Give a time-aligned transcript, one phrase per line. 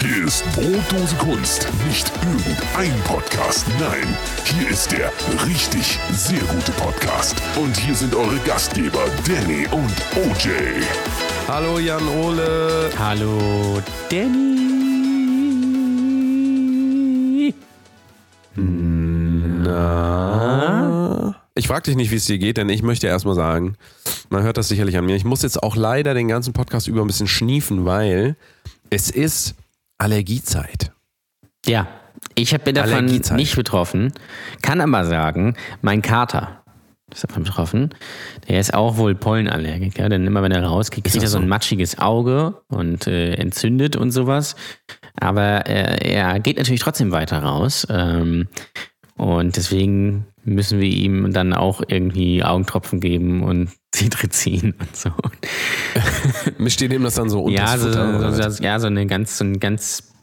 [0.00, 1.68] Hier ist Brotdose Kunst.
[1.88, 3.66] Nicht irgendein Podcast.
[3.80, 5.10] Nein, hier ist der
[5.44, 7.34] richtig sehr gute Podcast.
[7.56, 10.50] Und hier sind eure Gastgeber Danny und OJ.
[11.48, 12.90] Hallo Jan Ole.
[12.96, 14.38] Hallo Danny.
[19.64, 21.34] Na?
[21.56, 23.74] Ich frage dich nicht, wie es dir geht, denn ich möchte erstmal sagen,
[24.30, 25.16] man hört das sicherlich an mir.
[25.16, 28.36] Ich muss jetzt auch leider den ganzen Podcast über ein bisschen schniefen, weil
[28.90, 29.56] es ist
[29.98, 30.92] Allergiezeit.
[31.66, 31.88] Ja,
[32.34, 34.12] ich bin davon nicht betroffen,
[34.62, 36.62] kann aber sagen, mein Kater
[37.12, 37.94] ist davon betroffen.
[38.48, 41.98] Der ist auch wohl Pollenallergiker, denn immer wenn er rausgeht, kriegt er so ein matschiges
[41.98, 44.56] Auge und äh, entzündet und sowas.
[45.18, 47.86] Aber äh, er geht natürlich trotzdem weiter raus.
[47.90, 48.48] Ähm,
[49.18, 55.10] und deswegen müssen wir ihm dann auch irgendwie Augentropfen geben und Citrizin und so.
[56.58, 59.38] Mischt ihr dem das dann so unter Ja, so, so, so, ja, so eine ganz,
[59.38, 60.14] so ein ganz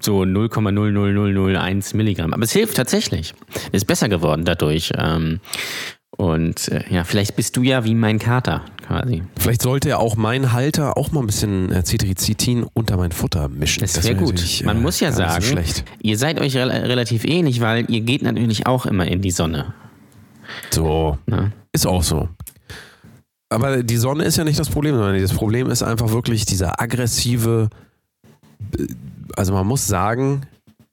[0.00, 2.32] so 0,00001 Milligramm.
[2.32, 3.34] Aber es hilft tatsächlich.
[3.72, 4.92] Ist besser geworden dadurch.
[4.96, 5.40] Ähm,
[6.16, 9.22] und äh, ja, vielleicht bist du ja wie mein Kater quasi.
[9.38, 11.82] Vielleicht sollte ja auch mein Halter auch mal ein bisschen äh,
[12.74, 13.80] unter mein Futter mischen.
[13.80, 14.62] Das wär wäre gut.
[14.64, 15.84] Man äh, muss ja sagen, So schlecht.
[16.02, 19.72] ihr seid euch rel relativ ähnlich, weil ihr geht natürlich auch immer in die Sonne.
[20.70, 21.18] So.
[21.26, 21.52] Ne?
[21.72, 22.28] Ist auch so.
[23.48, 26.80] Aber die Sonne ist ja nicht das Problem, sondern das Problem ist einfach wirklich dieser
[26.80, 27.70] aggressive.
[28.78, 28.86] äh,
[29.36, 30.42] Also man muss sagen,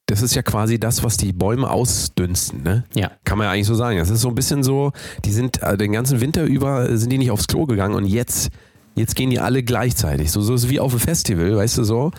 [0.10, 2.84] das ist ja quasi das, was die Bäume ausdünsten, ne?
[2.96, 3.12] Ja.
[3.26, 3.98] Kann man ja eigentlich so sagen.
[3.98, 4.92] Das ist so ein bisschen so,
[5.24, 8.06] die sind äh, den ganzen Winter über äh, sind die nicht aufs Klo gegangen und
[8.06, 8.50] jetzt,
[8.96, 10.32] jetzt gehen die alle gleichzeitig.
[10.32, 12.12] So, so ist es wie auf einem Festival, weißt du so.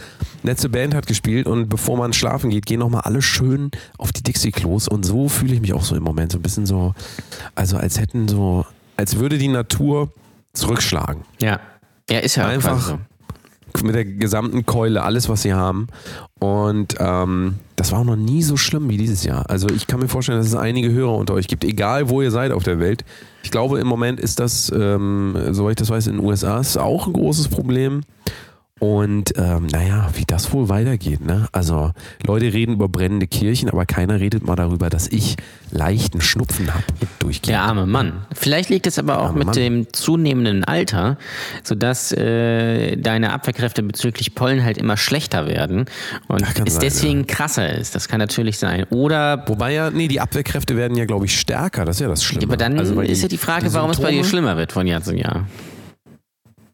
[0.44, 4.22] Letzte Band hat gespielt und bevor man schlafen geht, gehen nochmal alle schön auf die
[4.22, 6.30] Dixie-Klos und so fühle ich mich auch so im Moment.
[6.30, 6.94] So ein bisschen so,
[7.56, 8.64] also als hätten so,
[8.96, 10.12] als würde die Natur
[10.52, 11.22] zurückschlagen.
[11.40, 11.58] Ja.
[12.08, 12.98] Ja, ist ja Einfach quasi.
[13.82, 15.88] Mit der gesamten Keule, alles, was sie haben.
[16.38, 19.48] Und ähm, das war auch noch nie so schlimm wie dieses Jahr.
[19.48, 22.30] Also ich kann mir vorstellen, dass es einige Hörer unter euch gibt, egal wo ihr
[22.30, 23.04] seid auf der Welt.
[23.42, 26.76] Ich glaube, im Moment ist das, ähm, soweit ich das weiß, in den USA ist
[26.76, 28.02] auch ein großes Problem.
[28.80, 31.20] Und ähm, naja, wie das wohl weitergeht.
[31.20, 31.48] Ne?
[31.52, 31.92] Also
[32.26, 35.36] Leute reden über brennende Kirchen, aber keiner redet mal darüber, dass ich
[35.70, 36.84] leichten Schnupfen habe
[37.18, 37.48] durchgehend.
[37.48, 38.24] Der arme Mann.
[38.32, 39.54] Vielleicht liegt es aber auch mit Mann.
[39.54, 41.18] dem zunehmenden Alter,
[41.62, 45.84] sodass äh, deine Abwehrkräfte bezüglich Pollen halt immer schlechter werden
[46.28, 47.94] und es sein, deswegen krasser ist.
[47.94, 48.84] Das kann natürlich sein.
[48.88, 51.84] Oder Wobei ja, nee, die Abwehrkräfte werden ja, glaube ich, stärker.
[51.84, 52.44] Das ist ja das Schlimme.
[52.44, 54.86] aber dann Also, ist ja die Frage, die warum es bei dir schlimmer wird von
[54.86, 55.46] Jahr zu Jahr.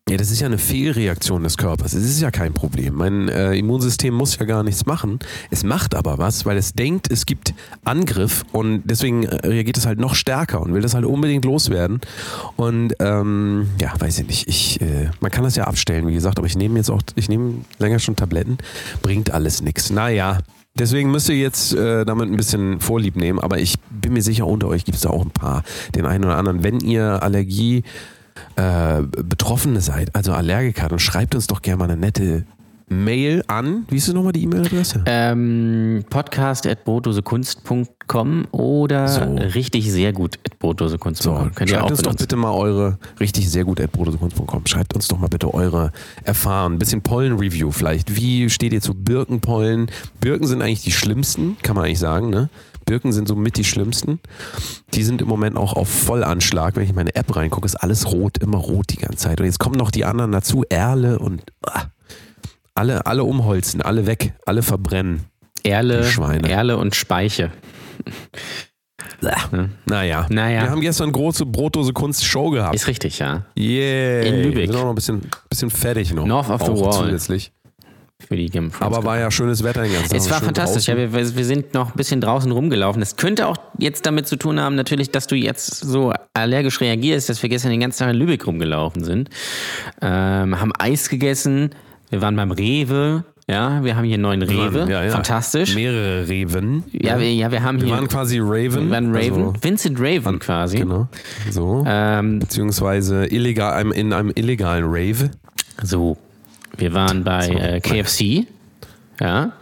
[0.08, 1.92] Ja, das ist ja eine Fehlreaktion des Körpers.
[1.92, 2.94] Es ist ja kein Problem.
[2.94, 5.18] Mein äh, Immunsystem muss ja gar nichts machen.
[5.50, 9.84] Es macht aber was, weil es denkt, es gibt Angriff und deswegen äh, reagiert es
[9.84, 12.00] halt noch stärker und will das halt unbedingt loswerden.
[12.54, 14.46] Und ähm, ja, weiß ich nicht.
[14.46, 17.28] Ich, äh, man kann das ja abstellen, wie gesagt, aber ich nehme jetzt auch, ich
[17.28, 18.58] nehme länger schon Tabletten.
[19.02, 19.90] Bringt alles nichts.
[19.90, 20.38] Naja.
[20.78, 24.46] Deswegen müsst ihr jetzt äh, damit ein bisschen Vorlieb nehmen, aber ich bin mir sicher,
[24.46, 25.64] unter euch gibt es da auch ein paar,
[25.96, 26.62] den einen oder anderen.
[26.62, 27.82] Wenn ihr Allergie
[28.56, 32.44] äh, Betroffene seid, also Allergiker, dann schreibt uns doch gerne mal eine nette
[32.88, 33.84] Mail an.
[33.88, 35.02] Wie ist denn nochmal die E-Mail-Adresse?
[35.06, 39.22] Ähm, podcast.brotdosekunst.com oder So.
[39.22, 41.50] richtig sehr gut at brotdosekunst.com.
[41.58, 43.90] Ihr schreibt uns doch bitte mal eure, richtig sehr gut, at
[44.66, 45.90] Schreibt uns doch mal bitte eure
[46.22, 46.76] Erfahrungen.
[46.76, 48.14] Ein bisschen Pollen-Review vielleicht.
[48.14, 49.90] Wie steht ihr zu Birkenpollen?
[50.20, 52.50] Birken sind eigentlich die schlimmsten, kann man eigentlich sagen, ne?
[52.86, 54.20] Birken sind so mit die schlimmsten.
[54.94, 56.76] Die sind im Moment auch auf Vollanschlag.
[56.76, 59.41] Wenn ich in meine App reingucke, ist alles rot, immer rot die ganze Zeit.
[59.41, 61.86] Und jetzt kommen noch die anderen dazu, Erle und ah,
[62.74, 65.24] alle, alle umholzen, alle weg, alle verbrennen.
[65.62, 66.06] Erle.
[66.48, 67.50] Erle und Speiche.
[69.86, 70.26] Naja.
[70.28, 70.62] Naja.
[70.62, 72.74] Wir haben gestern große Brotdose Kunst Show gehabt.
[72.74, 73.47] Ist richtig, ja.
[73.58, 74.22] Yeah.
[74.22, 74.56] In Lübeck.
[74.56, 76.26] Wir sind auch noch ein bisschen, bisschen fertig noch.
[76.26, 76.92] North of the Wall.
[76.92, 77.53] Zusätzlich.
[78.27, 80.19] Für die Game Aber war ja schönes Wetter den ganzen Tag.
[80.19, 80.87] Es war fantastisch.
[80.87, 83.00] Ja, wir, wir sind noch ein bisschen draußen rumgelaufen.
[83.00, 87.28] Das könnte auch jetzt damit zu tun haben, natürlich, dass du jetzt so allergisch reagierst,
[87.28, 89.28] dass wir gestern den ganzen Tag in Lübeck rumgelaufen sind.
[90.00, 91.71] Ähm, haben Eis gegessen.
[92.09, 93.25] Wir waren beim Rewe.
[93.49, 94.91] Ja, wir haben hier einen neuen Rewe.
[94.91, 95.10] Ja, ja.
[95.10, 95.74] Fantastisch.
[95.74, 96.83] Mehrere Raven.
[96.92, 97.95] Ja, wir, ja, wir haben Wir hier.
[97.97, 98.86] waren quasi Raven.
[98.86, 99.33] wir waren Raven.
[99.48, 100.78] Also, Vincent Raven quasi.
[100.78, 101.07] genau.
[101.51, 101.84] So.
[101.86, 105.30] Ähm, Beziehungsweise illegal, in einem illegalen Rave.
[105.83, 106.16] so,
[106.78, 108.46] wir waren bei äh, KFC.
[109.20, 109.52] Ja.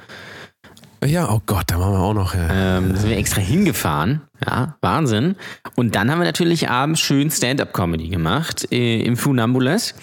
[1.04, 2.34] Ja, oh Gott, da waren wir auch noch.
[2.34, 2.78] Ja.
[2.78, 4.22] Ähm, sind wir extra hingefahren.
[4.46, 5.36] Ja, Wahnsinn.
[5.74, 9.94] Und dann haben wir natürlich abends schön Stand-up-Comedy gemacht äh, im Funambulas.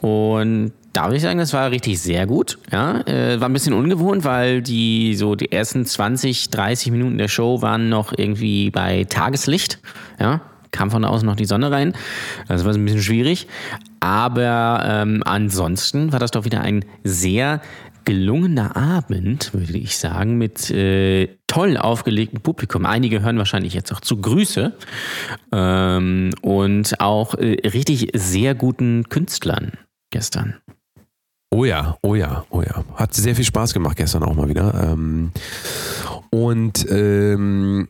[0.00, 2.58] Und da würde ich sagen, das war richtig sehr gut.
[2.70, 7.28] Ja, äh, war ein bisschen ungewohnt, weil die so die ersten 20, 30 Minuten der
[7.28, 9.80] Show waren noch irgendwie bei Tageslicht.
[10.20, 10.40] Ja,
[10.70, 11.94] kam von außen noch die Sonne rein.
[12.46, 13.48] Das war so ein bisschen schwierig.
[14.00, 17.60] Aber ähm, ansonsten war das doch wieder ein sehr
[18.04, 22.86] gelungener Abend, würde ich sagen, mit äh, toll aufgelegtem Publikum.
[22.86, 24.72] Einige hören wahrscheinlich jetzt auch zu Grüße
[25.52, 29.72] ähm, und auch äh, richtig sehr guten Künstlern
[30.10, 30.54] gestern.
[31.50, 32.84] Oh ja, oh ja, oh ja.
[32.94, 34.72] Hat sehr viel Spaß gemacht gestern auch mal wieder.
[34.92, 35.32] Ähm,
[36.30, 37.88] und ähm,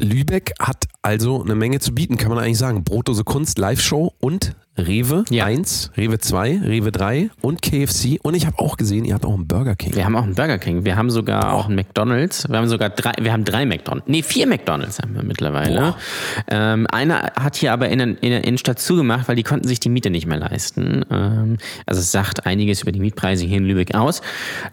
[0.00, 2.82] Lübeck hat also eine Menge zu bieten, kann man eigentlich sagen.
[2.84, 4.56] Brotdose Kunst, Live-Show und
[4.86, 5.44] Rewe Ja.
[5.44, 8.18] 1, Rewe 2, Rewe 3 und KFC.
[8.22, 9.94] Und ich habe auch gesehen, ihr habt auch einen Burger King.
[9.94, 12.90] Wir haben auch einen Burger King, wir haben sogar auch einen McDonalds, wir haben sogar
[12.90, 15.80] drei, wir haben drei McDonalds, nee, vier McDonalds haben wir mittlerweile.
[15.80, 15.96] Boah.
[16.48, 19.80] Ähm, einer hat hier aber in der, in der Innenstadt zugemacht, weil die konnten sich
[19.80, 21.04] die Miete nicht mehr leisten.
[21.10, 24.22] Ähm, also es sagt einiges über die Mietpreise hier in Lübeck aus,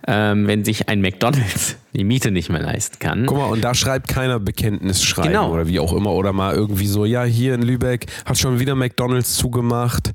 [0.07, 3.25] ähm, wenn sich ein McDonalds die Miete nicht mehr leisten kann.
[3.25, 5.51] Guck mal, und da schreibt keiner Bekenntnisschreiben Genau.
[5.51, 6.13] oder wie auch immer.
[6.13, 10.13] Oder mal irgendwie so, ja, hier in Lübeck hat schon wieder McDonalds zugemacht.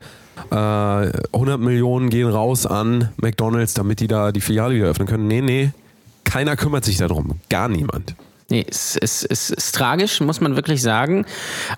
[0.51, 5.27] Äh, 100 Millionen gehen raus an McDonalds, damit die da die Filiale wieder öffnen können.
[5.27, 5.73] Nee, nee,
[6.25, 7.41] keiner kümmert sich darum.
[7.51, 8.15] Gar niemand.
[8.49, 11.25] Nee, es, es, es ist tragisch, muss man wirklich sagen.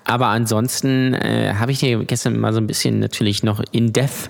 [0.03, 4.29] Aber ansonsten äh, habe ich dir gestern mal so ein bisschen natürlich noch in Death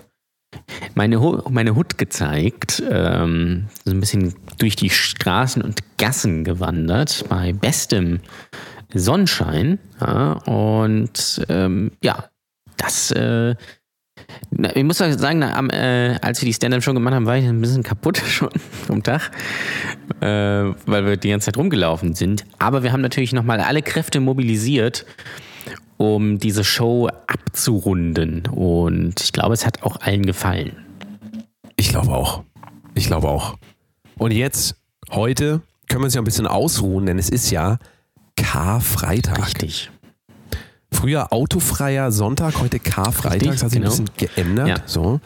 [0.95, 1.19] meine,
[1.49, 2.83] meine Hut gezeigt.
[2.89, 8.19] Ähm, so ein bisschen durch die Straßen und Gassen gewandert bei bestem
[8.93, 9.79] Sonnenschein.
[9.99, 12.25] Ja, und ähm, ja,
[12.77, 13.11] das.
[13.11, 13.55] Äh,
[14.73, 17.59] ich muss auch sagen, am, äh, als wir die Stand-Up-Show gemacht haben, war ich ein
[17.59, 18.49] bisschen kaputt schon
[18.87, 19.31] vom Tag
[20.21, 20.25] äh,
[20.85, 22.45] weil wir die ganze Zeit rumgelaufen sind.
[22.59, 25.05] Aber wir haben natürlich nochmal alle Kräfte mobilisiert,
[25.97, 28.47] um diese Show abzurunden.
[28.47, 30.73] Und ich glaube, es hat auch allen gefallen.
[31.75, 32.43] Ich glaube auch.
[32.93, 33.57] Ich glaube auch.
[34.17, 34.75] Und jetzt,
[35.11, 37.77] heute, können wir uns ja ein bisschen ausruhen, denn es ist ja
[38.35, 39.45] Karfreitag.
[39.45, 39.91] Richtig.
[40.91, 43.51] Früher autofreier Sonntag, heute Karfreitag.
[43.51, 43.93] Das hat sich genau.
[43.93, 44.67] ein bisschen geändert.
[44.67, 44.77] Ja.
[44.85, 45.19] So.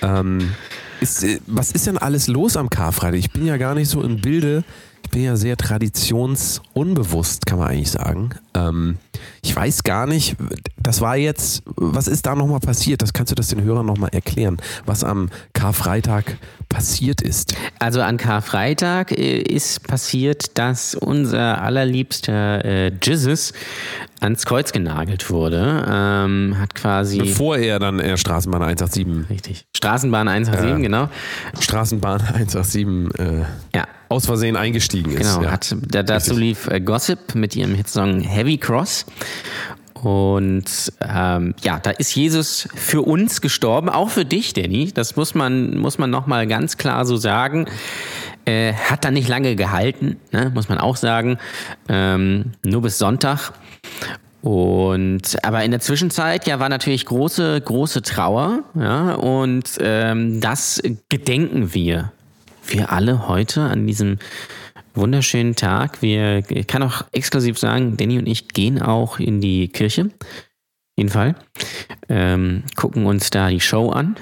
[0.00, 0.52] Ähm,
[1.00, 3.18] ist, äh, was ist denn alles los am Karfreitag?
[3.18, 4.62] Ich bin ja gar nicht so im Bilde.
[5.12, 8.30] Bin ja sehr traditionsunbewusst, kann man eigentlich sagen.
[8.54, 8.96] Ähm,
[9.42, 10.36] ich weiß gar nicht,
[10.78, 13.02] das war jetzt, was ist da nochmal passiert?
[13.02, 14.56] Das kannst du das den Hörern nochmal erklären,
[14.86, 16.38] was am Karfreitag
[16.72, 17.54] passiert ist.
[17.78, 23.52] Also an Karfreitag äh, ist passiert, dass unser allerliebster äh, Jesus
[24.20, 25.84] ans Kreuz genagelt wurde.
[25.88, 27.18] Ähm, hat quasi.
[27.18, 29.66] Bevor er dann äh, Straßenbahn 187, richtig.
[29.76, 30.76] Straßenbahn 187, Ja.
[30.78, 31.08] genau.
[31.60, 32.86] Straßenbahn 187
[33.18, 33.44] äh,
[33.76, 35.18] Ja, aus Versehen eingestiegen ist.
[35.34, 35.50] Genau, ja.
[35.52, 36.38] hat, da, dazu Richtig.
[36.38, 39.06] lief äh, Gossip mit ihrem Hitsong Heavy Cross.
[40.02, 44.90] Und ähm, ja, da ist Jesus für uns gestorben, auch für dich, Danny.
[44.92, 47.66] Das muss man, muss man nochmal ganz klar so sagen.
[48.44, 50.50] Äh, hat da nicht lange gehalten, ne?
[50.52, 51.38] muss man auch sagen.
[51.88, 53.52] Ähm, nur bis Sonntag.
[54.40, 60.82] Und aber in der Zwischenzeit ja war natürlich große große Trauer, ja und ähm, das
[61.08, 62.10] gedenken wir
[62.66, 64.18] wir alle heute an diesem
[64.94, 66.02] wunderschönen Tag.
[66.02, 70.10] Wir ich kann auch exklusiv sagen, Danny und ich gehen auch in die Kirche.
[70.96, 71.34] Jeden Fall.
[72.08, 74.16] Ähm, gucken uns da die Show an.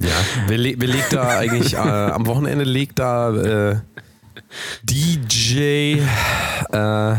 [0.00, 0.16] Ja,
[0.48, 3.76] wer, le wer legt da eigentlich, äh, am Wochenende legt da äh,
[4.82, 6.00] DJ,
[6.72, 7.16] äh,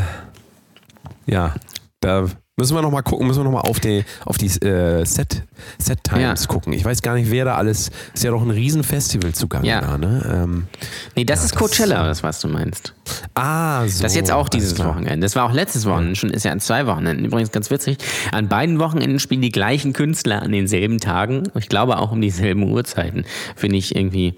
[1.28, 1.56] ja,
[2.02, 5.44] da müssen wir nochmal gucken, müssen wir nochmal auf die, auf die äh, Set,
[5.78, 6.48] Set Times Ja.
[6.48, 6.72] gucken.
[6.74, 9.82] Ich weiß gar nicht, wer da alles, ist ja doch ein Riesenfestival zugange Ja.
[9.82, 10.24] da, ne?
[10.44, 10.68] Ähm,
[11.16, 12.94] Nee, das Ja, ist das- Coachella, das was du meinst.
[13.34, 14.04] ah, so.
[14.04, 14.78] Das ist jetzt auch dieses.
[14.80, 15.20] Wochenende.
[15.26, 17.26] Das war auch letztes Wochenende schon, ist ja an zwei Wochenenden.
[17.26, 17.98] Übrigens ganz witzig.
[18.32, 21.44] An beiden Wochenenden spielen die gleichen Künstler an denselben Tagen.
[21.56, 23.26] Ich glaube auch um dieselben Uhrzeiten.
[23.56, 24.36] Finde ich irgendwie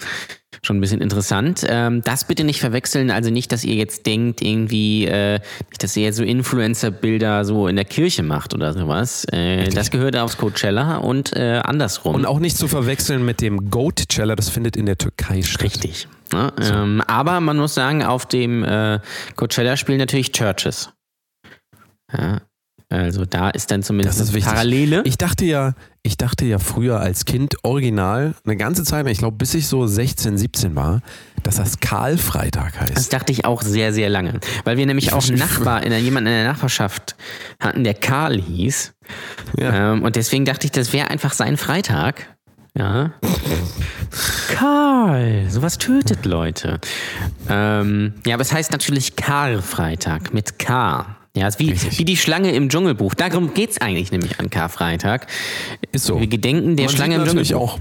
[0.61, 1.65] schon ein bisschen interessant.
[1.67, 3.11] Ähm, das bitte nicht verwechseln.
[3.11, 7.67] Also nicht, dass ihr jetzt denkt, irgendwie, äh, nicht, dass ihr jetzt so Influencer-Bilder so
[7.67, 9.25] in der Kirche macht oder sowas.
[9.31, 12.15] Äh, das gehört aufs Coachella und äh, andersrum.
[12.15, 15.63] Und auch nicht zu verwechseln mit dem Goat-Cheller, das findet in der Türkei statt.
[15.63, 16.07] Richtig.
[16.33, 16.51] Ne?
[16.61, 18.99] Ähm, aber man muss sagen, auf dem äh,
[19.35, 20.91] Coachella spielen natürlich Churches.
[22.11, 22.41] Ja,
[22.89, 24.45] also da ist dann zumindest Das ist.
[24.45, 25.01] Parallele.
[25.03, 29.35] Ich dachte ja, ich dachte ja früher als Kind original, eine ganze Zeit, ich glaube
[29.35, 31.01] bis ich so 16, 17 war,
[31.43, 33.13] dass das Karl-Freitag das heißt.
[33.13, 34.39] dachte ich auch sehr, sehr lange.
[34.63, 37.17] Weil wir nämlich auch einen Nachbar, in der, jemanden in der Nachbarschaft
[37.59, 38.93] hatten, der Karl hieß.
[39.57, 39.93] Ja.
[39.93, 42.37] Ähm, und deswegen dachte ich, das wäre einfach sein Freitag.
[42.77, 43.11] Ja.
[44.53, 46.79] Karl, sowas tötet Leute.
[47.49, 51.16] Ähm, ja, aber es heißt natürlich Karl-Freitag mit K.
[51.37, 51.99] Ja, ist wie, Richtig.
[51.99, 53.13] wie die Schlange im Dschungelbuch.
[53.13, 55.27] Darum geht es eigentlich nämlich an Karfreitag.
[55.91, 56.19] Ist so.
[56.19, 57.75] Wir gedenken der man Schlange im natürlich Dschungelbuch.
[57.75, 57.79] auch.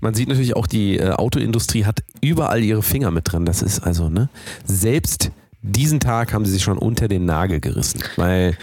[0.00, 3.44] Man sieht natürlich auch, die äh, Autoindustrie hat überall ihre Finger mit drin.
[3.44, 4.28] Das ist also, ne?
[4.64, 5.30] Selbst
[5.62, 8.02] diesen Tag haben sie sich schon unter den Nagel gerissen.
[8.16, 8.56] Weil,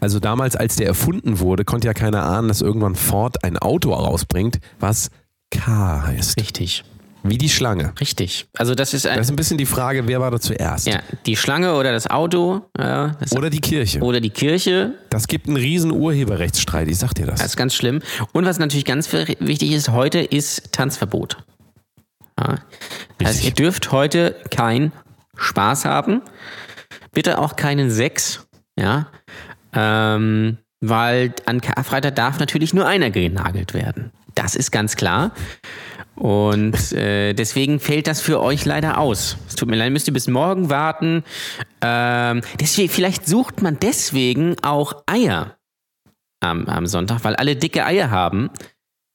[0.00, 3.92] also damals, als der erfunden wurde, konnte ja keiner ahnen, dass irgendwann Ford ein Auto
[3.92, 5.10] rausbringt, was
[5.50, 6.38] K heißt.
[6.40, 6.84] Richtig.
[7.24, 7.92] Wie die Schlange.
[8.00, 8.46] Richtig.
[8.56, 10.86] Also das ist ein, Das ist ein bisschen die Frage, wer war da zuerst?
[10.86, 14.00] ja, die Schlange oder das Auto ja, das, Oder die Kirche.
[14.00, 14.94] oder die Kirche.
[15.10, 17.38] Das gibt einen riesen Urheberrechtsstreit, ich sag dir das.
[17.38, 18.00] Das ist ganz schlimm.
[18.32, 21.36] Und was natürlich ganz wichtig ist, heute ist Tanzverbot.
[22.40, 22.56] Ja.
[23.20, 23.44] Richtig.
[23.44, 24.90] ihr dürft heute keinen
[25.36, 26.22] Spaß haben.
[27.12, 28.46] Bitte auch keinen Sex.
[28.78, 29.08] Ja.
[29.74, 34.10] Ähm, weil an Karfreitag darf natürlich nur einer genagelt werden.
[34.34, 35.32] Das ist ganz klar.
[36.14, 39.36] Und äh, deswegen fällt das für euch leider aus.
[39.48, 41.24] Es tut mir leid, müsst ihr bis morgen warten.
[41.80, 45.56] Ähm, deswegen, vielleicht sucht man deswegen auch Eier
[46.40, 48.50] am, am Sonntag, weil alle dicke Eier haben,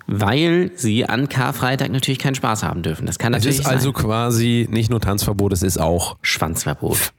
[0.08, 3.06] weil sie an Karfreitag natürlich keinen Spaß haben dürfen.
[3.06, 4.04] Das kann es natürlich ist also sein.
[4.04, 7.14] quasi nicht nur Tanzverbot, es ist auch Schwanzverbot,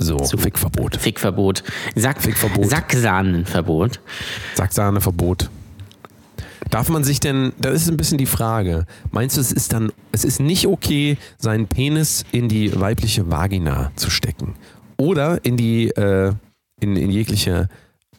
[0.00, 0.96] so, Fickverbot.
[0.96, 1.64] Fickverbot,
[1.96, 2.70] Sack, Fickverbot.
[2.70, 4.00] Sacksahnenverbot.
[4.54, 5.50] Sacksahneverbot.
[6.70, 9.92] Darf man sich denn, das ist ein bisschen die Frage, meinst du, es ist dann,
[10.12, 14.54] es ist nicht okay, seinen Penis in die weibliche Vagina zu stecken?
[14.96, 16.32] Oder in die, äh,
[16.80, 17.68] in, in jegliche,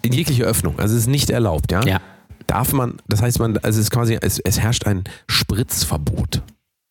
[0.01, 0.79] in jegliche Öffnung.
[0.79, 1.83] Also es ist nicht erlaubt, ja?
[1.83, 2.01] Ja.
[2.47, 6.41] Darf man, das heißt man, also es ist quasi, es, es herrscht ein Spritzverbot.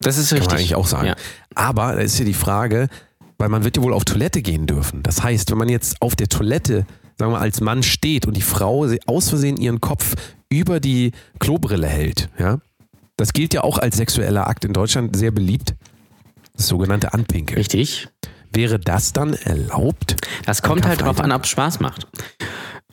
[0.01, 0.53] Das ist Kann richtig.
[0.53, 1.09] man eigentlich auch sagen.
[1.09, 1.17] Ja.
[1.55, 2.89] Aber da ist ja die Frage,
[3.39, 5.03] weil man wird ja wohl auf Toilette gehen dürfen.
[5.03, 6.87] Das heißt, wenn man jetzt auf der Toilette,
[7.19, 10.15] sagen wir als Mann steht und die Frau aus Versehen ihren Kopf
[10.49, 12.59] über die Klobrille hält, ja,
[13.17, 15.75] das gilt ja auch als sexueller Akt in Deutschland sehr beliebt.
[16.57, 17.59] Das sogenannte Anpinkeln.
[17.59, 18.09] Richtig.
[18.53, 20.17] Wäre das dann erlaubt?
[20.47, 22.07] Das kommt halt drauf an, ob es Spaß macht.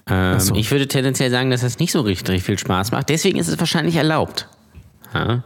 [0.07, 0.55] Ähm, so.
[0.55, 3.09] Ich würde tendenziell sagen, dass das nicht so richtig viel Spaß macht.
[3.09, 4.47] Deswegen ist es wahrscheinlich erlaubt.
[5.13, 5.43] Ja.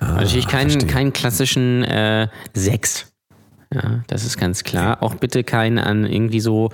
[0.00, 3.12] Aber natürlich keinen, Ah, keinen klassischen äh, Sex.
[3.74, 5.02] Ja, das ist ganz klar.
[5.02, 6.70] Auch bitte kein an irgendwie so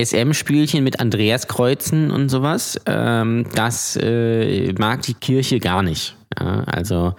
[0.00, 2.78] SM-Spielchen mit Andreaskreuzen und sowas.
[2.86, 6.16] Ähm, das äh, mag die Kirche gar nicht.
[6.38, 7.14] Ja, also,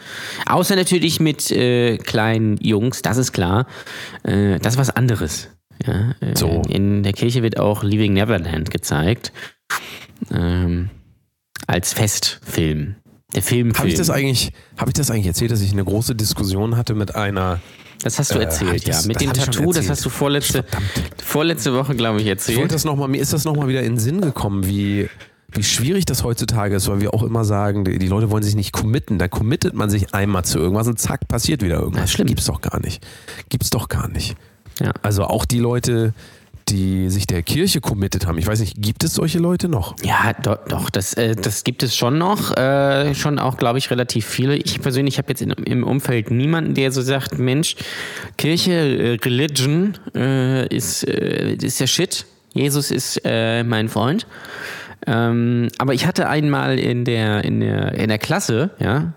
[0.46, 3.66] außer natürlich mit äh, kleinen Jungs, das ist klar.
[4.24, 5.50] Äh, das ist was anderes.
[5.86, 6.62] Ja, äh, So.
[6.70, 9.32] In der Kirche wird auch Leaving Neverland gezeigt.
[10.32, 10.90] Ähm,
[11.68, 12.96] als Festfilm.
[13.36, 13.78] Der Filmfilm.
[13.78, 16.94] Habe ich das eigentlich, habe ich das eigentlich erzählt, dass ich eine große Diskussion hatte
[16.94, 17.60] mit einer
[18.03, 18.93] Das hast du Äh, erzählt, ich ja.
[18.93, 19.89] das- Mit das dem Tattoo, das erzählt.
[19.91, 20.65] hast du vorletzte,
[21.24, 22.72] vorletzte Woche, glaube ich, Ich wollte erzählt.
[22.72, 25.10] das noch mal, mir ist das nochmal wieder in den Sinn gekommen, wie,
[25.51, 28.55] wie schwierig das heutzutage ist, weil wir auch immer sagen, die, die Leute wollen sich
[28.55, 29.19] nicht committen.
[29.19, 32.01] Da committet man sich einmal zu irgendwas und zack, passiert wieder irgendwas.
[32.01, 32.27] Ja, schlimm.
[32.27, 33.05] Gibt's doch gar nicht.
[33.50, 34.36] Gibt's doch gar nicht.
[34.79, 34.91] Ja.
[35.01, 36.13] Also auch die Leute,
[36.70, 38.38] die sich der Kirche committet haben.
[38.38, 39.96] Ich weiß nicht, gibt es solche Leute noch?
[40.03, 42.55] Ja, doch, doch das, äh, das gibt es schon noch.
[42.58, 44.55] Äh, schon auch, glaube ich, relativ viele.
[44.55, 47.75] Ich persönlich habe jetzt in, im Umfeld niemanden, der so sagt, Mensch,
[48.38, 52.25] Kirche, äh, Religion äh, ist, äh, ist der Shit.
[52.53, 54.27] Jesus ist mein Freund.
[55.08, 59.13] Ähm, aber ich hatte einmal in der, in der, in der Klasse, ja,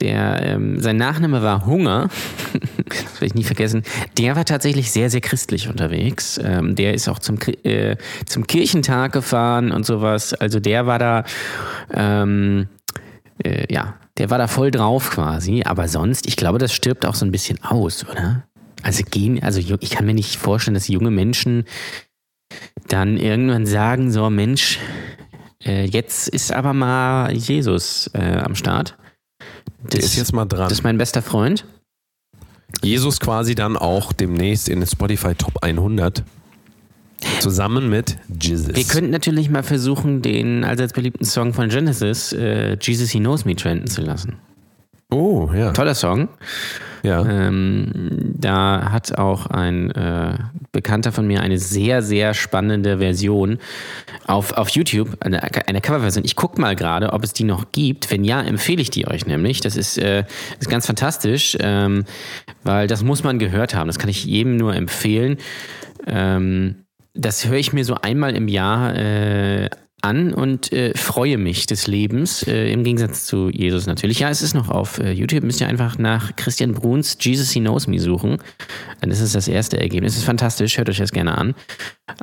[0.00, 2.08] der, ähm, sein Nachname war Hunger,
[2.88, 3.82] das werde ich nie vergessen,
[4.18, 6.38] der war tatsächlich sehr, sehr christlich unterwegs.
[6.42, 7.96] Ähm, der ist auch zum, äh,
[8.26, 10.34] zum Kirchentag gefahren und sowas.
[10.34, 11.24] Also der war da,
[11.92, 12.68] ähm,
[13.42, 15.62] äh, ja, der war da voll drauf quasi.
[15.64, 18.44] Aber sonst, ich glaube, das stirbt auch so ein bisschen aus, oder?
[18.82, 21.64] Also gehen, also ich kann mir nicht vorstellen, dass junge Menschen
[22.88, 24.78] dann irgendwann sagen, so Mensch,
[25.64, 28.96] äh, jetzt ist aber mal Jesus äh, am Start.
[29.92, 30.68] Der ist jetzt mal dran.
[30.68, 31.64] Das ist mein bester Freund.
[32.82, 36.24] Jesus quasi dann auch demnächst in den Spotify Top 100.
[37.40, 38.74] Zusammen mit Jesus.
[38.76, 43.44] Wir könnten natürlich mal versuchen, den allseits beliebten Song von Genesis, äh, Jesus He Knows
[43.46, 44.36] Me, trenden zu lassen.
[45.10, 45.72] oh, ja.
[45.72, 46.28] Toller Song.
[47.06, 47.24] Ja.
[47.24, 50.38] Ähm, da hat auch ein äh,
[50.72, 53.58] Bekannter von mir eine sehr, sehr spannende Version
[54.26, 56.24] auf, auf YouTube, eine, eine Coverversion.
[56.24, 58.10] Ich gucke mal gerade, ob es die noch gibt.
[58.10, 59.60] Wenn ja, empfehle ich die euch nämlich.
[59.60, 60.24] Das ist, äh,
[60.58, 62.04] ist ganz fantastisch, ähm,
[62.64, 63.86] weil das muss man gehört haben.
[63.86, 65.38] Das kann ich jedem nur empfehlen.
[66.06, 66.84] Ähm,
[67.14, 69.70] das höre ich mir so einmal im Jahr äh,
[70.06, 74.20] an und äh, freue mich des Lebens, äh, im Gegensatz zu Jesus natürlich.
[74.20, 77.60] Ja, es ist noch auf äh, YouTube, müsst ihr einfach nach Christian Bruns Jesus He
[77.60, 78.38] Knows Me suchen.
[79.00, 80.12] Dann ist es das erste Ergebnis.
[80.12, 81.54] Es ist fantastisch, hört euch das gerne an.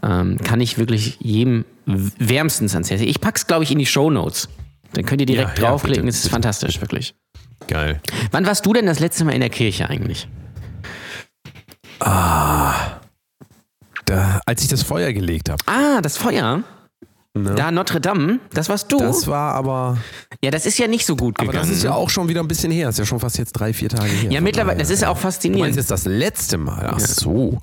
[0.01, 3.01] Ähm, kann ich wirklich jedem wärmstens ans Herz.
[3.01, 4.49] Ich pack's, glaube ich, in die Show Notes.
[4.93, 6.07] Dann könnt ihr direkt Ja, ja, draufklicken.
[6.07, 6.33] es ist bitte.
[6.33, 7.13] fantastisch, wirklich.
[7.67, 8.01] Geil.
[8.31, 10.27] Wann warst du denn das letzte Mal in der Kirche eigentlich?
[14.05, 15.63] Da, als ich das Feuer gelegt habe.
[15.65, 16.63] Ah, das Feuer.
[17.35, 17.55] Ne?
[17.55, 18.99] Da Notre Dame, das warst du.
[18.99, 19.97] Das war aber.
[20.43, 21.67] ja, das ist ja nicht so gut Aber gegangen.
[21.67, 22.85] das ist ja auch schon wieder ein bisschen her.
[22.85, 24.31] Das ist ja schon fast jetzt drei, vier Tage her.
[24.31, 25.75] Ja, mittlerweile, das ist ja auch faszinierend.
[25.75, 26.91] jetzt das letzte Mal?
[26.93, 27.57] Ach so.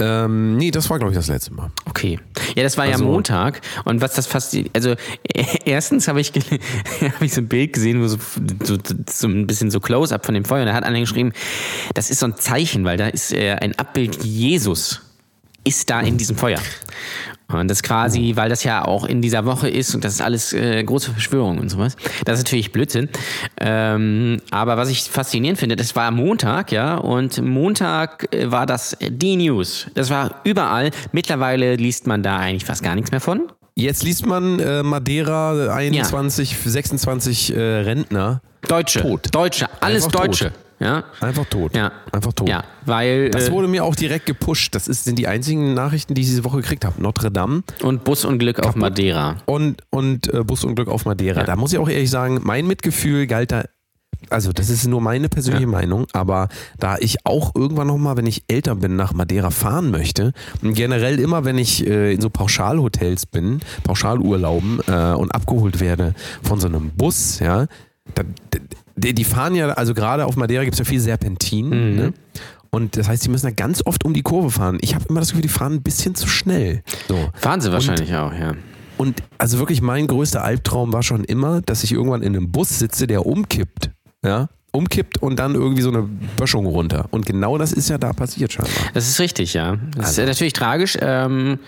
[0.00, 1.70] Ähm, nee, das war, glaube ich, das letzte Mal.
[1.88, 2.18] Okay.
[2.56, 3.60] Ja, das war ja Also- Montag.
[3.84, 6.32] Und was das fast, also äh, erstens habe ich,
[7.00, 8.16] hab ich so ein Bild gesehen, wo so,
[8.64, 8.76] so,
[9.08, 10.62] so ein bisschen so Close-up von dem Feuer.
[10.62, 11.32] Und da hat einer geschrieben,
[11.94, 15.02] das ist so ein Zeichen, weil da ist äh, ein Abbild Jesus
[15.62, 16.58] ist da in diesem Feuer.
[17.52, 20.52] Und das quasi, weil das ja auch in dieser Woche ist und das ist alles
[20.52, 21.96] äh, große Verschwörung und sowas.
[22.24, 23.08] Das ist natürlich Blödsinn.
[23.60, 28.96] Ähm, aber was ich faszinierend finde, das war Montag, ja, und Montag äh, war das
[29.00, 29.86] die News.
[29.94, 30.90] Das war überall.
[31.12, 33.50] Mittlerweile liest man da eigentlich fast gar nichts mehr von.
[33.74, 38.42] Jetzt liest man äh, Madeira 21, 26 äh, Rentner.
[38.68, 39.00] Deutsche.
[39.00, 39.28] Tot.
[39.32, 39.68] Deutsche.
[39.80, 40.44] Alles Einfach Deutsche.
[40.46, 40.69] tot.
[40.80, 41.04] Ja.
[41.20, 41.76] Einfach tot.
[41.76, 41.92] Ja.
[42.10, 42.48] Einfach tot.
[42.48, 43.30] Ja, weil.
[43.30, 44.74] Das äh, wurde mir auch direkt gepusht.
[44.74, 47.00] Das ist, sind die einzigen Nachrichten, die ich diese Woche gekriegt habe.
[47.02, 49.36] Notre Dame und Busunglück auf Madeira.
[49.44, 51.40] und, und äh, Busunglück auf Madeira.
[51.40, 51.46] Ja.
[51.46, 53.64] Da muss ich auch ehrlich sagen, mein Mitgefühl galt da.
[54.28, 58.44] Also, das ist nur meine persönliche Meinung, aber da ich auch irgendwann nochmal, wenn ich
[58.48, 60.32] älter bin, nach Madeira fahren möchte,
[60.62, 66.14] und generell immer, wenn ich äh, in so Pauschalhotels bin, Pauschalurlauben äh, und abgeholt werde
[66.42, 67.66] von so einem Bus, ja,
[68.14, 68.22] da,
[69.00, 72.12] die, die fahren ja, also gerade auf Madeira gibt es ja viel Serpentin, ne?
[72.72, 74.78] Und das heißt, die müssen da ganz oft um die Kurve fahren.
[74.80, 76.82] Ich habe immer das Gefühl, die fahren ein bisschen zu schnell.
[77.08, 77.28] So.
[77.34, 78.52] Fahren sie wahrscheinlich auch, ja.
[78.96, 82.78] Und also wirklich mein größter Albtraum war schon immer, dass ich irgendwann in einem Bus
[82.78, 83.90] sitze, der umkippt.
[84.24, 84.48] Ja?
[84.72, 86.02] Umkippt und dann irgendwie so eine
[86.36, 87.06] Böschung runter.
[87.10, 88.72] Und genau das ist ja da passiert scheinbar.
[88.94, 89.78] Das ist richtig, ja.
[89.96, 90.22] Das Also.
[90.22, 90.96] ist natürlich tragisch.
[91.00, 91.58] Ähm,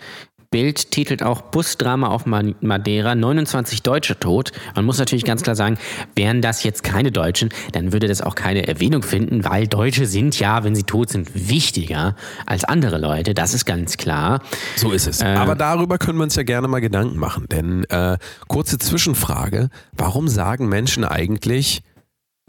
[0.52, 4.52] Bild titelt auch Busdrama auf Ma- Madeira, 29 Deutsche tot.
[4.76, 5.78] Man muss natürlich ganz klar sagen,
[6.14, 10.38] wären das jetzt keine Deutschen, dann würde das auch keine Erwähnung finden, weil Deutsche sind
[10.38, 12.14] ja, wenn sie tot sind, wichtiger
[12.47, 13.35] als andere Leute.
[13.35, 14.40] Das ist ganz klar.
[14.76, 15.21] So ist es.
[15.23, 17.47] Aber darüber können wir uns ja gerne mal Gedanken machen.
[17.50, 21.82] Denn äh, kurze Zwischenfrage, warum sagen Menschen eigentlich,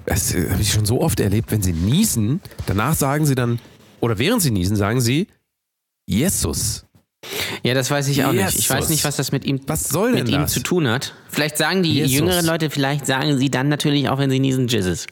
[0.06, 3.60] das äh, habe ich schon so oft erlebt, wenn sie niesen, danach sagen sie dann,
[4.02, 5.28] oder während sie niesen, sagen sie,
[6.06, 6.86] Jesus.
[7.64, 8.50] Ja, das weiß ich auch nicht.
[8.50, 8.70] Ich Jesus.
[8.70, 10.52] weiß nicht, was das mit ihm, Was soll denn mit ihm das?
[10.54, 11.14] zu tun hat.
[11.30, 12.14] Vielleicht sagen die Jesus.
[12.14, 15.08] jüngeren Leute, vielleicht sagen sie dann natürlich auch, wenn sie niesen, Jesus.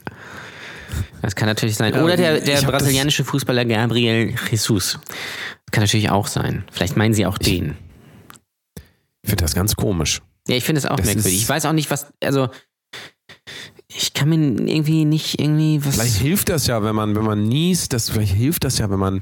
[1.22, 1.94] Das kann natürlich sein.
[1.94, 5.00] Oder der, ich der brasilianische Fußballer Gabriel Jesus.
[5.04, 6.66] Das kann natürlich auch sein.
[6.72, 7.78] Vielleicht meinen sie auch den.
[9.24, 10.22] Ich finde das ganz komisch.
[10.48, 11.42] Ja, ich finde es auch Das merkwürdig.
[11.42, 12.08] Ich weiß auch nicht, was.
[12.24, 12.50] Also,
[13.88, 15.96] ich kann mir irgendwie nicht irgendwie was.
[15.96, 19.00] Vielleicht hilft das ja, wenn man, wenn man niest, das, vielleicht hilft das ja, wenn
[19.00, 19.22] man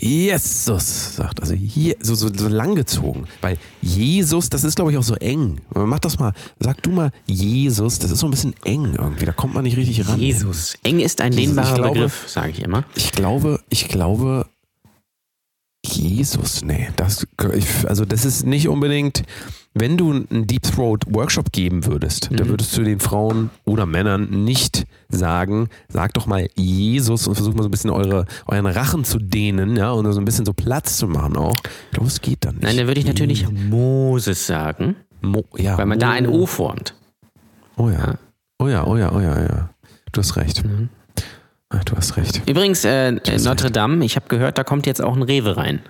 [0.00, 1.40] Jesus sagt.
[1.40, 3.26] Also hier, so, so, so langgezogen.
[3.40, 5.60] Weil Jesus, das ist, glaube ich, auch so eng.
[5.74, 9.24] Mach das mal, sag du mal Jesus, das ist so ein bisschen eng irgendwie.
[9.24, 10.18] Da kommt man nicht richtig ran.
[10.20, 10.74] Jesus.
[10.82, 12.84] Eng ist ein Jesus, ich dehnbarer glaube- Begriff, sage ich immer.
[12.94, 14.46] Ich glaube, ich glaube,
[15.86, 17.26] Jesus, nee, das,
[17.86, 19.22] also das ist nicht unbedingt,
[19.74, 24.44] wenn du einen Deep Throat Workshop geben würdest, da würdest du den Frauen oder Männern
[24.44, 29.04] nicht sagen, sag doch mal Jesus und versuch mal so ein bisschen eure, euren Rachen
[29.04, 31.54] zu dehnen, ja, und so ein bisschen so Platz zu machen auch.
[31.86, 32.64] Ich glaube, es geht dann nicht.
[32.64, 36.46] Nein, dann würde ich natürlich Moses sagen, Mo, ja, weil man da ein Mo- O
[36.46, 36.94] formt.
[37.76, 38.18] Oh ja.
[38.58, 39.70] Oh ja, oh ja, oh ja, ja.
[40.12, 40.64] Du hast recht.
[41.70, 42.42] Ah, Du hast recht.
[42.48, 45.80] Übrigens, äh, hast Notre Dame, ich habe gehört, da kommt jetzt auch ein Rewe rein.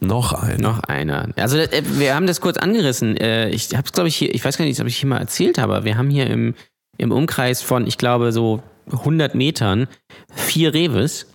[0.00, 0.60] Noch ein.
[0.60, 1.28] Noch einer.
[1.36, 3.16] Also äh, wir haben das kurz angerissen.
[3.16, 5.18] Äh, ich habe es, glaube ich, hier, ich weiß gar nicht, ob ich hier mal
[5.18, 5.84] erzählt habe.
[5.84, 6.54] Wir haben hier im,
[6.98, 9.88] im Umkreis von, ich glaube, so 100 Metern
[10.32, 11.26] vier Reves.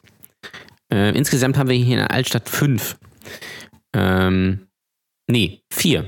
[0.92, 2.98] Äh, insgesamt haben wir hier in der Altstadt fünf.
[3.94, 4.68] Ähm,
[5.30, 6.06] nee, vier.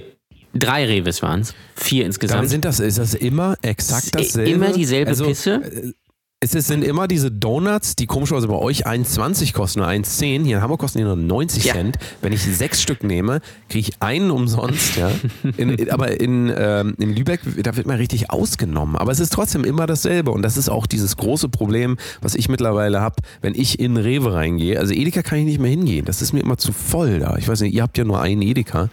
[0.56, 1.54] Drei Reves waren es.
[1.76, 2.50] Vier Dann insgesamt.
[2.50, 4.50] sind das, ist das immer exakt dasselbe?
[4.50, 5.56] Immer dieselbe also, Pisse.
[5.64, 5.92] äh,
[6.40, 10.44] Es sind immer diese Donuts, die komischerweise bei euch 1,20 kosten oder 1,10.
[10.46, 11.74] Hier in Hamburg kosten die nur 90 Ja.
[11.74, 11.98] Cent.
[12.22, 14.96] Wenn ich sechs Stück nehme, kriege ich einen umsonst.
[14.98, 15.12] Ja?
[15.58, 18.96] In, in, aber in, ähm, in Lübeck, da wird man richtig ausgenommen.
[18.96, 20.32] Aber es ist trotzdem immer dasselbe.
[20.32, 24.34] Und das ist auch dieses große Problem, was ich mittlerweile habe, wenn ich in Rewe
[24.34, 24.80] reingehe.
[24.80, 26.06] Also Edeka kann ich nicht mehr hingehen.
[26.06, 27.38] Das ist mir immer zu voll da.
[27.38, 28.90] Ich weiß nicht, ihr habt ja nur einen Edeka.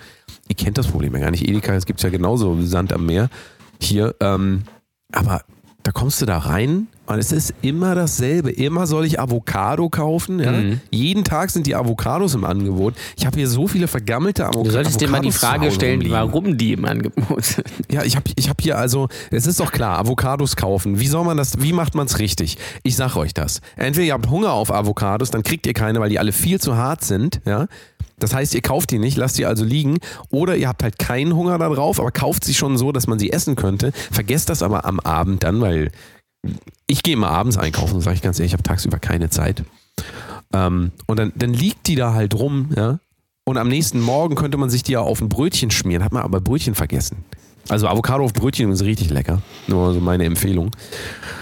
[0.52, 1.48] Ihr kennt das Problem ja gar nicht.
[1.48, 3.30] Edeka, es gibt ja genauso Sand am Meer
[3.80, 4.14] hier.
[4.20, 4.64] Ähm,
[5.10, 5.40] aber
[5.82, 8.50] da kommst du da rein und es ist immer dasselbe.
[8.50, 10.40] Immer soll ich Avocado kaufen.
[10.40, 10.52] Ja?
[10.52, 10.80] Mhm.
[10.90, 12.92] Jeden Tag sind die Avocados im Angebot.
[13.16, 16.00] Ich habe hier so viele vergammelte Avoc Du solltest dir mal die Avocados Frage stellen,
[16.02, 16.18] rumliegen.
[16.18, 17.66] warum die im Angebot sind.
[17.90, 21.00] Ja, ich habe ich hab hier also, es ist doch klar, Avocados kaufen.
[21.00, 22.58] Wie soll man das, wie macht man es richtig?
[22.82, 23.62] Ich sag euch das.
[23.76, 26.76] Entweder ihr habt Hunger auf Avocados, dann kriegt ihr keine, weil die alle viel zu
[26.76, 27.68] hart sind, ja.
[28.22, 29.98] Das heißt, ihr kauft die nicht, lasst die also liegen.
[30.30, 33.32] Oder ihr habt halt keinen Hunger darauf, aber kauft sie schon so, dass man sie
[33.32, 33.92] essen könnte.
[34.10, 35.90] Vergesst das aber am Abend dann, weil
[36.86, 39.64] ich gehe immer abends einkaufen, sage ich ganz ehrlich, ich habe tagsüber keine Zeit.
[40.52, 42.98] Ähm, und dann, dann liegt die da halt rum, ja.
[43.44, 46.22] Und am nächsten Morgen könnte man sich die ja auf ein Brötchen schmieren, hat man
[46.22, 47.24] aber Brötchen vergessen.
[47.68, 49.40] Also Avocado auf Brötchen ist richtig lecker.
[49.66, 50.70] Nur so meine Empfehlung.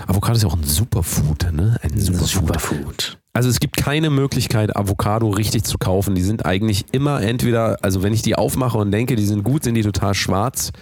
[0.06, 1.76] Avocado ist ja auch ein Superfood, ne?
[1.83, 2.28] Ein Superfood.
[2.28, 3.18] Superfood.
[3.33, 6.14] Also es gibt keine Möglichkeit, Avocado richtig zu kaufen.
[6.14, 9.64] Die sind eigentlich immer entweder, also wenn ich die aufmache und denke, die sind gut,
[9.64, 10.72] sind die total schwarz.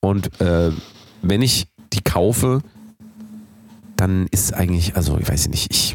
[0.00, 0.70] Und äh,
[1.22, 2.60] wenn ich die kaufe,
[3.96, 5.94] dann ist eigentlich, also ich weiß nicht, ich,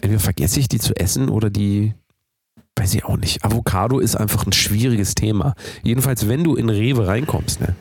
[0.00, 1.94] entweder vergesse ich die zu essen oder die,
[2.76, 3.44] weiß ich auch nicht.
[3.44, 5.54] Avocado ist einfach ein schwieriges Thema.
[5.82, 7.74] Jedenfalls, wenn du in Rewe reinkommst, ne?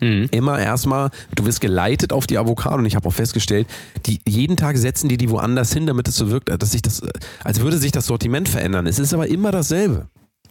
[0.00, 0.28] Mhm.
[0.30, 3.66] Immer erstmal, du wirst geleitet auf die Avocado und ich habe auch festgestellt,
[4.06, 7.02] die, jeden Tag setzen die die woanders hin, damit es so wirkt, dass sich das,
[7.42, 8.86] als würde sich das Sortiment verändern.
[8.86, 10.08] Es ist aber immer dasselbe.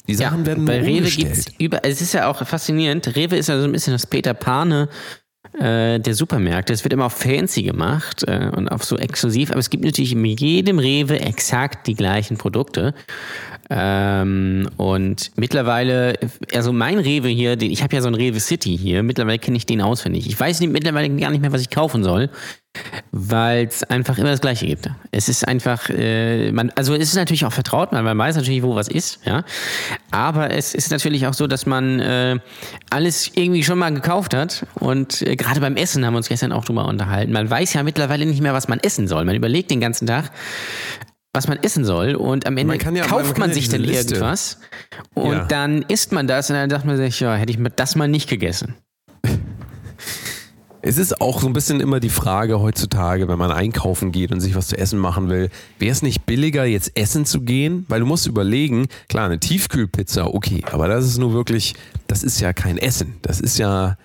[0.07, 1.33] Die Sachen werden bei Rewe umgestellt.
[1.33, 1.85] gibt's über.
[1.85, 3.15] Es ist ja auch faszinierend.
[3.15, 4.89] Rewe ist ja so ein bisschen das Peter Pane
[5.59, 6.73] äh, der Supermärkte.
[6.73, 10.11] Es wird immer auf fancy gemacht äh, und auf so exklusiv, aber es gibt natürlich
[10.11, 12.93] in jedem Rewe exakt die gleichen Produkte.
[13.69, 16.19] Ähm, und mittlerweile,
[16.53, 19.57] also mein Rewe hier, den, ich habe ja so ein Rewe City hier, mittlerweile kenne
[19.57, 20.27] ich den auswendig.
[20.27, 22.29] Ich weiß nicht, mittlerweile gar nicht mehr, was ich kaufen soll,
[23.11, 24.89] weil es einfach immer das Gleiche gibt.
[25.11, 28.75] Es ist einfach, äh, man, also es ist natürlich auch vertraut, man, weiß natürlich, wo
[28.75, 29.45] was ist, ja.
[30.11, 32.39] Aber es ist natürlich auch so, dass man äh,
[32.89, 34.65] alles irgendwie schon mal gekauft hat.
[34.75, 37.31] Und äh, gerade beim Essen haben wir uns gestern auch drüber unterhalten.
[37.31, 39.23] Man weiß ja mittlerweile nicht mehr, was man essen soll.
[39.23, 40.31] Man überlegt den ganzen Tag,
[41.33, 43.81] was man essen soll und am Ende Man ja- kauft man man ja sich dann
[43.81, 44.59] Liste- irgendwas
[45.15, 45.45] und Ja.
[45.45, 48.29] dann isst man das und dann sagt man sich, ja, hätte ich das mal nicht
[48.29, 48.75] gegessen.
[50.85, 54.41] Es ist auch so ein bisschen immer die Frage heutzutage, wenn man einkaufen geht und
[54.41, 57.85] sich was zu essen machen will, wäre es nicht billiger, jetzt essen zu gehen?
[57.87, 61.73] Weil du musst überlegen, klar, eine Tiefkühlpizza, okay, aber das ist nur wirklich,
[62.07, 63.15] das ist ja kein Essen.
[63.21, 63.97] Das ist ja,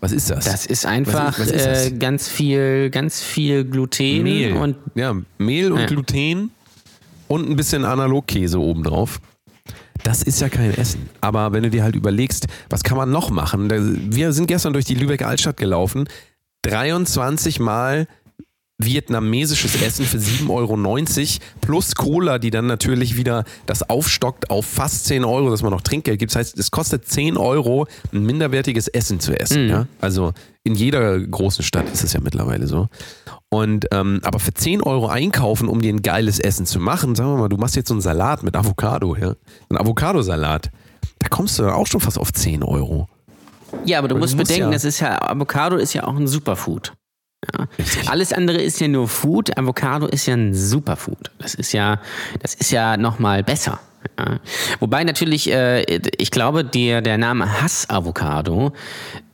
[0.00, 0.44] was ist das?
[0.44, 1.86] Das ist einfach was ist das?
[1.86, 4.54] äh, ganz viel, ganz viel Gluten Mehl.
[4.54, 5.86] und ja, Mehl und Ja.
[5.86, 6.50] Gluten
[7.34, 9.20] und ein bisschen Analogkäse obendrauf.
[10.04, 11.08] Das ist ja kein Essen.
[11.20, 13.70] Aber wenn du dir halt überlegst, was kann man noch machen?
[14.12, 16.08] Wir sind gestern durch die Lübecker Altstadt gelaufen.
[16.62, 18.06] 23 Mal
[18.78, 20.76] vietnamesisches Essen für 7,90 Euro
[21.60, 25.80] plus Cola, die dann natürlich wieder das aufstockt auf fast 10 Euro, dass man noch
[25.80, 26.32] Trinkgeld gibt.
[26.32, 29.68] Das heißt, es kostet 10 Euro, ein minderwertiges Essen zu essen.
[29.68, 29.86] Ja?
[30.00, 30.32] Also
[30.64, 32.88] in jeder großen Stadt ist es ja mittlerweile so.
[33.48, 37.30] Und ähm, aber für 10 Euro einkaufen, um dir ein geiles Essen zu machen, sagen
[37.30, 39.34] wir mal, du machst jetzt so einen Salat mit Avocado, ja.
[39.68, 40.70] Ein Avocadosalat.
[41.20, 43.08] Da kommst du dann auch schon fast auf 10 Euro.
[43.84, 46.04] ja, aber du Und musst du musst bedenken, ja- das ist ja Avocado ist ja
[46.06, 46.92] auch ein Superfood.
[47.52, 47.66] Ja.
[48.06, 51.30] Alles andere ist ja nur Food, Avocado ist ja ein Superfood.
[51.38, 52.00] Das ist ja,
[52.40, 53.80] das ist ja noch mal besser.
[54.18, 54.38] Ja.
[54.80, 55.82] Wobei natürlich, äh,
[56.18, 58.72] ich glaube, der, der Name Hass-Avocado,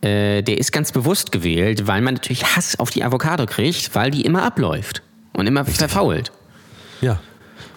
[0.01, 4.11] äh, der ist ganz bewusst gewählt, weil man natürlich Hass auf die Avocado kriegt, weil
[4.11, 6.33] die immer abläuft und immer verfault.
[7.01, 7.21] Ja.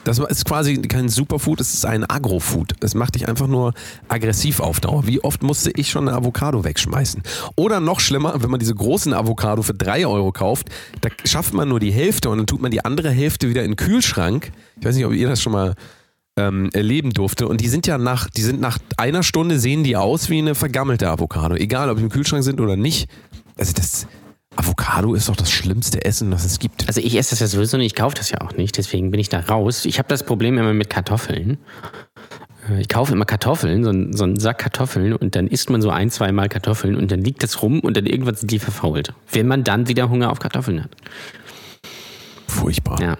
[0.03, 2.73] Das ist quasi kein Superfood, es ist ein Agrofood.
[2.81, 3.73] Es macht dich einfach nur
[4.09, 5.07] aggressiv auf Dauer.
[5.07, 7.23] Wie oft musste ich schon eine Avocado wegschmeißen?
[7.55, 10.69] Oder noch schlimmer, wenn man diese großen Avocado für 3 Euro kauft,
[11.01, 13.71] da schafft man nur die Hälfte und dann tut man die andere Hälfte wieder in
[13.71, 14.51] den Kühlschrank.
[14.79, 15.75] Ich weiß nicht, ob ihr das schon mal
[16.35, 17.47] ähm, erleben durfte.
[17.47, 20.55] Und die sind ja nach, die sind nach einer Stunde sehen die aus wie eine
[20.55, 21.55] vergammelte Avocado.
[21.55, 23.09] Egal, ob die im Kühlschrank sind oder nicht.
[23.57, 24.07] Also das
[24.55, 26.87] Avocado ist doch das schlimmste Essen, das es gibt.
[26.87, 29.19] Also ich esse das ja sowieso nicht, ich kaufe das ja auch nicht, deswegen bin
[29.19, 29.85] ich da raus.
[29.85, 31.57] Ich habe das Problem immer mit Kartoffeln.
[32.69, 35.81] Äh, Ich kaufe immer Kartoffeln, so einen, so einen Sack Kartoffeln und dann isst man
[35.81, 38.59] so ein, zwei Mal Kartoffeln und dann liegt das rum und dann irgendwann sind die
[38.59, 39.13] verfault.
[39.31, 40.91] Wenn man dann wieder Hunger auf Kartoffeln hat.
[42.47, 43.01] Furchtbar.
[43.01, 43.17] Ja.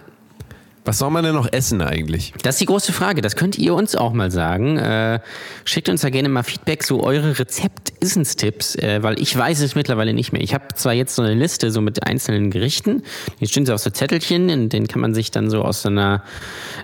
[0.84, 2.34] Was soll man denn noch essen eigentlich?
[2.42, 3.22] Das ist die große Frage.
[3.22, 4.76] Das könnt ihr uns auch mal sagen.
[4.76, 5.20] Äh,
[5.64, 10.12] schickt uns da gerne mal Feedback, so eure Rezept-Issenstipps, äh, weil ich weiß es mittlerweile
[10.12, 10.42] nicht mehr.
[10.42, 13.02] Ich habe zwar jetzt so eine Liste so mit einzelnen Gerichten,
[13.40, 15.88] die stehen so auf so Zettelchen, und den kann man sich dann so aus so
[15.88, 16.22] einer,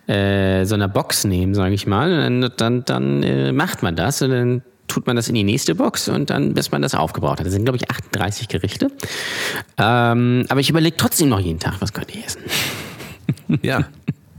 [0.07, 2.27] äh, so einer Box nehmen, sage ich mal.
[2.27, 5.45] Und dann dann, dann äh, macht man das und dann tut man das in die
[5.45, 7.47] nächste Box und dann, bis man das aufgebraucht hat.
[7.47, 8.89] Das sind, glaube ich, 38 Gerichte.
[9.79, 12.43] Ähm, aber ich überlege trotzdem noch jeden Tag, was könnt ihr essen.
[13.63, 13.87] Ja.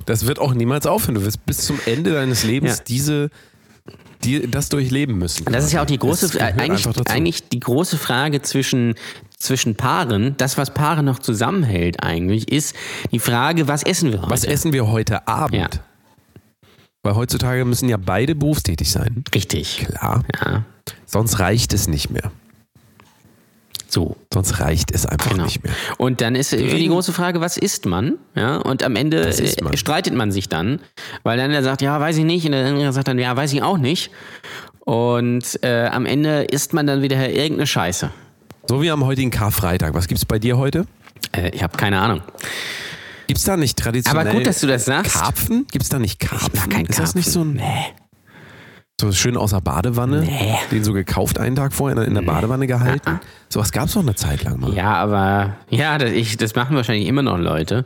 [0.06, 1.16] Das wird auch niemals aufhören.
[1.16, 2.84] Du wirst bis zum Ende deines Lebens Ja.
[2.88, 3.30] diese,
[4.24, 5.46] die, das durchleben müssen.
[5.46, 8.96] Das ist ja auch die große, eigentlich, eigentlich die große Frage zwischen,
[9.38, 12.76] zwischen Paaren, das, was Paare noch zusammenhält eigentlich, ist
[13.12, 14.32] die Frage, was essen wir heute?
[14.32, 15.56] Was essen wir heute Abend?
[15.56, 15.70] Ja.
[17.04, 19.24] Weil heutzutage müssen ja beide berufstätig sein.
[19.34, 19.86] Richtig.
[19.88, 20.24] Klar.
[20.44, 20.66] Ja,
[21.06, 22.32] Sonst reicht es nicht mehr.
[23.92, 24.16] So.
[24.34, 25.44] Sonst reicht es einfach Genau.
[25.46, 25.74] nicht mehr.
[25.98, 28.18] Und dann ist äh, die große Frage, was isst man?
[28.36, 29.78] Ja, und am Ende man?
[29.78, 30.80] streitet man sich dann,
[31.24, 33.54] weil dann der sagt, ja, weiß ich nicht, und der andere sagt dann, ja, weiß
[33.54, 34.12] ich auch nicht.
[34.80, 38.12] Und äh, am Ende isst man dann wieder irgendeine Scheiße.
[38.68, 39.94] So wie am heutigen Karfreitag.
[39.94, 40.86] Was gibt's bei dir heute?
[41.36, 42.22] Äh, ich habe keine Ahnung.
[43.28, 45.14] Gibt's da nicht traditionell Aber gut, dass du das sagst.
[45.14, 45.68] Karpfen?
[45.72, 46.50] Gibt's da nicht Karpfen?
[46.54, 47.64] Ich mag keinen Ist das nicht so ein, Nee.
[49.02, 50.22] So schön aus der Badewanne.
[50.22, 50.56] Nee.
[50.70, 53.20] Den so gekauft einen Tag vorher in der Badewanne gehalten.
[53.50, 54.76] Sowas gab es doch eine Zeit lang mal.
[54.76, 57.86] Ja, aber ja, das, ich, das machen wahrscheinlich immer noch Leute.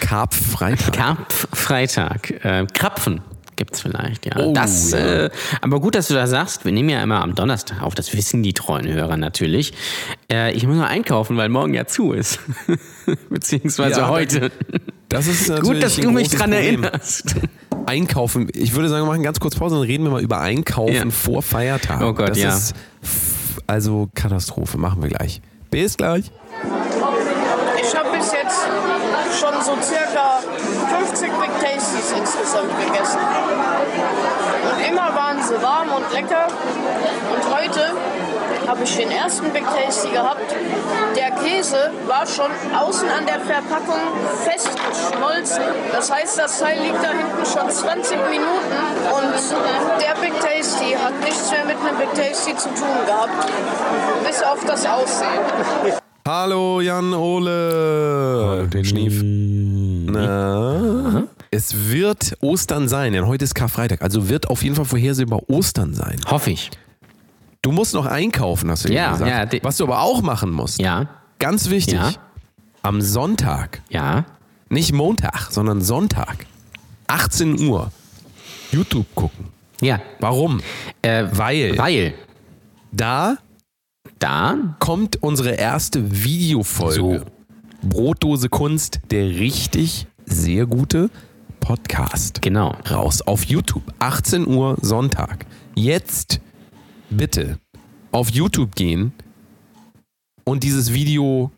[0.00, 0.92] Karpf-Freitag.
[0.94, 2.44] Karpf-Freitag.
[2.44, 3.20] Äh, Krapfen
[3.58, 4.36] gibt's vielleicht, ja.
[4.38, 5.24] Oh, das, ja.
[5.26, 6.64] Äh, aber gut, dass du das sagst.
[6.64, 7.94] Wir nehmen ja immer am Donnerstag auf.
[7.94, 9.74] Das wissen die treuen Hörer natürlich.
[10.32, 12.38] Äh, ich muss noch einkaufen, weil morgen ja zu ist.
[13.28, 14.50] Beziehungsweise Ja, heute.
[15.10, 16.84] Das ist Gut, dass du mich dran Problem.
[16.84, 17.34] erinnerst.
[17.86, 18.48] Einkaufen.
[18.54, 21.10] Ich würde sagen, wir machen ganz kurz Pause und reden wir mal über Einkaufen Ja.
[21.10, 22.06] vor Feiertagen.
[22.06, 22.54] Oh Gott, das ja.
[22.56, 22.74] ist
[23.66, 24.78] also Katastrophe.
[24.78, 25.40] Machen wir gleich.
[25.70, 26.30] Bis gleich.
[27.82, 30.67] Ich habe bis jetzt schon so circa 50
[31.40, 33.20] Big Tasties insgesamt gegessen.
[34.70, 36.46] Und immer waren sie warm und lecker.
[37.34, 37.92] Und heute
[38.68, 40.54] habe ich den ersten Big Tasty gehabt.
[41.16, 44.00] Der Käse war schon außen an der Verpackung
[44.44, 45.62] festgeschmolzen.
[45.92, 48.78] Das heißt, das Teil liegt da hinten schon 20 Minuten
[49.16, 53.50] und der Big Tasty hat nichts mehr mit einem Big Tasty zu tun gehabt.
[54.26, 55.98] Bis auf das Aussehen.
[56.26, 58.68] Hallo Jan Ole.
[58.84, 59.22] Schnief.
[60.12, 64.02] Na, es wird Ostern sein, denn heute ist Karfreitag.
[64.02, 66.20] Also wird auf jeden Fall vorhersehbar Ostern sein.
[66.26, 66.70] Hoffe ich.
[67.62, 69.30] Du musst noch einkaufen, hast du Ja, gesagt.
[69.30, 70.78] ja, die- Was du aber auch machen musst.
[70.80, 71.08] Ja,
[71.40, 71.94] Ganz wichtig.
[71.94, 72.12] Ja.
[72.82, 74.24] Am Sonntag, ja.
[74.70, 76.46] nicht Montag, sondern Sonntag,
[77.06, 77.90] 18 Uhr,
[78.72, 79.46] YouTube gucken.
[79.80, 80.00] Ja.
[80.20, 80.60] Warum?
[81.02, 82.14] Äh, Weil weil
[82.90, 83.36] da
[84.18, 87.24] da kommt unsere erste Videofolge.
[87.82, 91.10] Brotdose Kunst, der richtig sehr gute
[91.60, 92.42] Podcast.
[92.42, 92.74] Genau.
[92.90, 93.82] Raus auf YouTube.
[93.98, 95.46] 18 Uhr Sonntag.
[95.74, 96.40] Jetzt
[97.10, 97.58] bitte
[98.10, 99.12] auf YouTube gehen
[100.44, 101.50] und dieses Video,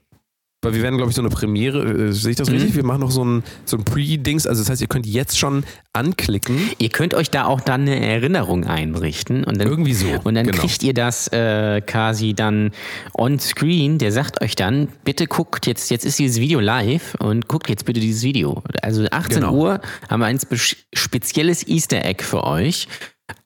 [0.62, 2.74] weil wir werden, glaube ich, so eine Premiere, äh, sehe ich das richtig?
[2.74, 5.64] Wir machen noch so ein, so ein Pre-Dings, also das heißt, ihr könnt jetzt schon
[5.92, 6.58] anklicken.
[6.78, 10.46] Ihr könnt euch da auch dann eine Erinnerung einrichten und dann, Irgendwie so, Und dann
[10.46, 10.58] genau.
[10.58, 12.72] kriegt ihr das äh, quasi dann
[13.14, 13.98] on screen.
[13.98, 17.84] Der sagt euch dann, bitte guckt jetzt, jetzt ist dieses Video live und guckt jetzt
[17.86, 18.62] bitte dieses Video.
[18.82, 19.54] Also 18 Genau.
[19.54, 20.56] Uhr haben wir ein spe
[20.92, 22.86] spezielles Easter Egg für euch.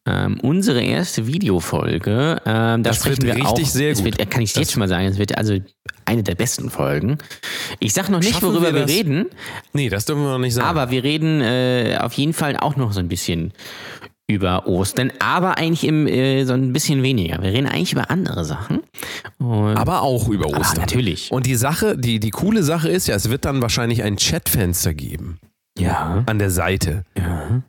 [0.06, 2.42] Ähm, unsere erste Videofolge.
[2.44, 4.04] Ähm, da Das sprechen wird wir richtig auch, sehr gut.
[4.04, 5.56] Wird, äh, kann ich jetzt schon mal sagen, es wird also
[6.04, 7.16] eine der besten Folgen.
[7.80, 8.90] Ich sag noch nicht, Schaffen worüber wir wir, das?
[8.90, 9.26] reden.
[9.72, 10.68] Nee, das dürfen wir noch nicht sagen.
[10.68, 13.54] Aber wir reden äh, auf jeden Fall auch noch so ein bisschen
[14.26, 17.42] über Ostern, aber eigentlich im, äh, so ein bisschen weniger.
[17.42, 18.80] Wir reden eigentlich über andere Sachen.
[19.38, 20.80] Und Aber auch über Ostern.
[20.80, 21.30] natürlich.
[21.30, 24.94] Und die Sache, die, die coole Sache ist ja, es wird dann wahrscheinlich ein Chatfenster
[24.94, 25.38] geben
[25.78, 26.22] ja.
[26.26, 27.04] an der Seite.
[27.16, 27.62] ja.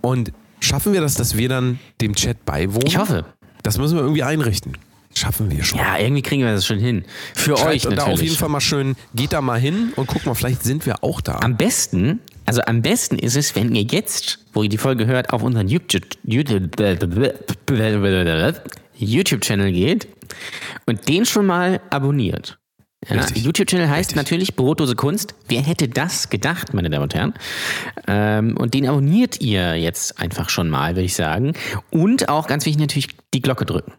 [0.00, 2.86] Und schaffen wir das, dass wir dann dem Chat beiwohnen?
[2.86, 3.24] Ich hoffe.
[3.62, 4.76] Das müssen wir irgendwie einrichten.
[5.14, 5.78] Schaffen wir schon.
[5.78, 7.04] Ja, irgendwie kriegen wir das schon hin.
[7.34, 8.04] Für Schreibt euch natürlich.
[8.04, 10.86] da auf jeden Fall mal schön, geht da mal hin und guck mal, vielleicht sind
[10.86, 11.38] wir auch da.
[11.40, 15.32] Am besten, also am besten ist es, wenn ihr jetzt, wo ihr die Folge hört,
[15.32, 16.76] auf unseren YouTube- YouTube-
[18.96, 20.08] YouTube-Channel geht
[20.86, 22.58] und den schon mal abonniert.
[23.06, 23.24] Ja.
[23.32, 24.16] YouTube-Channel heißt Richtig.
[24.16, 25.34] natürlich Brotlose Kunst.
[25.46, 27.34] Wer hätte das gedacht, meine Damen und Herren?
[28.08, 31.54] Ähm, und den abonniert ihr jetzt einfach schon mal, würde ich sagen.
[31.90, 33.92] Und auch ganz wichtig natürlich die Glocke drücken.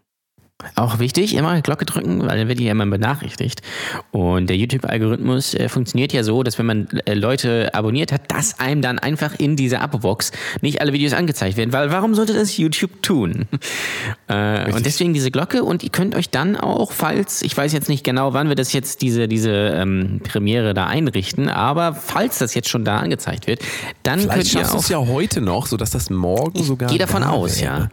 [0.74, 3.62] Auch wichtig, immer Glocke drücken, weil dann wird ihr ja immer benachrichtigt.
[4.10, 8.58] Und der YouTube-Algorithmus äh, funktioniert ja so, dass wenn man äh, Leute abonniert hat, dass
[8.60, 11.72] einem dann einfach in dieser Abo-Box nicht alle Videos angezeigt werden.
[11.72, 13.46] Weil warum sollte das YouTube tun?
[14.28, 17.88] äh, und deswegen diese Glocke und ihr könnt euch dann auch, falls, ich weiß jetzt
[17.88, 22.54] nicht genau, wann wir das jetzt, diese, diese ähm, Premiere da einrichten, aber falls das
[22.54, 23.60] jetzt schon da angezeigt wird,
[24.02, 24.80] dann vielleicht könnt ihr schaffst auch.
[24.80, 26.88] es ja heute noch, sodass das morgen sogar.
[26.90, 27.72] Gehe davon da aus, wäre.
[27.72, 27.88] ja.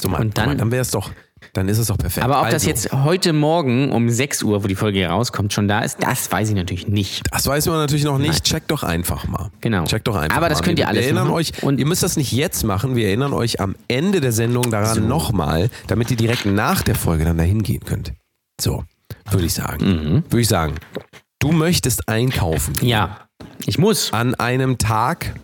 [0.00, 1.10] So, mal, Und guck mal, dann- dann wäre es doch,
[1.54, 2.24] dann ist es doch perfekt.
[2.24, 5.52] Aber ob das Also, jetzt heute Morgen um 6 Uhr, wo die Folge hier rauskommt,
[5.52, 7.22] schon da ist, das weiß ich natürlich nicht.
[7.32, 8.44] Das weiß man natürlich noch nicht.
[8.44, 9.50] Checkt doch einfach mal.
[9.62, 9.84] Genau.
[9.84, 10.64] Checkt doch einfach Aber das mal.
[10.66, 11.36] könnt ihr Wir alles erinnern machen.
[11.36, 12.96] euch, Und- ihr müsst das nicht jetzt machen.
[12.96, 17.24] Wir erinnern euch am Ende der Sendung daran nochmal, damit ihr direkt nach der Folge
[17.24, 18.12] dann dahin gehen könnt.
[18.60, 18.84] So,
[19.30, 19.84] würde ich sagen.
[19.86, 20.24] Mhm.
[20.30, 20.74] Würde ich sagen.
[21.38, 23.18] Du möchtest einkaufen Ja,
[23.66, 24.12] ich muss.
[24.12, 25.34] an einem Tag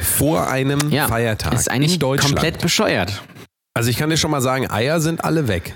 [0.00, 2.34] vor einem Ja, Feiertag ist eigentlich in Deutschland.
[2.34, 3.22] komplett bescheuert.
[3.74, 5.74] Also ich kann dir schon mal sagen, Eier sind alle weg.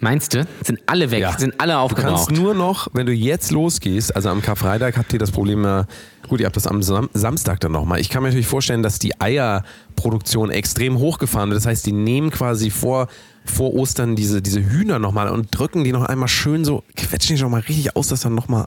[0.00, 0.46] Meinst du?
[0.62, 1.36] Sind alle weg, Ja.
[1.36, 2.30] sind alle Du kannst aufgebraucht.
[2.32, 5.86] nur noch, wenn du jetzt losgehst, also am Karfreitag habt ihr das Problem ja,
[6.28, 7.98] gut, ihr habt das am Sam Samstag dann nochmal.
[8.00, 11.56] Ich kann mir natürlich vorstellen, dass die Eierproduktion extrem hochgefahren wird.
[11.58, 13.08] Das heißt, die nehmen quasi vor,
[13.44, 17.42] vor Ostern diese, diese Hühner nochmal und drücken die noch einmal schön so, quetschen die
[17.42, 18.66] nochmal richtig aus, dass dann nochmal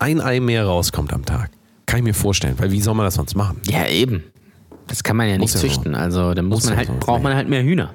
[0.00, 1.50] ein Ei mehr rauskommt am Tag.
[1.86, 3.58] Kann ich mir vorstellen, weil wie soll man das sonst machen?
[3.64, 4.22] Ja, eben.
[4.86, 5.66] Das kann man ja nicht ja so.
[5.66, 5.94] züchten.
[5.94, 6.94] Also da muss, Muss man halt, so.
[7.00, 7.94] braucht man halt mehr Hühner.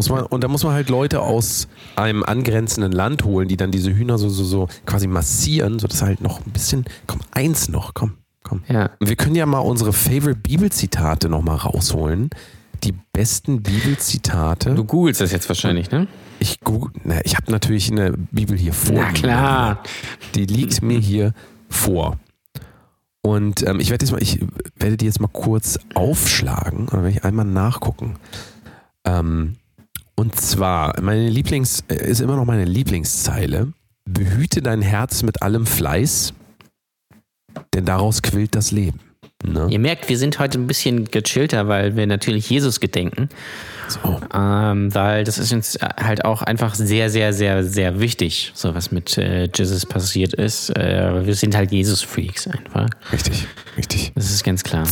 [0.00, 3.70] Muss man, und da muss man halt Leute aus einem angrenzenden Land holen, die dann
[3.70, 7.92] diese Hühner so, so, so quasi massieren, sodass halt noch ein bisschen, komm, eins noch,
[7.92, 8.62] komm, komm.
[8.66, 8.88] Ja.
[8.98, 12.30] Wir können ja mal unsere Favorite Bibelzitate noch mal rausholen.
[12.82, 14.74] die besten Bibelzitate.
[14.74, 16.06] Du googelst das jetzt wahrscheinlich, ne?
[16.38, 18.94] Ich, google, na, ich habe natürlich eine Bibel hier vor.
[18.96, 19.82] Na klar.
[20.34, 21.34] Die liegt mir hier
[21.68, 22.16] vor.
[23.20, 24.40] Und ähm, ich werde jetzt mal, ich
[24.76, 28.16] werde die jetzt mal kurz aufschlagen und dann werde ich einmal nachgucken.
[29.04, 29.56] Ähm,
[30.20, 33.72] und zwar, meine Lieblings, äh, ist immer noch meine Lieblingszeile.
[34.04, 36.34] Behüte dein Herz mit allem Fleiß,
[37.72, 39.00] denn daraus quillt das Leben.
[39.42, 39.68] Ne?
[39.70, 43.30] Ihr merkt, wir sind heute ein bisschen gechillter, weil wir natürlich Jesus gedenken.
[43.88, 44.20] So.
[44.34, 48.92] Ähm, weil das ist uns halt auch einfach sehr, sehr, sehr, sehr wichtig, so was
[48.92, 50.68] mit äh, Jesus passiert ist.
[50.76, 52.90] Äh, wir sind halt Jesus-Freaks einfach.
[53.10, 53.46] Richtig,
[53.78, 54.12] richtig.
[54.14, 54.86] Das ist ganz klar.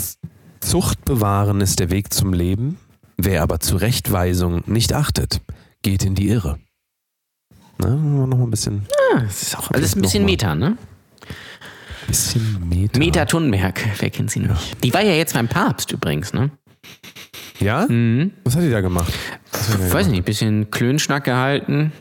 [0.61, 2.79] Zucht bewahren ist der Weg zum Leben.
[3.21, 5.41] Wer aber Zurechtweisung nicht achtet,
[5.83, 6.59] geht in die Irre.
[7.79, 10.77] Na, noch ein bisschen, Das ist auch alles ein bisschen Meta, ne?
[12.07, 12.99] bisschen Meta.
[12.99, 14.83] Meta Thunberg, wer kennt sie nicht?
[14.85, 16.51] Die war ja jetzt beim Papst übrigens, ne?
[17.61, 17.87] Ja?
[18.45, 19.13] Was hat die da gemacht?
[19.53, 21.93] Da Weiß nicht, bisschen Klönschnack gehalten,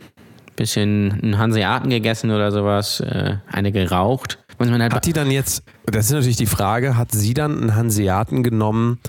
[0.56, 4.40] bisschen einen Hanseaten gegessen oder sowas, äh, eine geraucht.
[4.60, 8.44] Halt Hat die dann jetzt, das ist natürlich die Frage, hat sie dann einen Hanseaten
[8.44, 9.00] genommen,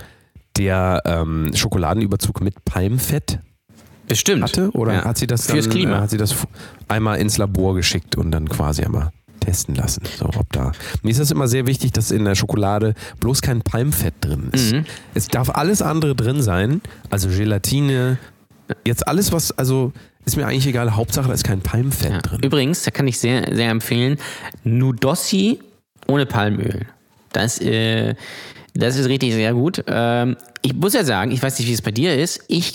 [0.59, 3.39] der ähm, Schokoladenüberzug mit Palmfett
[4.09, 4.71] bestimmt hatte?
[4.73, 5.05] Oder Ja.
[5.05, 5.99] hat sie das dann, Fürs Klima.
[5.99, 6.35] äh, hat sie das
[6.89, 10.03] einmal ins Labor geschickt und dann quasi einmal testen lassen?
[10.19, 10.73] So, ob da.
[11.03, 14.73] Mir ist das immer sehr wichtig, dass in der Schokolade bloß kein Palmfett drin ist.
[14.73, 14.85] Mhm.
[15.15, 18.19] Es darf alles andere drin sein, also Gelatine,
[18.85, 19.93] jetzt alles, was, also
[20.25, 22.19] ist mir eigentlich egal, Hauptsache da ist kein Palmfett Ja.
[22.21, 22.41] drin.
[22.43, 24.19] Übrigens, da kann ich sehr, sehr empfehlen,
[24.65, 25.61] Nudossi
[26.07, 26.87] ohne Palmöl.
[27.33, 28.15] Das, äh,
[28.75, 29.85] das ist richtig sehr gut.
[29.87, 32.45] Ähm, ich muss ja sagen, ich weiß nicht, wie es bei dir ist.
[32.49, 32.75] Ich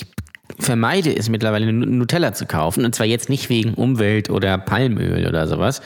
[0.58, 2.84] vermeide es mittlerweile, Nu- Nutella zu kaufen.
[2.84, 5.80] Und zwar jetzt nicht wegen Umwelt oder Palmöl oder sowas,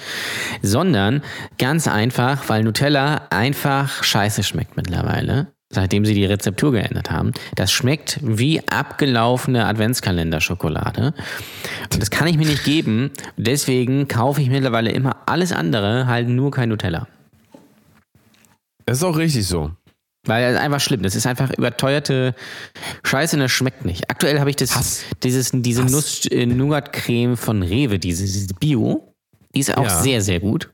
[0.63, 1.23] sondern
[1.59, 5.49] ganz einfach, weil Nutella einfach scheiße schmeckt mittlerweile.
[5.71, 7.33] Seitdem sie die Rezeptur geändert haben.
[7.55, 11.13] Das schmeckt wie abgelaufene Adventskalender-Schokolade.
[11.93, 13.11] Und das kann ich mir nicht geben.
[13.37, 17.07] Deswegen kaufe ich mittlerweile immer alles andere, halt nur kein Nutella.
[18.87, 19.73] Das ist auch richtig so.
[20.29, 21.03] Weil das ist einfach schlimm.
[21.03, 22.35] Das ist einfach überteuerte
[23.03, 24.11] Scheiße und das schmeckt nicht.
[24.11, 25.03] Aktuell habe ich das, Hass.
[25.23, 25.91] dieses, diese Hass.
[25.91, 29.15] Nuss-Nougat-Creme von Rewe, diese, diese Bio.
[29.55, 30.03] Die ist auch Ja.
[30.03, 30.71] sehr, sehr gut.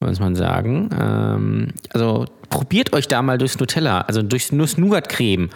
[0.00, 0.90] Muss man sagen.
[1.00, 5.48] Ähm, also probiert euch da mal durchs Nutella, also durchs Nuss-Nougat-Creme.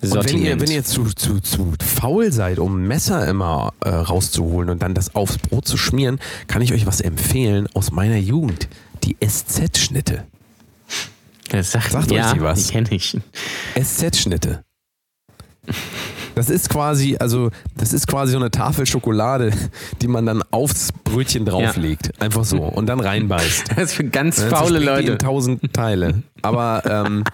[0.00, 4.70] Und wenn ihr, wenn ihr zu, zu, zu faul seid, um Messer immer äh, rauszuholen
[4.70, 8.68] und dann das aufs Brot zu schmieren, kann ich euch was empfehlen aus meiner Jugend.
[9.04, 10.24] Die SZ-Schnitte.
[11.58, 12.66] Das sagt, sagt euch ja, die was?
[12.66, 13.18] Die kenne ich.
[13.80, 14.64] SZ-Schnitte.
[16.34, 19.52] Das ist quasi, also, das ist quasi so eine Tafel Schokolade,
[20.00, 22.20] die man dann aufs Brötchen drauflegt.
[22.20, 22.62] Einfach so.
[22.62, 23.64] Und dann reinbeißt.
[23.76, 25.12] Das ist für ganz faule Leute.
[25.12, 26.22] In tausend Teile.
[26.42, 27.24] Aber ähm,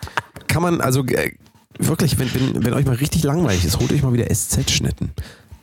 [0.47, 1.33] kann man, also äh,
[1.79, 5.13] wirklich, wenn, wenn, wenn euch mal richtig langweilig ist, holt euch mal wieder SZ-Schnitten.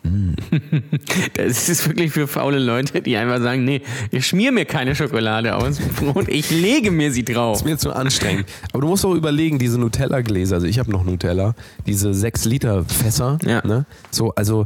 [1.34, 5.56] Das ist wirklich für faule Leute, die einfach sagen, nee, ich schmier mir keine Schokolade
[5.56, 7.58] aus Brot, ich lege mir sie drauf.
[7.58, 8.46] Ist mir zu anstrengend.
[8.72, 13.40] Aber du musst auch überlegen, diese Nutella-Gläser, also ich habe noch Nutella, diese 6-Liter-Fässer.
[13.46, 13.66] Ja.
[13.66, 13.86] Ne?
[14.12, 14.66] So, also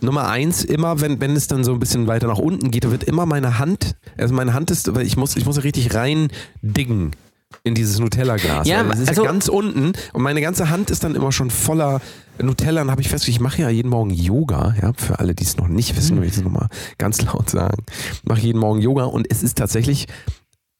[0.00, 2.90] Nummer eins, immer wenn, wenn es dann so ein bisschen weiter nach unten geht, da
[2.90, 6.28] wird immer meine Hand, also meine Hand ist, weil ich muss, ich muss richtig rein
[6.62, 7.12] diggen
[7.64, 8.66] in dieses Nutella-Glas.
[8.66, 11.50] Ja, das ist also- ja ganz unten und meine ganze Hand ist dann immer schon
[11.50, 12.00] voller
[12.40, 12.80] Nutella.
[12.80, 15.56] Dann habe ich festgestellt, ich mache ja jeden Morgen Yoga, ja, für alle, die es
[15.56, 16.68] noch nicht wissen, will ich das nochmal
[16.98, 17.84] ganz laut sagen.
[18.12, 20.06] Ich mache jeden Morgen Yoga und es ist tatsächlich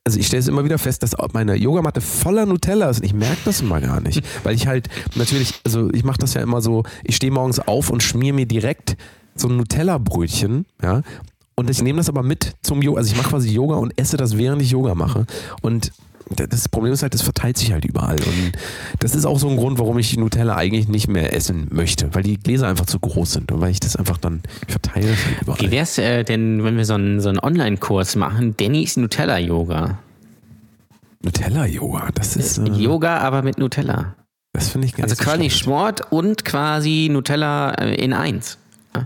[0.09, 3.13] also ich stelle es immer wieder fest, dass meine Yogamatte voller Nutella ist und ich
[3.13, 6.63] merke das immer gar nicht, weil ich halt natürlich, also ich mache das ja immer
[6.63, 8.97] so, ich stehe morgens auf und schmier mir direkt
[9.35, 11.03] so ein Nutella-Brötchen, ja,
[11.57, 14.17] und ich nehme das aber mit zum Yoga, also ich mache quasi Yoga und esse
[14.17, 15.27] das, während ich Yoga mache
[15.61, 15.93] und
[16.37, 18.53] das Problem ist halt, das verteilt sich halt überall und
[19.01, 22.23] das ist auch so ein Grund, warum ich Nutella eigentlich nicht mehr essen möchte, weil
[22.23, 25.61] die Gläser einfach zu groß sind und weil ich das einfach dann, verteile halt überall.
[25.61, 28.57] Wie wär's äh, denn, wenn wir so einen, so einen Online-Kurs machen?
[28.57, 29.99] Dannys Nutella-Yoga.
[31.23, 34.15] Nutella-Yoga, das ist, äh, Yoga, aber mit Nutella.
[34.53, 35.51] das finde ich gar Also so quasi.
[35.51, 38.59] Sport und quasi Nutella äh, in eins.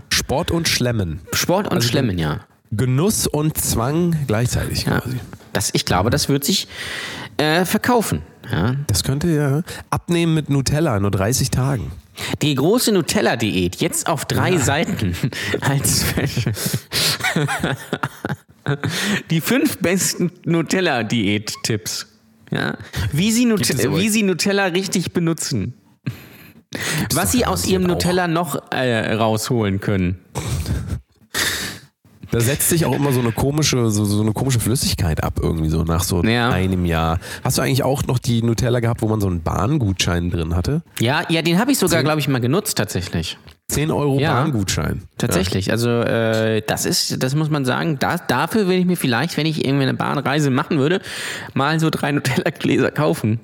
[0.09, 1.19] Sport und Schlemmen.
[1.33, 2.39] Sport und Also Schlemmen, ja.
[2.71, 4.99] Genuss und Zwang gleichzeitig ja.
[4.99, 5.17] quasi.
[5.53, 6.67] Das, ich glaube, das wird sich
[7.37, 8.21] äh, verkaufen.
[8.51, 8.75] Ja.
[8.87, 11.91] Das könnte ja abnehmen mit Nutella, nur 30 Tagen.
[12.41, 15.15] Die große Nutella-Diät, jetzt auf drei Seiten
[15.61, 16.53] als Special.
[19.29, 22.07] Die fünf besten Nutella-Diät-Tipps.
[22.51, 22.77] Ja?
[23.11, 25.73] Wie, Sie Nut Gibt es aber- wie Sie Nutella richtig benutzen.
[27.13, 27.89] Was doch Sie aus Ihrem auch.
[27.89, 30.19] Nutella noch äh, rausholen können.
[32.33, 35.69] Da setzt sich auch immer so eine komische, so, so eine komische Flüssigkeit ab, irgendwie
[35.69, 36.49] so nach so Ja.
[36.49, 37.19] einem Jahr.
[37.43, 40.81] Hast du eigentlich auch noch die Nutella gehabt, wo man so einen Bahngutschein drin hatte?
[40.99, 43.37] Ja, ja, den habe ich sogar, glaube ich, mal genutzt tatsächlich.
[43.69, 44.33] 10 Euro Ja.
[44.33, 45.03] Bahngutschein.
[45.19, 45.69] Tatsächlich.
[45.71, 49.45] Also äh, das ist, das muss man sagen, da, dafür würde ich mir vielleicht, wenn
[49.45, 51.01] ich irgendwie eine Bahnreise machen würde,
[51.53, 53.39] mal so drei Nutella-Gläser kaufen,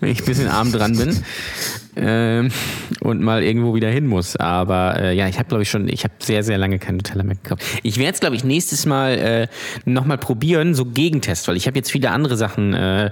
[0.00, 1.16] wenn ich ein bisschen arm dran bin.
[2.00, 2.50] Ähm,
[3.00, 4.36] und mal irgendwo wieder hin muss.
[4.36, 7.24] Aber äh, ja, ich habe glaube ich schon, ich habe sehr, sehr lange kein Nutella
[7.24, 7.62] mehr gekauft.
[7.82, 9.48] Ich werde es glaube ich nächstes Mal äh,
[9.84, 13.10] nochmal probieren, so Gegentest, weil ich habe jetzt viele andere Sachen äh,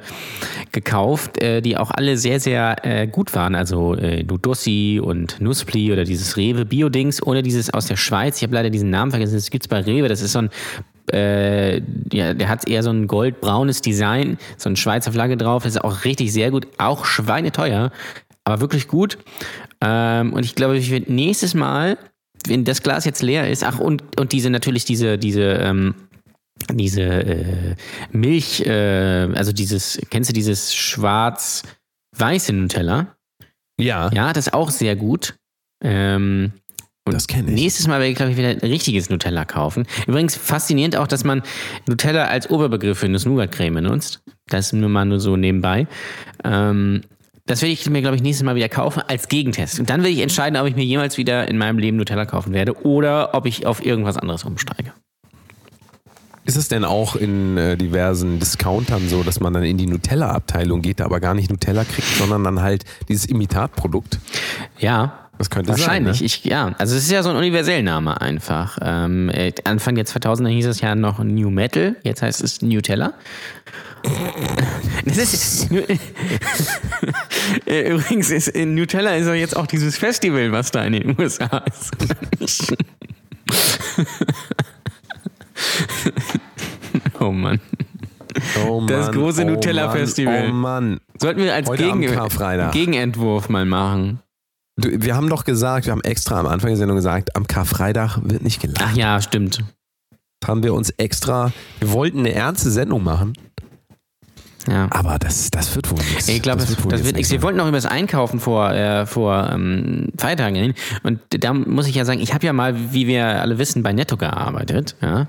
[0.71, 3.57] gekauft, äh, die auch alle sehr, sehr äh, gut waren.
[3.57, 8.37] Also äh, Nudossi und Nuspli oder dieses Rewe Bio-Dings oder dieses aus der Schweiz.
[8.37, 9.35] Ich habe leider diesen Namen vergessen.
[9.35, 10.09] Das gibt's bei Rewe.
[10.09, 10.51] Das ist so ein
[11.13, 11.81] äh,
[12.13, 15.63] ja, der hat eher so ein goldbraunes Design, so eine Schweizer Flagge drauf.
[15.65, 17.93] Das ist auch richtig sehr gut, auch schweineteuer,
[18.45, 19.19] aber wirklich gut.
[19.81, 21.99] Ähm, und ich glaube, ich werde nächstes Mal,
[22.47, 25.95] wenn das Glas jetzt leer ist, ach und und diese natürlich diese diese ähm,
[26.73, 27.75] diese äh,
[28.13, 33.15] Milch, äh, also dieses, kennst du dieses schwarz-weiße Nutella?
[33.79, 35.37] Ja, Ja, das ist auch sehr gut.
[35.83, 36.53] Ähm,
[37.13, 37.61] das kenne ich.
[37.61, 39.87] Nächstes Mal werde ich, glaube ich, wieder ein richtiges Nutella kaufen.
[40.07, 41.43] Übrigens faszinierend auch, dass man
[41.87, 44.23] Nutella als Oberbegriff für Nuss-Nougat-Creme benutzt.
[44.49, 45.87] Das nur mal nur so nebenbei.
[46.45, 47.03] Ähm,
[47.47, 49.79] das werde ich mir, glaube ich, nächstes Mal wieder kaufen als Gegentest.
[49.79, 52.53] Und dann werde ich entscheiden, ob ich mir jemals wieder in meinem Leben Nutella kaufen
[52.53, 54.93] werde oder ob ich auf irgendwas anderes umsteige.
[56.45, 60.81] Ist es denn auch in äh, diversen Discountern so, dass man dann in die Nutella-Abteilung
[60.81, 64.21] geht, da aber gar nicht Nutella kriegt, sondern dann halt dieses Imitatprodukt?
[64.79, 65.26] Ja.
[65.39, 66.23] Das könnte Wahrscheinlich, sein.
[66.23, 66.27] Ne?
[66.27, 66.75] ich, ja.
[66.79, 68.79] Also es ist ja so ein Universellname einfach.
[68.81, 73.13] Ähm, äh, Anfang der 2000er hieß es ja noch New Metal, jetzt heißt es Nutella.
[75.05, 75.69] Das ist,
[77.67, 81.17] Äh, Übrigens ist in Nutella ist ja jetzt auch dieses Festival, was da in den
[81.19, 81.93] USA ist.
[87.21, 87.61] oh Mann.
[88.67, 90.49] Oh Das große oh Nutella-Festival.
[90.49, 91.01] Mann, Oh Mann.
[91.19, 92.01] Sollten wir als Gegen.
[92.73, 94.21] Gegenentwurf mal machen.
[94.79, 98.19] Du, wir haben doch gesagt, wir haben extra am Anfang der Sendung gesagt, am Karfreitag
[98.23, 98.85] wird nicht gelacht.
[98.87, 99.65] Ach ja, stimmt.
[100.47, 101.51] Haben wir uns extra,
[101.81, 103.33] wir wollten eine ernste Sendung machen,
[104.69, 104.87] Ja.
[104.91, 106.29] aber das, das wird wohl nichts.
[106.29, 107.33] Ich glaube, das, das jetzt wird nichts.
[107.33, 110.75] Wir wollten auch über das Einkaufen vor, äh, vor ähm, Feiertagen hin.
[111.03, 113.95] Und da muss ich ja sagen, ich habe ja mal, wie wir alle wissen, bei
[113.95, 114.95] Netto gearbeitet.
[115.01, 115.27] Ja?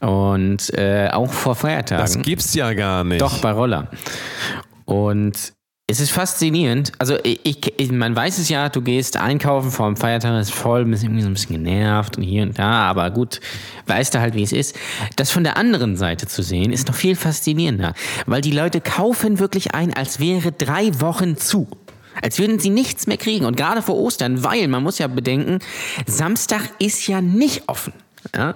[0.00, 2.04] Und äh, auch vor Feiertagen.
[2.04, 3.20] Das gibt's ja gar nicht.
[3.20, 3.88] Doch, bei Roller.
[4.84, 5.54] Und
[5.90, 6.92] es ist faszinierend.
[6.98, 10.84] Also ich, ich, man weiß es ja, du gehst einkaufen vor dem Feiertag, ist voll,
[10.84, 13.40] bist irgendwie so ein bisschen genervt und hier und da, aber gut,
[13.86, 14.76] weißt du halt, wie es ist.
[15.16, 17.94] Das von der anderen Seite zu sehen, ist noch viel faszinierender,
[18.26, 21.66] weil die Leute kaufen wirklich ein, als wäre drei Wochen zu.
[22.22, 23.44] Als würden sie nichts mehr kriegen.
[23.46, 25.58] Und gerade vor Ostern, weil man muss ja bedenken,
[26.06, 27.92] Samstag ist ja nicht offen.
[28.34, 28.54] Ja?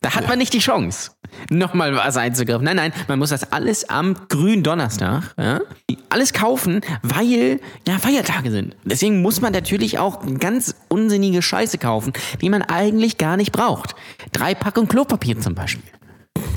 [0.00, 1.12] Da hat man nicht die Chance,
[1.50, 2.64] nochmal was einzugreifen.
[2.64, 5.60] Nein, nein, man muss das alles am grünen Donnerstag, ja,
[6.08, 8.76] alles kaufen, weil ja Feiertage sind.
[8.84, 13.94] Deswegen muss man natürlich auch ganz unsinnige Scheiße kaufen, die man eigentlich gar nicht braucht.
[14.32, 15.90] Drei Packungen Klopapier zum Beispiel.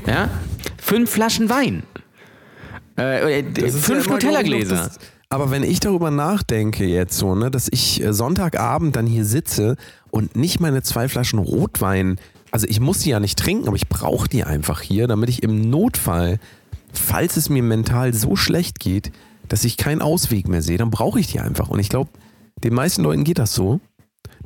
[0.06, 0.28] Ja?
[0.78, 1.82] Fünf Flaschen Wein.
[2.98, 4.90] Äh, äh, fünf ja Nutella-Gläser.
[5.28, 9.76] Aber wenn ich darüber nachdenke jetzt so, ne, dass ich äh, Sonntagabend dann hier sitze
[10.10, 12.18] und nicht meine zwei Flaschen Rotwein,
[12.56, 15.42] also ich muss die ja nicht trinken, aber ich brauche die einfach hier, damit ich
[15.42, 16.38] im Notfall,
[16.90, 19.12] falls es mir mental so schlecht geht,
[19.46, 21.68] dass ich keinen Ausweg mehr sehe, dann brauche ich die einfach.
[21.68, 22.08] Und ich glaube,
[22.64, 23.80] den meisten Leuten geht das so,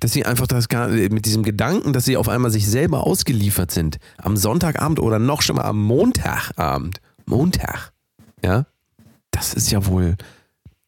[0.01, 3.71] dass sie einfach das gar, mit diesem Gedanken, dass sie auf einmal sich selber ausgeliefert
[3.71, 7.93] sind, am Sonntagabend oder noch schon mal am Montagabend, Montag,
[8.45, 8.67] ja,
[9.31, 10.17] das ist ja wohl,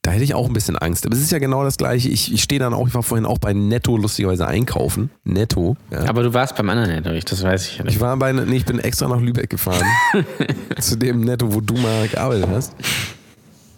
[0.02, 1.06] da hätte ich auch ein bisschen Angst.
[1.06, 2.08] Aber es ist ja genau das Gleiche.
[2.08, 5.10] Ich, ich stehe dann auch, ich war vorhin auch bei Netto lustigerweise einkaufen.
[5.22, 5.76] Netto.
[5.90, 6.08] Ja.
[6.08, 7.94] Aber du warst beim anderen natürlich, das weiß ich ja nicht.
[7.94, 9.86] Ich war bei, nee, ich bin extra nach Lübeck gefahren.
[10.80, 12.74] zu dem Netto, wo du mal gearbeitet hast.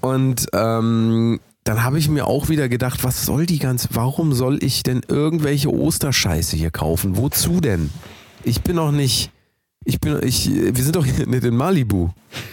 [0.00, 4.62] Und ähm, dann habe ich mir auch wieder gedacht, was soll die ganze, warum soll
[4.62, 7.18] ich denn irgendwelche Osterscheiße hier kaufen?
[7.18, 7.90] Wozu denn?
[8.44, 9.30] Ich bin doch nicht,
[9.85, 12.09] ich bin, ich, wir sind doch nicht in Malibu.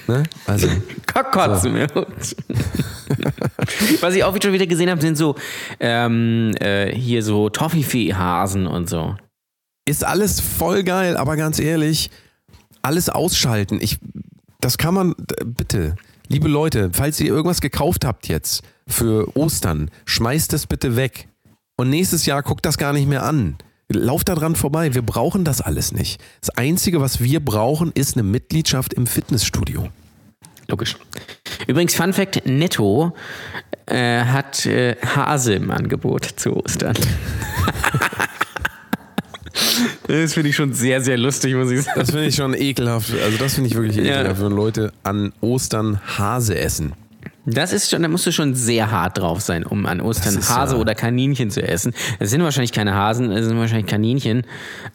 [0.08, 0.24] Ne?
[0.46, 0.68] Also,
[1.08, 1.88] Kotzen mir.
[4.02, 5.36] Was ich auch schon wieder gesehen habe, sind so
[5.80, 9.16] ähm, äh, hier so Toffifee-Hasen und so.
[9.88, 12.10] ist alles voll geil, aber ganz ehrlich,
[12.82, 13.80] alles ausschalten.
[13.82, 14.00] Ich,
[14.60, 15.16] das kann man,
[15.46, 15.96] bitte,
[16.28, 21.28] liebe Leute, falls ihr irgendwas gekauft habt jetzt für Ostern, schmeißt es bitte weg.
[21.78, 23.56] Und nächstes Jahr guckt das gar nicht mehr an.
[23.92, 24.94] Lauft da dran vorbei.
[24.94, 26.22] Wir brauchen das alles nicht.
[26.39, 29.89] Das Einzige, was wir brauchen, ist eine Mitgliedschaft im Fitnessstudio.
[30.68, 30.96] Logisch.
[31.68, 33.14] Übrigens, Fun Fact: Netto
[33.86, 36.96] äh, hat äh, Hase im Angebot zu Ostern.
[40.08, 42.00] Das finde ich schon sehr, sehr lustig, muss ich sagen.
[42.00, 43.14] Das finde ich schon ekelhaft.
[43.24, 46.94] Also das finde ich wirklich ekelhaft, wenn Leute an Ostern Hase essen.
[47.46, 50.76] Das ist schon, da musst du schon sehr hart drauf sein, um an Ostern Hase
[50.76, 51.94] ja- oder Kaninchen zu essen.
[52.20, 54.44] Das sind wahrscheinlich keine Hasen, das sind wahrscheinlich Kaninchen.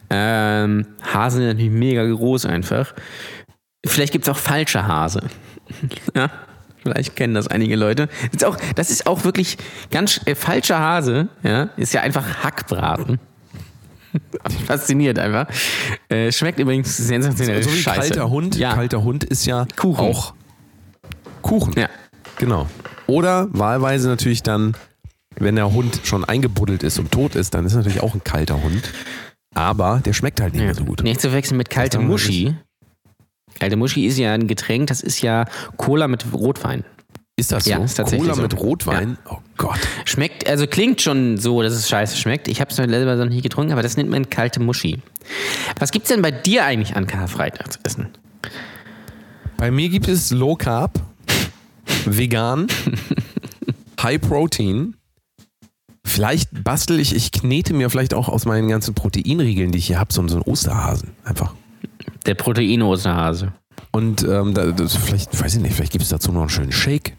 [0.09, 2.93] Ähm, Hasen sind natürlich mega groß einfach.
[3.85, 5.23] Vielleicht gibt es auch falsche Hase.
[6.15, 6.29] ja,
[6.83, 8.07] vielleicht kennen das einige Leute.
[8.31, 9.57] Das ist auch, das ist auch wirklich
[9.91, 13.19] ganz äh, falscher Hase, ja, ist ja einfach Hackbraten.
[14.65, 15.47] Fasziniert einfach.
[16.07, 17.99] Äh, schmeckt übrigens sensationell So wie scheiße.
[17.99, 18.55] kalter Hund.
[18.55, 18.73] Ja.
[18.73, 19.99] Kalter Hund ist ja Kuchen.
[19.99, 20.33] auch
[21.41, 21.73] Kuchen.
[21.77, 21.89] Ja.
[22.39, 22.67] Genau.
[23.07, 24.75] Oder wahlweise natürlich dann,
[25.37, 28.61] wenn der Hund schon eingebuddelt ist und tot ist, dann ist natürlich auch ein kalter
[28.61, 28.91] Hund.
[29.55, 31.01] Aber der schmeckt halt nicht mehr so gut.
[31.03, 32.55] Nicht zu wechseln mit kalte Muschi.
[33.59, 35.45] Kalte Muschi ist ja ein Getränk, das ist ja
[35.77, 36.83] Cola mit Rotwein.
[37.39, 37.71] Ist das so?
[37.71, 38.41] Ja, ist tatsächlich Cola so.
[38.41, 39.17] mit Rotwein?
[39.29, 39.79] Oh Gott.
[40.05, 42.47] Schmeckt, also klingt schon so, dass es scheiße schmeckt.
[42.47, 45.01] Ich habe es selber noch nie getrunken, aber das nennt man kalte Muschi.
[45.79, 48.09] Was gibt's denn bei dir eigentlich an Karfreitagsessen?
[49.57, 50.99] Bei mir gibt es Low Carb,
[52.15, 52.67] vegan,
[54.01, 54.95] High Protein.
[56.05, 59.99] Vielleicht bastel ich, ich knete mir vielleicht auch aus meinen ganzen Proteinriegeln, die ich hier
[59.99, 61.53] habe, so, so einen Osterhasen einfach.
[62.25, 63.51] Der Protein-Osterhase.
[63.91, 66.71] Und ähm, da, das, vielleicht, weiß ich nicht, vielleicht gibt es dazu noch einen schönen
[66.71, 67.17] Shake.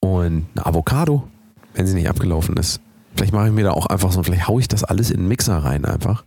[0.00, 1.26] Und eine Avocado,
[1.74, 2.80] wenn sie nicht abgelaufen ist.
[3.14, 5.28] Vielleicht mache ich mir da auch einfach so, vielleicht haue ich das alles in den
[5.28, 6.24] Mixer rein einfach.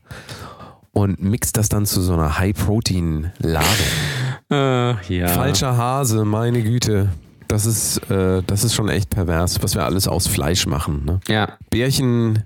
[0.91, 3.67] Und mix das dann zu so einer High-Protein-Ladung.
[4.53, 5.27] Ach ja.
[5.27, 7.09] Falscher Hase, meine Güte.
[7.47, 11.03] Das ist, äh, das ist schon echt pervers, was wir alles aus Fleisch machen.
[11.05, 11.19] Ne?
[11.27, 11.57] Ja.
[11.69, 12.43] Bärchen,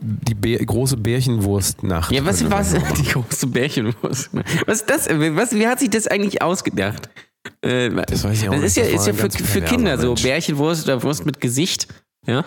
[0.00, 2.12] die Bär, große Bärchenwurstnacht.
[2.12, 4.30] Ja, was was die große Bärchenwurst?
[4.66, 5.08] Was ist das?
[5.08, 7.08] Was, wer hat sich das eigentlich ausgedacht?
[7.62, 8.76] Äh, Das weiß ich auch das nicht.
[8.76, 10.22] ist ja, ist ja für, für Kinder so Mensch.
[10.22, 11.88] Bärchenwurst oder Wurst mit Gesicht.
[12.26, 12.44] Ja.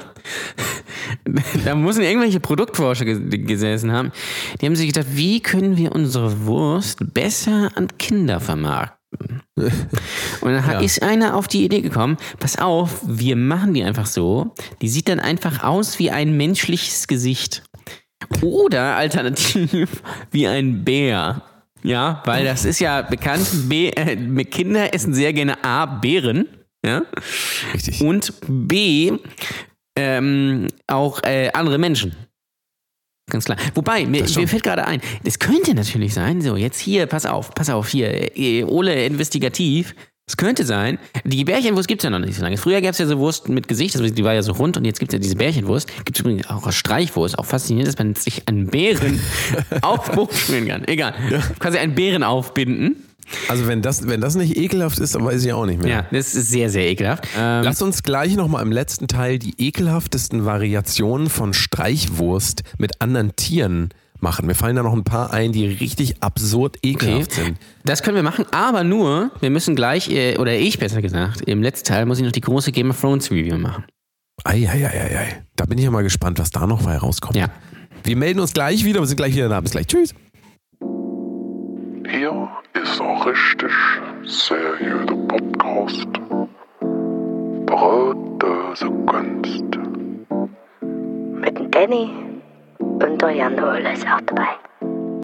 [1.65, 4.11] Da müssen irgendwelche Produktforscher ge- gesessen haben.
[4.61, 9.41] Die haben sich gedacht, wie können wir unsere Wurst besser an Kinder vermarkten?
[9.55, 10.79] Und dann Ja.
[10.79, 14.53] ist einer auf die Idee gekommen, pass auf, wir machen die einfach so.
[14.81, 17.63] Die sieht dann einfach aus wie ein menschliches Gesicht.
[18.41, 20.01] Oder alternativ
[20.31, 21.41] wie ein Bär.
[21.83, 26.47] Ja, weil das ist ja bekannt, B, äh, Kinder essen sehr gerne A, Beeren.
[26.83, 27.03] Ja.
[27.73, 28.01] Richtig.
[28.01, 29.13] Und B,
[29.95, 32.15] ähm, auch äh, andere Menschen.
[33.29, 33.57] Ganz klar.
[33.73, 37.55] Wobei, mir, mir fällt gerade ein, das könnte natürlich sein, so jetzt hier, pass auf,
[37.55, 39.95] pass auf, hier, äh, Ole investigativ.
[40.27, 42.57] Es könnte sein, die Bärchenwurst gibt es ja noch nicht so lange.
[42.57, 44.83] Früher gab es ja so Wurst mit Gesicht, also die war ja so rund und
[44.83, 45.87] jetzt gibt es ja diese Bärchenwurst.
[46.03, 47.37] Gibt es übrigens auch als Streichwurst.
[47.37, 49.19] Auch faszinierend, dass man sich einen Bären
[49.81, 50.87] auf Brot schmieren kann.
[50.87, 51.13] Egal.
[51.59, 52.95] Quasi einen Bären aufbinden.
[53.47, 55.91] Also wenn das, wenn das nicht ekelhaft ist, dann weiß ich auch nicht mehr.
[55.91, 57.25] Ja, das ist sehr, sehr ekelhaft.
[57.37, 63.35] Ähm, Lass uns gleich nochmal im letzten Teil die ekelhaftesten Variationen von Streichwurst mit anderen
[63.35, 64.45] Tieren machen.
[64.45, 67.57] Mir fallen da noch ein paar ein, die richtig absurd ekelhaft sind.
[67.83, 71.61] Das können wir machen, aber nur, wir müssen gleich, äh, oder ich besser gesagt, im
[71.61, 73.85] letzten Teil muss ich noch die große Game of Thrones Review machen.
[74.43, 75.43] Eieieiei.
[75.55, 77.35] Da bin ich ja mal gespannt, was da noch bei rauskommt.
[77.35, 77.49] Ja.
[78.03, 78.99] Wir melden uns gleich wieder.
[78.99, 79.61] Wir sind gleich wieder da.
[79.61, 79.87] Bis gleich.
[79.87, 80.13] Tschüss.
[82.07, 83.71] Hier ist auch richtig
[84.25, 86.07] seriöser Podcast.
[87.65, 89.63] Brotdose Kunst.
[91.41, 92.11] Mit dem Danny
[92.77, 94.47] und der Jan Ole ist auch dabei.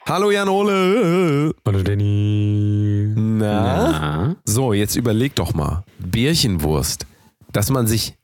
[0.07, 1.53] Hallo Jan Ole.
[1.65, 3.13] Hallo Danny.
[3.15, 3.91] Na?
[3.91, 4.36] Na?
[4.45, 5.84] So, jetzt überleg doch mal.
[5.99, 7.05] Bärchenwurst.
[7.51, 8.15] Dass man sich,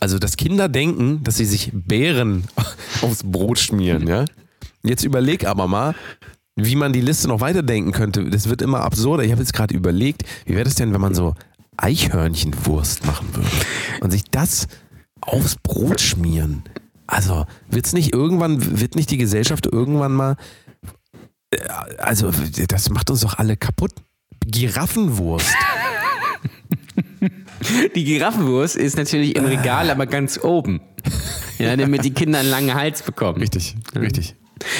[0.00, 2.44] also dass Kinder denken, dass sie sich Beeren
[3.02, 4.24] aufs Brot schmieren, ja?
[4.84, 5.96] Jetzt überleg aber mal,
[6.56, 8.28] wie man die Liste noch weiterdenken könnte.
[8.30, 9.22] Das wird immer absurder.
[9.22, 11.34] Ich habe jetzt gerade überlegt, wie wäre das denn, wenn man so
[11.76, 13.50] Eichhörnchenwurst machen würde
[14.00, 14.66] und sich das
[15.20, 16.62] aufs Brot schmieren?
[17.06, 20.36] Also, wird's nicht irgendwann, wird nicht die Gesellschaft irgendwann mal,
[21.50, 21.58] äh,
[21.98, 22.32] also,
[22.68, 23.92] das macht uns doch alle kaputt.
[24.44, 25.54] Giraffenwurst.
[27.94, 30.80] Die Giraffenwurst ist natürlich im Regal, aber ganz oben.
[31.58, 33.40] Ja, damit die Kinder einen langen Hals bekommen.
[33.40, 34.36] Richtig, richtig.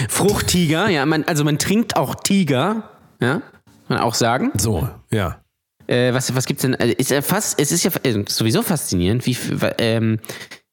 [0.08, 3.42] Fruchttiger, ja, man, also man trinkt auch Tiger, ja, kann
[3.88, 4.52] man auch sagen.
[4.56, 5.38] So, ja.
[5.86, 6.74] Äh, was, was gibt's denn?
[6.74, 9.36] Also Ist ja fast, es ist ja äh, sowieso faszinierend, wie,
[9.78, 10.18] ähm,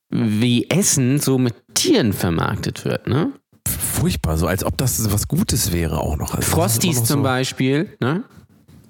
[0.09, 3.31] wie Essen so mit Tieren vermarktet wird, ne?
[3.67, 6.33] Furchtbar, so als ob das was Gutes wäre auch noch.
[6.33, 8.23] Also Frosties immer noch zum so, Beispiel, ne?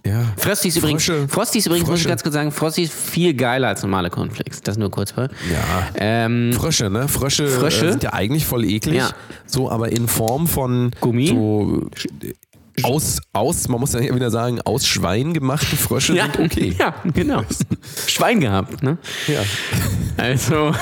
[0.05, 0.25] Ja.
[0.37, 1.27] Frosties übrigens, Frösche.
[1.29, 2.09] Frosties übrigens muss ich Frösche.
[2.09, 4.61] ganz kurz sagen, Frosties viel geiler als normale Cornflakes.
[4.61, 5.29] Das nur kurz mal.
[5.51, 5.87] Ja.
[5.95, 7.07] Ähm, Frösche, ne?
[7.07, 7.87] Frösche, Frösche?
[7.87, 8.95] Äh, sind ja eigentlich voll eklig.
[8.97, 9.11] Ja.
[9.45, 11.27] So, aber in Form von Gummi?
[11.27, 11.87] So,
[12.81, 16.75] aus, aus, man muss ja wieder sagen, aus Schwein gemachte Frösche sind okay.
[16.79, 17.43] Ja, genau.
[18.07, 18.97] Schwein gehabt, ne?
[19.27, 19.41] Ja.
[20.17, 20.73] Also,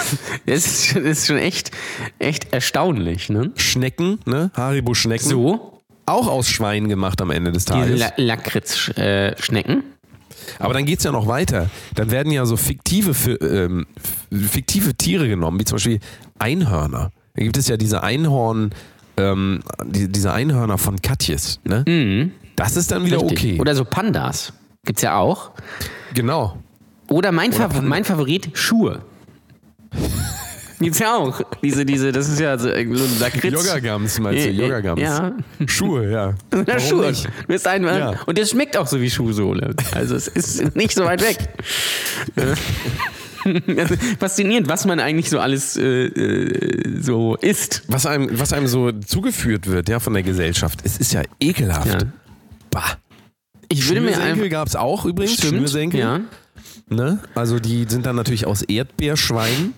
[0.46, 1.72] das ist, schon- das ist schon echt,
[2.18, 3.52] echt erstaunlich, ne?
[3.56, 4.52] Schnecken, ne?
[4.56, 5.28] Haribo-Schnecken.
[5.30, 8.00] So, Auch aus Schwein gemacht am Ende des Tages.
[8.00, 9.84] La Lakritz-Schnecken.
[10.60, 11.70] Aber dann geht's ja noch weiter.
[11.96, 13.86] Dann werden ja so fiktive, Fi- ähm,
[14.32, 16.00] fiktive Tiere genommen, wie zum Beispiel
[16.40, 17.12] Einhörner.
[17.36, 18.72] Da gibt es ja diese Einhorn,
[19.18, 21.60] ähm, die, diese Einhörner von Katjes.
[21.64, 22.32] Ne?
[22.56, 23.30] Das ist dann wieder Mhm.
[23.30, 23.50] Richtig.
[23.54, 23.60] okay.
[23.62, 24.52] Oder so Pandas.
[24.84, 25.52] Gibt's ja auch.
[26.14, 26.58] genau.
[27.10, 27.88] Oder mein, Fav Panda.
[27.90, 29.02] mein Favorit, Schuhe.
[30.82, 31.42] Gibt's ja auch.
[31.62, 33.54] Diese, diese, das ist ja so ein Lakritz.
[33.54, 34.50] Yoga-Gums meinst du?
[34.50, 35.02] Äh, äh, Yoga-Gums.
[35.02, 35.34] Ja.
[35.68, 36.34] Schuhe, ja.
[36.68, 37.08] Ja, Schuhe.
[37.10, 37.28] nicht?
[37.48, 38.16] Bist ein, Ja.
[38.26, 39.76] Und das schmeckt auch so wie Schuhsohle.
[39.94, 41.38] Also es ist nicht so weit weg.
[44.20, 47.84] Faszinierend, was man eigentlich so alles äh, äh, so isst.
[47.88, 50.80] Was einem, was einem so zugeführt wird, ja, von der Gesellschaft.
[50.84, 51.88] Es ist ja ekelhaft.
[51.88, 52.00] Ja.
[52.70, 52.98] Bah.
[53.70, 54.50] Ich würde mir einfach.
[54.50, 55.36] gab es auch übrigens.
[55.36, 56.00] Stimmt, Schnürsenkel.
[56.00, 56.20] ja.
[56.90, 57.20] Ne?
[57.36, 59.74] Also die sind dann natürlich aus Erdbeerschwein.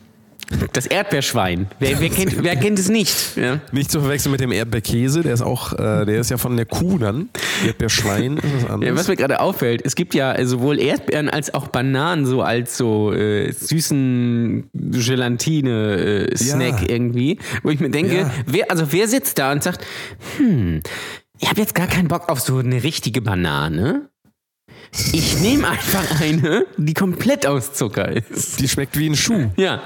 [0.74, 1.68] Das Erdbeerschwein.
[1.80, 3.38] Wer, wer, kennt, wer kennt es nicht?
[3.38, 3.60] Ja.
[3.72, 6.66] Nicht zu verwechseln mit dem Erdbeerkäse, der ist auch, äh, der ist ja von der
[6.66, 7.30] Kuh dann.
[7.66, 9.00] Erdbeerschwein ist was Ja, anderes.
[9.00, 13.14] was mir gerade auffällt, es gibt ja sowohl Erdbeeren als auch Bananen so als so
[13.14, 16.90] äh, süßen Gelatine-Snack Ja.
[16.90, 18.32] irgendwie, wo ich mir denke, Ja.
[18.46, 19.86] wer, also wer sitzt da und sagt,
[20.38, 20.82] hm,
[21.40, 24.10] ich habe jetzt gar keinen Bock auf so eine richtige Banane.
[25.12, 28.60] Ich nehme einfach eine, die komplett aus Zucker ist.
[28.60, 29.50] die schmeckt wie ein Schuh.
[29.58, 29.82] Ja,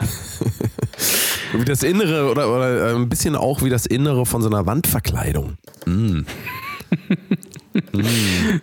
[1.53, 4.66] Wie das Innere oder, oder äh, ein bisschen auch wie das Innere von so einer
[4.66, 5.58] Wandverkleidung.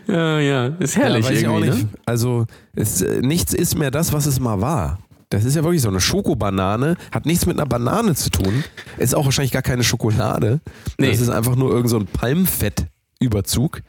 [0.07, 1.71] ja, ja, ist herrlich ja, weiß ich auch irgendwie.
[1.71, 1.93] nicht.
[1.93, 1.99] Ne?
[2.05, 4.99] Also es, nichts ist mehr das, was es mal war.
[5.31, 8.63] Das ist ja wirklich so eine Schokobanane, hat nichts mit einer Banane zu tun.
[8.99, 10.61] Ist auch wahrscheinlich gar keine Schokolade.
[10.99, 11.11] Nee.
[11.11, 13.81] Das ist einfach nur irgend so ein Palmfettüberzug.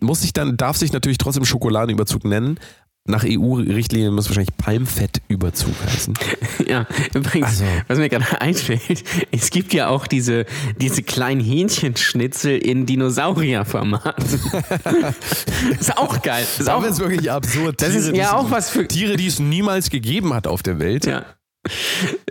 [0.00, 2.58] Muss sich dann, darf sich natürlich trotzdem Schokoladenüberzug nennen.
[3.06, 6.14] Nach EU-Richtlinien muss wahrscheinlich Palmfettüberzug heißen.
[6.68, 9.02] Ja, übrigens, Also- was mir gerade einfällt,
[9.32, 10.44] es gibt ja auch diese,
[10.80, 14.14] diese kleinen Hähnchenschnitzel in Dinosaurierformat.
[15.80, 16.44] ist auch geil.
[16.58, 17.80] Ist auch, Das ist wirklich absurd.
[17.82, 20.78] Das ist die ja auch was für- Tiere, die es niemals gegeben hat auf der
[20.78, 21.06] Welt.
[21.06, 21.24] ja.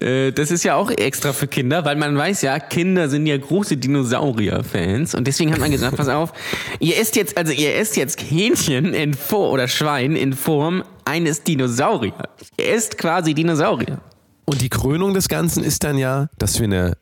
[0.01, 3.37] Äh, Das ist ja auch extra für Kinder, weil man weiß ja, Kinder sind ja
[3.37, 6.33] große Dinosaurier-Fans und deswegen hat man gesagt, pass auf,
[6.79, 11.43] ihr esst jetzt, also ihr esst jetzt Hähnchen in Form oder Schwein in Form eines
[11.43, 12.15] Dinosauriers.
[12.57, 13.99] Ihr esst quasi Dinosaurier.
[14.45, 16.97] Und die Krönung des Ganzen ist dann ja, dass wir eine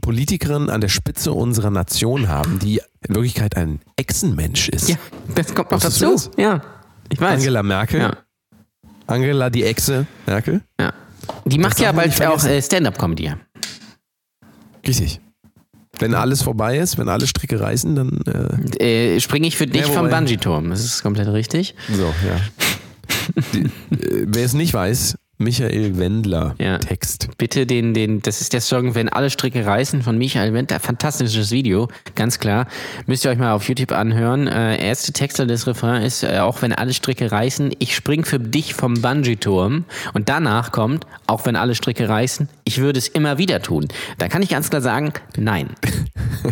[0.00, 4.88] Politikerin an der Spitze unserer Nation haben, die in Wirklichkeit ein Echsenmensch ist.
[4.88, 4.96] Ja,
[5.34, 6.30] das kommt noch Wusstest dazu.
[6.40, 6.62] Ja,
[7.10, 7.40] ich weiß.
[7.40, 8.00] Angela Merkel.
[8.00, 8.16] Ja.
[9.06, 10.62] Angela die Echse Merkel.
[10.80, 10.92] Ja.
[11.44, 13.32] Die macht ja bald auch äh, Stand-up-Comedy.
[14.86, 15.20] Richtig.
[15.98, 18.20] Wenn alles vorbei ist, wenn alle Stricke reißen, dann
[18.78, 20.70] äh, Äh, Springe ich für dich Ja, vom Bungee-Turm.
[20.70, 21.74] Das ist komplett richtig.
[21.92, 22.40] so, ja.
[23.52, 23.64] Die,
[23.94, 26.78] äh, wer es nicht weiß, Michael Wendler Ja.
[26.78, 27.28] Text.
[27.38, 30.80] Bitte den, den, das ist der Song Wenn alle Stricke reißen von Michael Wendler.
[30.80, 32.66] Fantastisches Video, ganz klar.
[33.06, 34.48] Müsst ihr euch mal auf YouTube anhören.
[34.48, 38.40] Äh, erste Texte des Refrains ist, äh, auch wenn alle Stricke reißen, ich spring für
[38.40, 39.84] dich vom Bungee-Turm.
[40.12, 43.86] Und danach kommt, auch wenn alle Stricke reißen, ich würde es immer wieder tun.
[44.18, 45.70] Da kann ich ganz klar sagen, nein.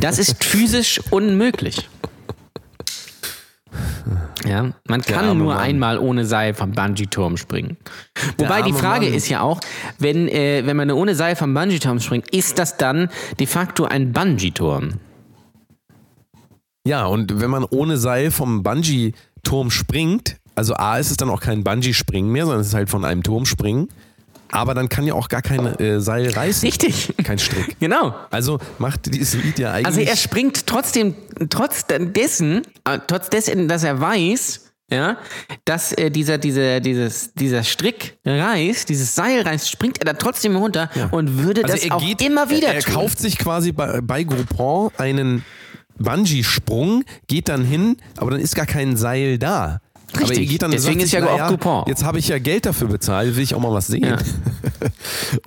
[0.01, 1.89] Das ist physisch unmöglich.
[4.47, 5.59] Ja, man kann nur Mann.
[5.59, 7.77] einmal ohne Seil vom Bungee-Turm springen.
[8.39, 9.15] Wobei die Frage Mann.
[9.15, 9.61] ist ja auch,
[9.99, 13.09] wenn, äh, wenn man ohne Seil vom Bungee-Turm springt, ist das dann
[13.41, 15.01] de facto ein Bungee-Turm?
[16.87, 21.41] Ja, und wenn man ohne Seil vom Bungee-Turm springt, also A ist es dann auch
[21.41, 23.89] kein Bungee-Springen mehr, sondern es ist halt von einem Turm springen.
[24.51, 26.67] Aber dann kann ja auch gar kein äh, Seil reißen.
[26.67, 27.15] Richtig.
[27.25, 27.77] Kein Strick.
[27.87, 28.15] Genau.
[28.31, 29.87] Also macht dieses Lied ja eigentlich.
[29.87, 31.15] Also er springt trotzdem,
[31.51, 35.19] trotz dessen, äh, trotz dessen, dass er weiß, ja,
[35.65, 40.57] dass äh, dieser, dieser, dieses, dieser Strick reißt, dieses Seil reißt, springt er da trotzdem
[40.57, 42.95] runter und würde also das er auch geht, immer wieder er, er tun.
[42.95, 45.45] kauft sich quasi bei, bei Groupon einen
[45.99, 49.81] Bungee-Sprung, geht dann hin, aber dann ist gar kein Seil da.
[50.15, 50.49] Richtig.
[50.49, 51.85] geht dann, Deswegen ist ja auch naja, Groupon.
[51.89, 54.05] Jetzt habe ich ja Geld dafür bezahlt, will ich auch mal was sehen.
[54.05, 54.19] Ja.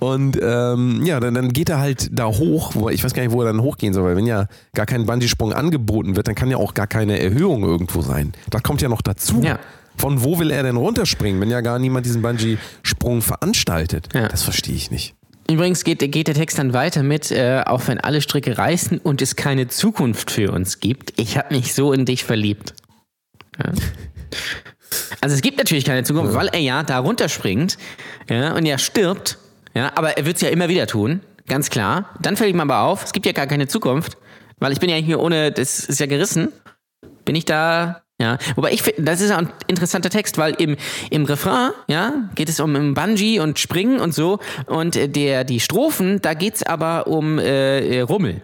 [0.00, 3.32] Und ähm, ja, dann, dann geht er halt da hoch, wo, ich weiß gar nicht,
[3.32, 6.50] wo er dann hochgehen soll, weil wenn ja gar kein Bungee-Sprung angeboten wird, dann kann
[6.50, 8.32] ja auch gar keine Erhöhung irgendwo sein.
[8.50, 9.40] Das kommt ja noch dazu.
[9.42, 9.58] Ja.
[9.96, 14.08] Von wo will er denn runterspringen, wenn ja gar niemand diesen Bungee-Sprung veranstaltet?
[14.14, 14.28] Ja.
[14.28, 15.14] Das verstehe ich nicht.
[15.50, 19.20] Übrigens geht, geht der Text dann weiter mit, äh, auch wenn alle Stricke reißen und
[19.20, 22.74] es keine Zukunft für uns gibt, ich habe mich so in dich verliebt.
[23.58, 23.72] Ja.
[25.20, 27.78] Also es gibt natürlich keine Zukunft, weil er ja da runterspringt
[28.28, 29.38] ja, und er stirbt,
[29.74, 32.10] ja, aber er wird es ja immer wieder tun, ganz klar.
[32.20, 34.16] Dann fällt ihm aber auf, es gibt ja gar keine Zukunft.
[34.60, 36.52] Weil ich bin ja hier ohne, das ist ja gerissen.
[37.24, 38.36] Bin ich da, ja.
[38.54, 40.76] Wobei ich finde, das ist ja ein interessanter Text, weil im,
[41.08, 44.38] im Refrain, ja, geht es um, Bungee und Springen und so.
[44.66, 48.42] Und äh, der, die Strophen, da geht's aber um äh, Rummel.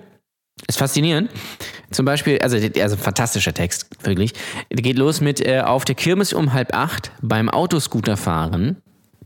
[0.68, 1.30] Ist faszinierend.
[1.90, 4.32] Zum Beispiel, also, also fantastischer Text, wirklich.
[4.70, 8.82] Geht los mit äh, auf der Kirmes um halb acht beim Autoscooter fahren.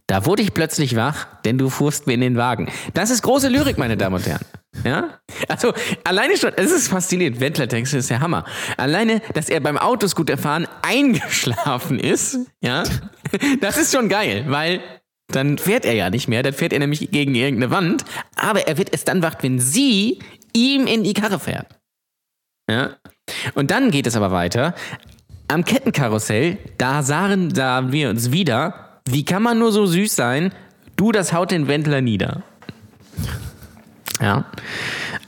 [0.06, 2.68] Da wurde ich plötzlich wach, denn du fuhrst mir in den Wagen.
[2.94, 4.44] Das ist große Lyrik, meine Damen und Herren.
[4.84, 5.20] Ja?
[5.48, 5.72] Also,
[6.04, 7.40] alleine schon, es ist faszinierend.
[7.40, 8.44] Wendler-Text ist der Hammer.
[8.76, 12.82] Alleine, dass er beim Autoscooterfahren eingeschlafen ist, ja,
[13.60, 14.80] das ist schon geil, weil
[15.28, 18.78] dann fährt er ja nicht mehr, dann fährt er nämlich gegen irgendeine Wand, aber er
[18.78, 20.18] wird erst dann wach, wenn sie
[20.52, 21.66] ihm in die Karre fährt.
[22.68, 22.96] Ja?
[23.54, 24.74] Und dann geht es aber weiter.
[25.48, 29.00] Am Kettenkarussell, da sahen, sahen wir uns wieder.
[29.08, 30.52] Wie kann man nur so süß sein?
[30.96, 32.42] Du, das haut den Wendler nieder.
[34.20, 34.44] Ja.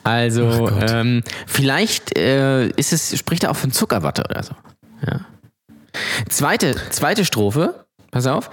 [0.04, 4.54] Also, ähm, vielleicht äh, ist es, spricht er auch von Zuckerwatte oder so.
[5.06, 5.20] Ja.
[6.28, 8.50] Zweite, zweite Strophe, pass auf,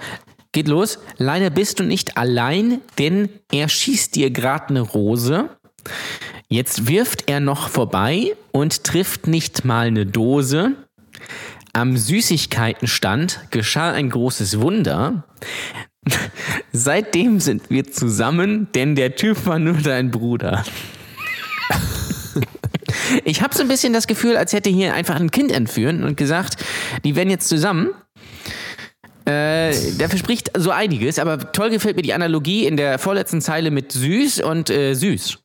[0.52, 0.98] geht los.
[1.18, 5.50] Leider bist du nicht allein, denn er schießt dir grad eine Rose.
[6.48, 10.72] Jetzt wirft er noch vorbei und trifft nicht mal eine Dose.
[11.72, 15.24] Am Süßigkeitenstand geschah ein großes Wunder.
[16.72, 20.64] Seitdem sind wir zusammen, denn der Typ war nur dein Bruder.
[23.24, 26.16] Ich habe so ein bisschen das Gefühl, als hätte hier einfach ein Kind entführen und
[26.16, 26.56] gesagt,
[27.04, 27.90] die werden jetzt zusammen.
[29.24, 33.70] Äh, der verspricht so einiges, aber toll gefällt mir die Analogie in der vorletzten Zeile
[33.70, 35.38] mit süß und äh, süß.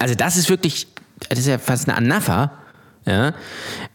[0.00, 0.88] Also das ist wirklich,
[1.28, 2.52] das ist ja fast eine Anapha.
[3.06, 3.32] Ja,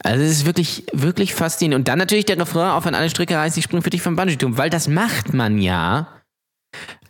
[0.04, 1.82] also es ist wirklich, wirklich faszinierend.
[1.82, 4.16] Und dann natürlich der Refrain, auf an alle Stricke reißt, ich spring für dich vom
[4.16, 6.08] Bungee-Turm, weil das macht man ja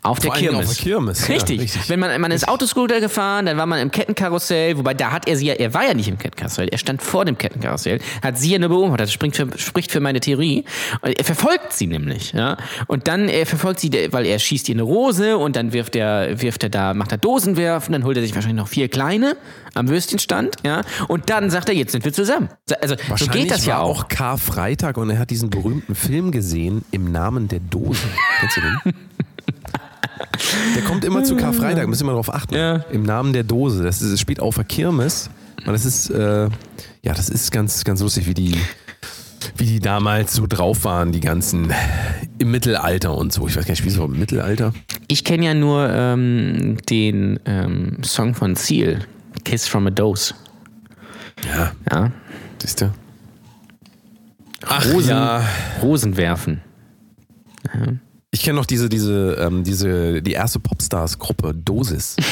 [0.05, 0.69] auf der Vor Kirmes.
[0.69, 1.61] auf der Kirmes, ja, Richtig.
[1.61, 1.89] richtig.
[1.89, 5.35] Wenn man, man ist Autoscooter gefahren, dann war man im Kettenkarussell, wobei da hat er
[5.35, 8.51] sie ja, er war ja nicht im Kettenkarussell, er stand vor dem Kettenkarussell, hat sie
[8.51, 10.65] ja nur beobachtet, das spricht für, spricht für meine Theorie.
[11.01, 12.57] Und er verfolgt sie nämlich, ja.
[12.87, 16.41] Und dann er verfolgt sie, weil er schießt ihr eine Rose und dann wirft er,
[16.41, 19.35] wirft er da, macht er Dosenwerfen, dann holt er sich wahrscheinlich noch vier kleine
[19.73, 20.81] am Würstchenstand, ja.
[21.07, 22.49] Und dann sagt er, jetzt sind wir zusammen.
[22.81, 24.03] Also so geht das ja auch.
[24.03, 27.99] auch Karfreitag und er hat diesen berühmten Film gesehen im Namen der Dose.
[28.39, 28.93] Kennst du den?
[30.75, 32.55] Der kommt immer zu Karfreitag, müssen wir darauf achten.
[32.55, 32.77] Ja.
[32.91, 33.83] Im Namen der Dose.
[33.83, 35.29] Das, ist, das spielt auf der Kirmes.
[35.65, 36.43] Und das ist, äh,
[37.01, 38.55] ja, das ist ganz, ganz lustig, wie die,
[39.57, 41.73] wie die damals so drauf waren, die ganzen
[42.37, 43.47] im Mittelalter und so.
[43.47, 44.73] Ich weiß gar nicht, spielst du im Mittelalter?
[45.07, 48.99] Ich kenne ja nur ähm, den ähm, Song von Seal,
[49.43, 50.33] Kiss from a Dose.
[51.53, 52.11] Ja, Ja.
[52.61, 52.91] siehst du?
[54.67, 55.43] Ach Rosen, ja.
[55.81, 56.61] Rosen werfen.
[58.35, 62.17] Ich kenne noch diese, diese, ähm, diese, die erste Popstars-Gruppe, Dosis.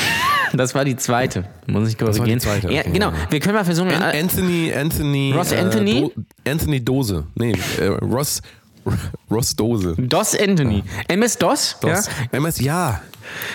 [0.56, 2.40] Das war die zweite, muss ich war die korrigieren.
[2.40, 3.32] zweite, ja, okay, genau, ja.
[3.32, 3.90] wir können mal versuchen.
[3.90, 5.34] An äh, Anthony, Anthony.
[5.36, 6.12] Ross Anthony?
[6.16, 7.26] Do Anthony Dose.
[7.34, 8.40] Nee, äh, Ross,
[9.32, 9.96] Ross Dose.
[9.98, 10.84] DOS Anthony.
[11.08, 12.06] MS DOS, Dos.
[12.06, 12.38] Ja?
[12.38, 13.02] MS, ja.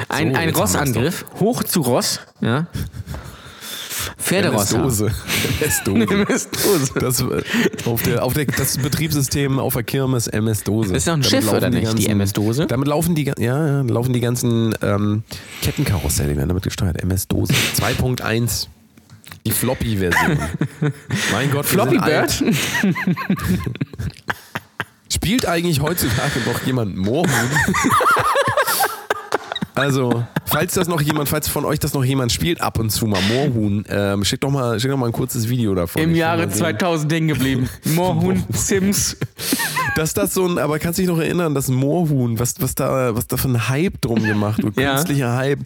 [0.08, 2.18] ein, So, ein Rossangriff, hoch zu Ross.
[2.40, 2.66] Ja?
[4.18, 4.72] Pferdeross.
[4.72, 5.12] MS Dose.
[5.60, 6.14] MS Dose.
[6.14, 6.92] MS Dose.
[6.94, 7.42] Das, äh,
[7.84, 10.92] auf der, auf der, das Betriebssystem auf der Kirmes MS Dose.
[10.92, 12.66] Das ist doch ein Damit Schiff, oder nicht, die MS-Dose?
[12.66, 15.22] Damit laufen die, ja, ja, laufen die ganzen ähm,
[15.62, 17.02] Kettenkarusselle, werden damit gesteuert.
[17.02, 18.68] MS Dose 2.1.
[19.44, 20.38] Die Floppy-Version.
[21.32, 21.98] mein Gott, Floppy.
[21.98, 22.32] Bird?
[25.10, 27.50] Spielt eigentlich heutzutage noch jemand Moorhuhn?
[29.78, 33.06] Also, falls das noch jemand, falls von euch das noch jemand spielt, ab und zu
[33.06, 36.02] mal Moorhuhn, ähm, schickt doch mal, schickt doch mal ein kurzes Video davon.
[36.02, 36.58] Im Ich Jahre mal sehen.
[36.58, 37.68] 2000 hängen geblieben.
[37.84, 39.16] Moorhuhn, Sims.
[39.96, 43.26] Dass das so ein, aber kannst dich noch erinnern, das Moorhuhn, was, was da, was
[43.28, 44.94] da für ein Hype drum gemacht wird, Ja.
[44.94, 45.60] künstlicher Hype,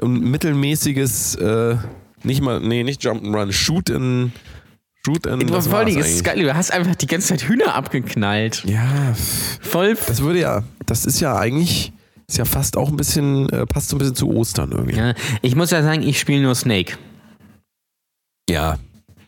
[0.00, 1.76] und mittelmäßiges, äh,
[2.22, 4.32] nicht mal, nee, nicht Jump'n'Run, Shoot in,
[5.04, 6.24] Shoot in, Du was ist es eigentlich?
[6.24, 8.62] geil, du hast einfach die ganze Zeit Hühner abgeknallt.
[8.64, 9.14] Ja,
[9.60, 9.96] Voll.
[10.06, 11.92] das würde ja, das ist ja eigentlich,
[12.32, 14.96] ist ja fast auch ein bisschen, äh, passt so ein bisschen zu Ostern irgendwie.
[14.96, 15.12] Ja,
[15.42, 16.94] ich muss ja sagen, ich spiele nur Snake.
[18.48, 18.78] Ja,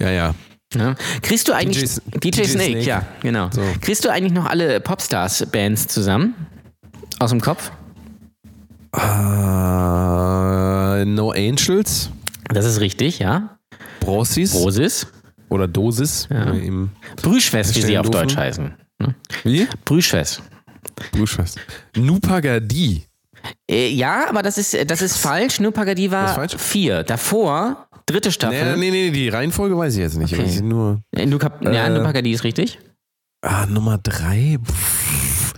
[0.01, 0.35] ja, ja.
[0.75, 0.95] Ja.
[1.21, 2.81] Kriegst du eigentlich DJ DJ, DJ Snake, Snake.
[2.87, 3.51] ja, genau.
[3.53, 3.61] So.
[3.83, 6.35] Kriegst du eigentlich noch alle Popstars-Bands zusammen?
[7.21, 7.71] Aus dem Kopf?
[8.97, 9.05] Äh,
[11.05, 12.11] no Angels,
[12.49, 13.59] Das ist richtig, ja.
[14.01, 15.07] Brosis Rosis.
[15.51, 16.27] oder Dosis.
[16.31, 16.45] Ja.
[16.53, 16.91] Im,
[17.23, 18.73] Brüschfest, wie sie auf Deutsch heißen.
[19.45, 19.69] Wie?
[20.95, 21.13] Brüschfest.
[21.13, 21.61] Blutschwest.
[21.97, 23.05] Nupagadi.
[23.71, 25.61] Äh, ja, aber das ist, das ist falsch.
[25.61, 27.03] Nur Pagadi Das war vier.
[27.03, 28.77] Davor, dritte Staffel.
[28.77, 30.33] Nee, nee, nee, die Reihenfolge weiß ich jetzt nicht.
[30.33, 30.45] Okay.
[30.47, 31.03] ich nur.
[31.15, 32.79] Äh, ja, Äh, nur Pagadi ist richtig.
[33.43, 34.59] Ah, Nummer drei.
[34.65, 35.55] Pff.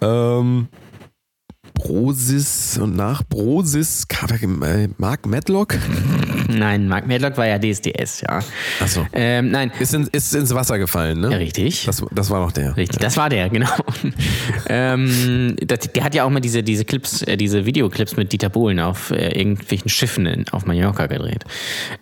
[0.00, 0.68] Ähm.
[1.74, 4.06] Brosis und nach Brosis.
[4.62, 5.76] Äh, Mark Medlock.
[6.48, 8.40] Nein, Mark Medlock war ja DSDS, ja.
[8.80, 9.06] Achso.
[9.12, 11.30] Ähm, nein, Ist, in, ist ins Wasser gefallen, ne?
[11.30, 11.84] ja, richtig.
[11.86, 12.76] Das, das war noch der.
[12.76, 13.68] Richtig, das war der, genau.
[14.68, 18.48] ähm, das, der hat ja auch mal diese, diese Clips, äh, diese Videoclips mit Dieter
[18.48, 21.44] Bohlen auf äh, irgendwelchen Schiffen in, auf Mallorca gedreht.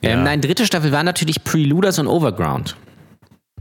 [0.03, 0.23] Ähm, Ja.
[0.25, 2.77] nein, dritte Staffel war natürlich Preluders und Overground.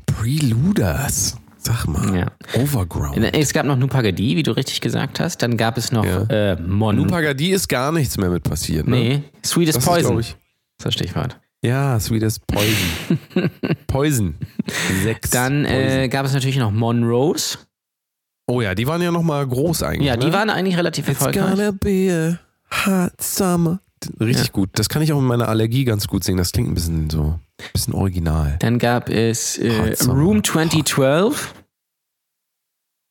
[0.06, 1.38] Preluders.
[1.58, 2.16] Sag mal.
[2.18, 2.28] Ja.
[2.62, 3.18] Overground.
[3.34, 5.42] Es gab noch Nupagadi, wie du richtig gesagt hast.
[5.42, 6.24] Dann gab es noch Ja.
[6.54, 6.96] äh, Mon.
[6.98, 8.96] Nupagadi ist gar nichts mehr mit passiert, ne?
[8.96, 10.18] Nee, Sweetest Das ist, Poison.
[10.18, 10.36] Das
[10.84, 11.40] ist das Stichwort.
[11.64, 13.20] Ja, Sweetest Poison.
[13.88, 14.36] Poison.
[15.04, 15.30] Sechs.
[15.30, 17.58] Dann äh, gab es natürlich noch Monrose.
[18.48, 20.08] oh ja, die waren ja noch mal groß eigentlich.
[20.08, 20.34] Ja, die ne?
[20.34, 21.56] waren eigentlich relativ It's erfolgreich.
[21.56, 23.80] gonna be a hot summer.
[24.20, 24.72] Richtig gut.
[24.74, 26.38] Das kann ich auch mit meiner Allergie ganz gut singen.
[26.38, 28.58] Das klingt ein bisschen so, ein bisschen original.
[28.60, 29.96] Dann gab es äh.
[30.08, 31.54] Room 2012,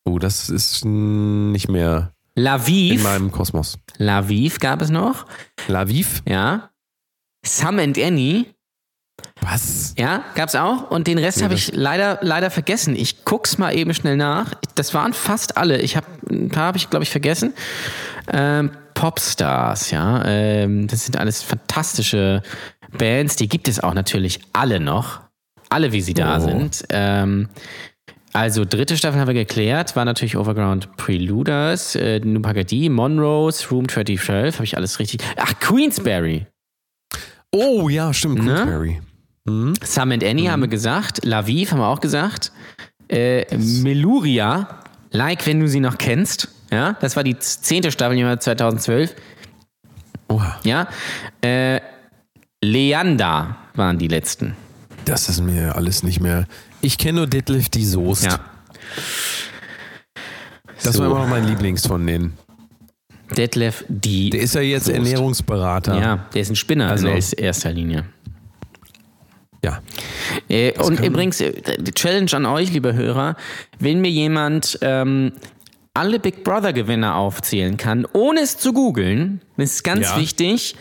[0.05, 3.03] Oh, das ist nicht mehr in Laviv.
[3.05, 3.79] meinem Kosmos.
[3.99, 5.27] Laviv gab es noch.
[5.69, 6.23] Laviv?
[6.29, 6.71] Ja.
[7.45, 8.47] Sam and Annie.
[9.41, 9.95] Was?
[9.99, 10.91] Ja, gab's auch.
[10.91, 12.95] Und den Rest Nee, habe ich leider, leider vergessen.
[12.97, 14.55] Ich guck's mal eben schnell nach.
[14.75, 15.81] Das waren fast alle.
[15.81, 17.53] Ich habe ein paar habe ich, glaube ich, vergessen.
[18.33, 20.25] Ähm, Popstars, ja.
[20.25, 22.43] Ähm, das sind alles fantastische
[22.97, 23.37] Bands.
[23.37, 25.21] Die gibt es auch natürlich alle noch.
[25.69, 26.41] Alle, wie sie da Oh.
[26.41, 26.85] sind.
[26.91, 27.49] Ähm,
[28.33, 34.55] also dritte Staffel haben wir geklärt, war natürlich Overground Preluders, äh, Nupagadi, Monrose, Room 2012,
[34.55, 35.21] habe ich alles richtig.
[35.37, 36.47] Ach, Queensberry.
[37.55, 38.37] Oh ja, stimmt.
[38.45, 38.55] Ne?
[38.55, 39.01] Queensberry.
[39.47, 39.75] Hm?
[39.83, 41.25] Sam and Annie haben wir gesagt.
[41.25, 42.53] Laviv haben wir auch gesagt.
[43.09, 44.81] Äh, Meluria,
[45.11, 46.49] like wenn du sie noch kennst.
[46.71, 49.15] Ja, das war die zehnte Staffel im Jahr 2012.
[50.29, 50.59] Oha.
[50.65, 50.89] Ja,
[51.43, 51.81] äh,
[52.63, 54.57] Leander waren die letzten.
[55.05, 56.47] Das ist mir alles nicht mehr.
[56.81, 58.25] Ich kenne nur Deadlift die Soest.
[58.25, 58.39] Ja.
[60.83, 61.01] Das So.
[61.01, 62.39] war immer noch mein Lieblings von denen.
[63.35, 64.31] Detlef die.
[64.31, 64.97] Der ist ja jetzt Soest.
[64.99, 65.99] Ernährungsberater.
[66.01, 68.05] ja, der ist ein Spinner Also- in der erster Linie.
[69.65, 69.81] Ja.
[70.49, 73.37] Äh, und übrigens, äh, die Challenge an euch, liebe Hörer,
[73.79, 75.33] wenn mir jemand ähm,
[75.95, 80.19] alle Big Brother Gewinner aufzählen kann, ohne es zu googeln, das ist ganz Ja.
[80.19, 80.75] wichtig,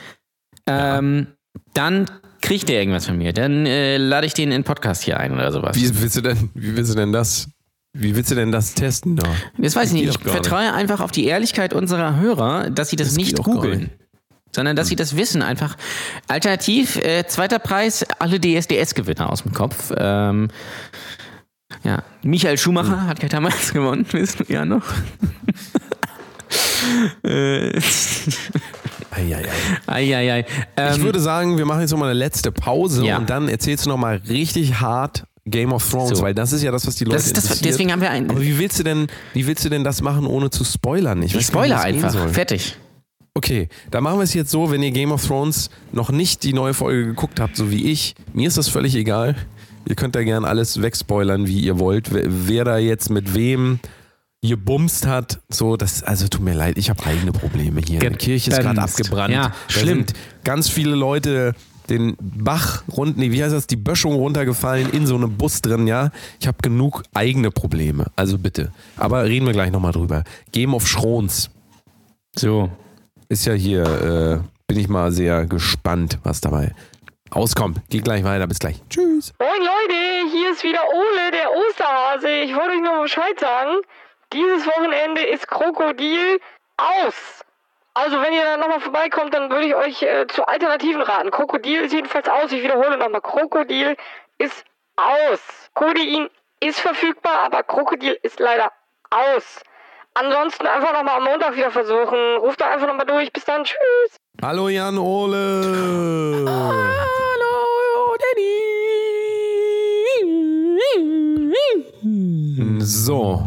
[0.66, 1.28] ähm,
[1.76, 2.06] dann
[2.42, 3.34] kriegt er irgendwas von mir.
[3.34, 5.76] Dann äh, lade ich den in den Podcast hier ein oder sowas.
[5.76, 7.50] Wie willst du denn, wie willst du denn das,
[7.94, 9.28] wie willst du denn das testen da?
[9.58, 10.06] das weiß ich nicht.
[10.10, 10.46] Ich gar nicht.
[10.46, 13.90] vertraue einfach auf die Ehrlichkeit unserer Hörer, dass sie das, Das nicht googeln.
[14.54, 15.78] Sondern dass sie das wissen einfach.
[16.28, 19.94] Alternativ, äh, zweiter Preis, alle DSDS-Gewinner aus dem Kopf.
[19.96, 20.50] Ähm,
[21.84, 24.84] ja, Michael Schumacher hat ja damals gewonnen, wissen wir ja noch.
[27.24, 27.80] äh,
[29.12, 29.46] Eieiei.
[29.88, 30.46] Eieiei.
[30.78, 33.18] Ähm, Ich würde sagen, wir machen jetzt nochmal eine letzte Pause Ja.
[33.18, 36.24] und dann erzählst du nochmal richtig hart Game of Thrones, So.
[36.24, 37.74] weil das ist ja das, was die Leute das ist das, interessiert.
[37.74, 38.30] deswegen haben wir einen.
[38.30, 41.22] Aber wie willst du denn, wie willst du denn das machen, ohne zu spoilern?
[41.24, 42.30] ich nicht, spoiler gehen einfach.
[42.30, 42.78] Fertig.
[43.34, 46.54] Okay, dann machen wir es jetzt so, wenn ihr Game of Thrones noch nicht die
[46.54, 49.36] neue Folge geguckt habt, so wie ich, mir ist das völlig egal.
[49.88, 52.10] Ihr könnt da gern alles wegspoilern, wie ihr wollt.
[52.12, 53.80] Wer, da jetzt mit wem
[54.44, 58.00] gebumst hat, so, das, also tut mir leid, ich habe eigene Probleme hier.
[58.00, 59.34] Die Kirche ist gerade abgebrannt.
[59.34, 60.06] Ja, schlimm.
[60.44, 61.54] ganz viele Leute
[61.92, 65.86] den Bach rund, nee, wie heißt das, die Böschung runtergefallen, in so einem Bus drin,
[65.88, 66.10] ja.
[66.40, 68.72] Ich habe genug eigene Probleme, also bitte.
[68.98, 70.24] Aber reden wir gleich nochmal drüber.
[70.52, 71.52] Game of Thrones
[72.36, 72.70] So.
[73.30, 76.74] ist ja hier, äh, bin ich mal sehr gespannt, was dabei
[77.30, 77.82] auskommt.
[77.90, 78.82] Geht gleich weiter, bis gleich.
[78.90, 79.34] Tschüss.
[79.40, 82.30] Moin Leute, hier ist wieder Ole, der Osterhase.
[82.46, 83.82] Ich wollte euch noch Bescheid sagen.
[84.34, 86.40] Dieses Wochenende ist Krokodil
[86.78, 87.41] aus.
[87.94, 91.30] Also wenn ihr dann nochmal vorbeikommt, dann würde ich euch äh, zu Alternativen raten.
[91.30, 92.52] Krokodil ist jedenfalls aus.
[92.52, 93.22] Ich wiederhole nochmal.
[93.22, 93.98] Krokodil
[94.38, 94.64] ist
[94.96, 95.40] aus.
[95.74, 96.30] Codein
[96.62, 98.72] ist verfügbar, aber Krokodil ist leider
[99.10, 99.62] aus.
[100.14, 102.38] Ansonsten einfach nochmal am Montag wieder versuchen.
[102.38, 103.32] Ruft da einfach nochmal durch.
[103.34, 103.64] Bis dann.
[103.64, 104.18] Tschüss.
[104.42, 106.46] Hallo Jan Ole.
[106.48, 108.72] Hallo, Danny.
[112.80, 113.46] So,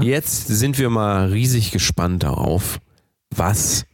[0.00, 2.78] jetzt sind wir mal riesig gespannt darauf,
[3.36, 3.84] was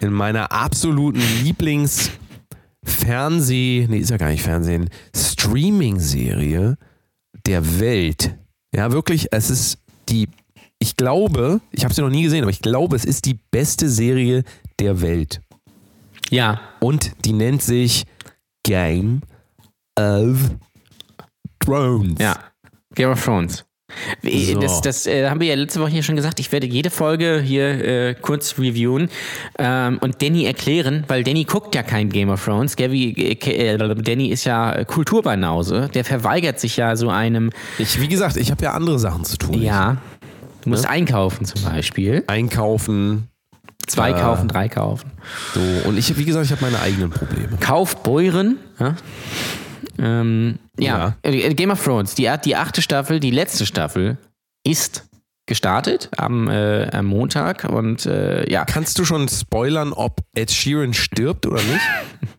[0.00, 2.10] in meiner absoluten Lieblings
[2.84, 6.76] Fernseh, nee, ist ja gar nicht Fernsehen, Streaming-Serie
[7.46, 8.36] der Welt.
[8.74, 9.78] Ja, wirklich, es ist
[10.08, 10.28] die,
[10.78, 13.88] ich glaube, ich habe sie noch nie gesehen, aber ich glaube, es ist die beste
[13.88, 14.44] Serie
[14.78, 15.40] der Welt.
[16.30, 18.04] Ja, Und die nennt sich
[18.62, 19.22] Game
[19.98, 20.50] of
[21.58, 22.18] Thrones.
[22.20, 22.36] ja.
[22.94, 23.64] Game of Thrones.
[24.22, 24.60] So.
[24.60, 26.38] Das, das äh, haben wir ja letzte Woche hier schon gesagt.
[26.40, 29.08] Ich werde jede Folge hier äh, kurz reviewen
[29.58, 32.76] ähm, und Danny erklären, weil Danny guckt ja kein Game of Thrones.
[32.76, 35.88] Gavi, äh, äh, Danny ist ja Kulturbanause.
[35.94, 39.36] Der verweigert sich ja so einem, Ich, wie gesagt, ich habe ja andere Sachen zu
[39.38, 39.60] tun.
[39.62, 39.96] ja,
[40.62, 42.24] du musst einkaufen zum Beispiel.
[42.26, 43.28] Einkaufen,
[43.86, 44.20] Zwei Ah.
[44.20, 45.12] kaufen, drei kaufen.
[45.54, 47.56] So, und ich, wie gesagt, ich habe meine eigenen Probleme.
[47.58, 48.58] Kaufbeuren.
[48.78, 48.96] Ja.
[49.98, 51.16] Ähm, ja.
[51.22, 54.16] äh, Game of Thrones, die, die achte Staffel, die letzte Staffel
[54.64, 55.04] ist
[55.46, 58.64] gestartet am, äh, am Montag und äh, ja.
[58.66, 61.80] Kannst du schon spoilern, ob Ed Sheeran stirbt oder nicht?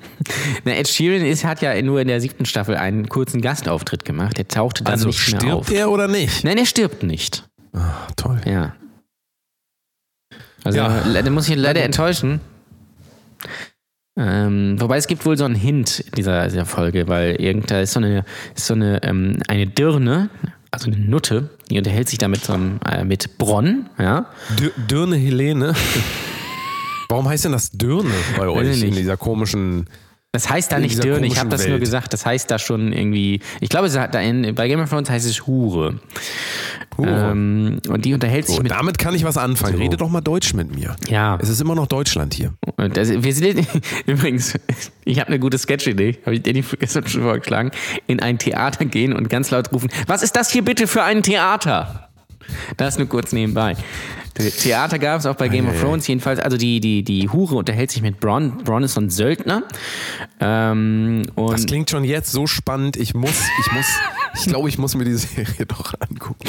[0.63, 4.37] Na, Ed Sheeran ist, hat ja nur in der siebten Staffel einen kurzen Gastauftritt gemacht.
[4.37, 5.65] Der tauchte dann Also nicht mehr auf.
[5.65, 6.43] stirbt er oder nicht?
[6.43, 7.49] Nein, er stirbt nicht.
[7.73, 8.39] Ah, toll.
[8.45, 8.75] Ja.
[10.63, 11.01] Also, Ja.
[11.21, 12.41] da muss ich leider enttäuschen.
[14.17, 17.93] Ähm, wobei es gibt wohl so einen Hint in dieser, dieser Folge, weil irgendda ist
[17.93, 20.29] so eine, ist so eine, ähm, eine Dirne,
[20.71, 24.25] also eine Nutte, die unterhält sich da mit, so einem, äh, mit Bronn, ja.
[24.57, 25.73] Dür Dürne Helene.
[27.09, 29.87] Warum heißt denn das Dürne bei euch in dieser komischen.
[30.31, 31.79] Das heißt da nicht Dirne, ich habe das nur Welt.
[31.81, 34.87] gesagt, das heißt da schon irgendwie, ich glaube, es hat da in, bei Game of
[34.87, 35.99] Thrones heißt es Hure.
[36.97, 37.31] Hure.
[37.31, 39.77] Ähm, und die unterhält sich So, mit damit kann ich was anfangen.
[39.77, 39.81] So.
[39.81, 40.95] Rede doch mal Deutsch mit mir.
[41.07, 41.39] Ja.
[41.41, 42.53] Es ist immer noch Deutschland hier.
[42.77, 43.65] Und das, wir sind
[44.05, 44.53] übrigens,
[45.03, 47.71] ich habe eine gute Sketch-Idee, habe ich Danny gestern schon vorgeschlagen,
[48.05, 51.23] in ein Theater gehen und ganz laut rufen, was ist das hier bitte für ein
[51.23, 52.08] Theater?
[52.77, 53.75] Das nur kurz nebenbei.
[54.37, 55.81] The- Theater gab es auch bei Game of Eieiei.
[55.81, 56.39] Thrones jedenfalls.
[56.39, 58.57] Also die, die, die Hure unterhält sich mit Bronn.
[58.63, 59.63] Bronn ist so ein Söldner.
[60.39, 62.95] Ähm, Das klingt schon jetzt so spannend.
[62.95, 63.31] Ich muss,
[63.65, 63.85] ich muss,
[64.39, 66.47] ich glaube, ich muss mir die Serie doch angucken.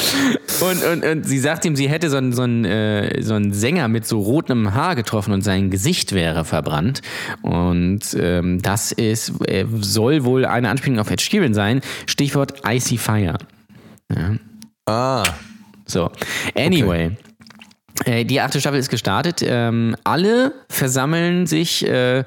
[0.60, 3.52] Und, und, und sie sagt ihm, sie hätte so einen, so, einen, äh, so einen
[3.52, 7.02] Sänger mit so rotem Haar getroffen und sein Gesicht wäre verbrannt.
[7.42, 11.80] Und ähm, das ist, äh, soll wohl eine Anspielung auf Ed Sheeran sein.
[12.06, 13.38] Stichwort Icy Fire.
[14.86, 15.22] Ah,
[15.90, 16.10] So,
[16.54, 17.16] anyway.
[18.04, 19.42] Äh, die achte Staffel ist gestartet.
[19.44, 22.24] Ähm, alle versammeln sich, äh,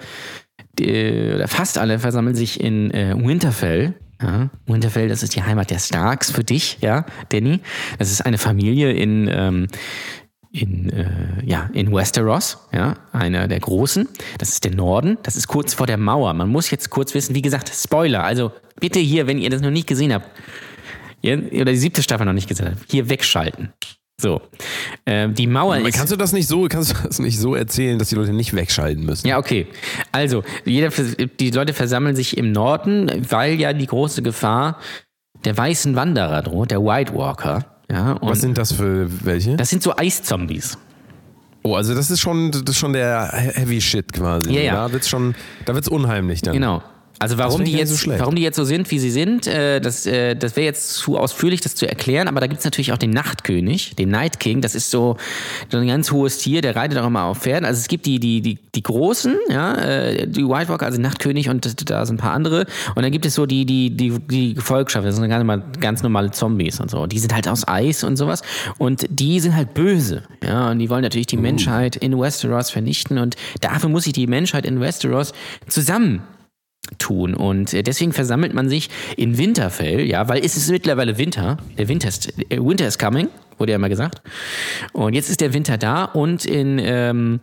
[0.77, 3.95] die, oder fast alle versammeln sich in äh, Winterfell.
[4.21, 7.59] Ja, Winterfell, das ist die Heimat der Starks für dich, ja, Danny.
[7.99, 9.67] Das ist eine Familie in, ähm,
[10.51, 11.07] in, äh,
[11.43, 14.07] ja, in Westeros, ja, einer der großen.
[14.37, 15.17] Das ist der Norden.
[15.23, 16.33] Das ist kurz vor der Mauer.
[16.33, 18.23] Man muss jetzt kurz wissen, wie gesagt, Spoiler.
[18.23, 20.29] Also bitte hier, wenn ihr das noch nicht gesehen habt,
[21.23, 23.73] oder die siebte Staffel noch nicht gesehen habt, hier wegschalten.
[24.21, 24.41] So.
[25.05, 25.97] Ähm, die Mauer ist.
[25.97, 28.53] kannst du das nicht so, kannst du das nicht so erzählen, dass die Leute nicht
[28.53, 29.27] wegschalten müssen?
[29.27, 29.67] Ja, okay.
[30.11, 30.89] Also, jeder,
[31.39, 34.79] die Leute versammeln sich im Norden, weil ja die große Gefahr
[35.45, 37.65] der weißen Wanderer droht, der White Walker.
[37.91, 39.57] Ja, Was sind das für welche?
[39.57, 40.77] das sind so Eiszombies.
[41.63, 44.53] Oh, also das ist schon, das ist schon der Heavy Shit quasi.
[44.53, 44.73] Ja, ja.
[44.73, 45.33] Da wird's schon,
[45.65, 46.53] da wird's unheimlich dann.
[46.53, 46.83] Genau.
[47.19, 50.05] Also warum die, jetzt, so warum die jetzt so sind, wie sie sind, äh, das,
[50.05, 52.97] äh, das wäre jetzt zu ausführlich, das zu erklären, aber da gibt es natürlich auch
[52.97, 55.17] den Nachtkönig, den Night King, das ist so,
[55.71, 57.65] so ein ganz hohes Tier, der reitet auch immer auf Pferden.
[57.65, 61.49] Also es gibt die, die, die, die Großen, ja, äh, die White Walker, also Nachtkönig
[61.49, 62.65] und da sind ein paar andere.
[62.95, 66.03] Und dann gibt es so die, die, die, die Gefolgschaft, das sind ganz, normal- ganz
[66.03, 67.05] normale Zombies und so.
[67.05, 68.41] Die sind halt aus Eis und sowas.
[68.77, 73.17] Und die sind halt böse, ja, und die wollen natürlich die Menschheit in Westeros vernichten
[73.17, 75.33] und dafür muss sich die Menschheit in Westeros
[75.67, 76.23] zusammen
[76.97, 77.33] tun.
[77.33, 81.57] Und äh, deswegen versammelt man sich in Winterfell, ja, weil es ist mittlerweile Winter.
[81.77, 84.21] Der Winter ist, äh, Winter is coming, wurde ja immer gesagt.
[84.91, 87.39] Und jetzt ist der Winter da und in ähm,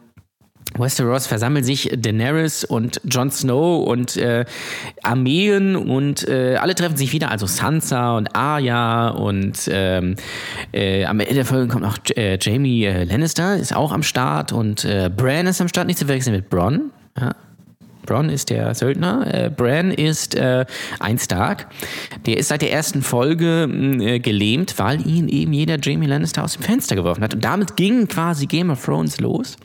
[0.78, 4.44] Westeros versammeln sich Daenerys und Jon Snow und äh,
[5.02, 10.14] Armeen und äh, alle treffen sich wieder, also Sansa und Arya und ähm,
[10.72, 14.86] äh, am Ende der Folge kommt noch äh, Jamie Lannister, ist auch am Start und
[15.16, 16.92] Bran ist am Start, nicht zu verwechseln mit Bronn.
[17.18, 17.34] Ja,
[18.06, 20.64] Bronn ist der Söldner, äh, Bran ist äh,
[20.98, 21.68] ein Stark.
[22.26, 26.44] Der ist seit der ersten Folge mh, äh, gelähmt, weil ihn eben jeder Jamie Lannister
[26.44, 27.34] aus dem Fenster geworfen hat.
[27.34, 29.56] Und damit ging quasi Game of Thrones los.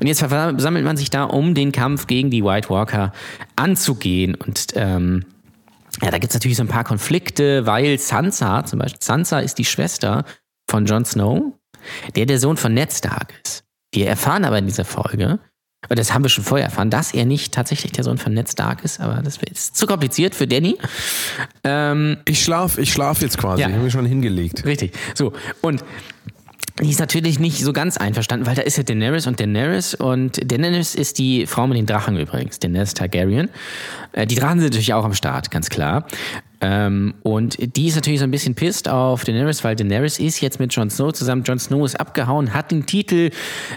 [0.00, 3.12] Und jetzt versammelt man sich da, um den Kampf gegen die White Walker
[3.56, 4.34] anzugehen.
[4.34, 5.24] Und ähm,
[6.02, 9.58] ja, da gibt es natürlich so ein paar Konflikte, weil Sansa, zum Beispiel, Sansa ist
[9.58, 10.24] die Schwester
[10.68, 11.54] von Jon Snow,
[12.14, 13.64] der der Sohn von Ned Stark ist.
[13.92, 15.40] Wir erfahren aber in dieser Folge,
[15.88, 18.48] und das haben wir schon vorher erfahren, dass er nicht tatsächlich der Sohn von Ned
[18.50, 20.76] Stark ist, aber das ist zu kompliziert für Danny.
[21.62, 23.62] Ähm, Ich schlaf, ich schlaf jetzt quasi.
[23.62, 23.68] Ja.
[23.68, 24.64] Ich habe mich schon hingelegt.
[24.64, 24.92] Richtig.
[25.14, 25.84] So, und
[26.80, 30.50] die ist natürlich nicht so ganz einverstanden, weil da ist ja Daenerys und Daenerys und
[30.50, 33.50] Daenerys ist die Frau mit den Drachen übrigens, Daenerys Targaryen.
[34.12, 36.06] Äh, Die Drachen sind natürlich auch am Start, ganz klar.
[36.60, 40.58] Ähm, und die ist natürlich so ein bisschen pisst auf Daenerys, weil Daenerys ist jetzt
[40.58, 41.44] mit Jon Snow zusammen.
[41.44, 43.30] Jon Snow ist abgehauen, hat den Titel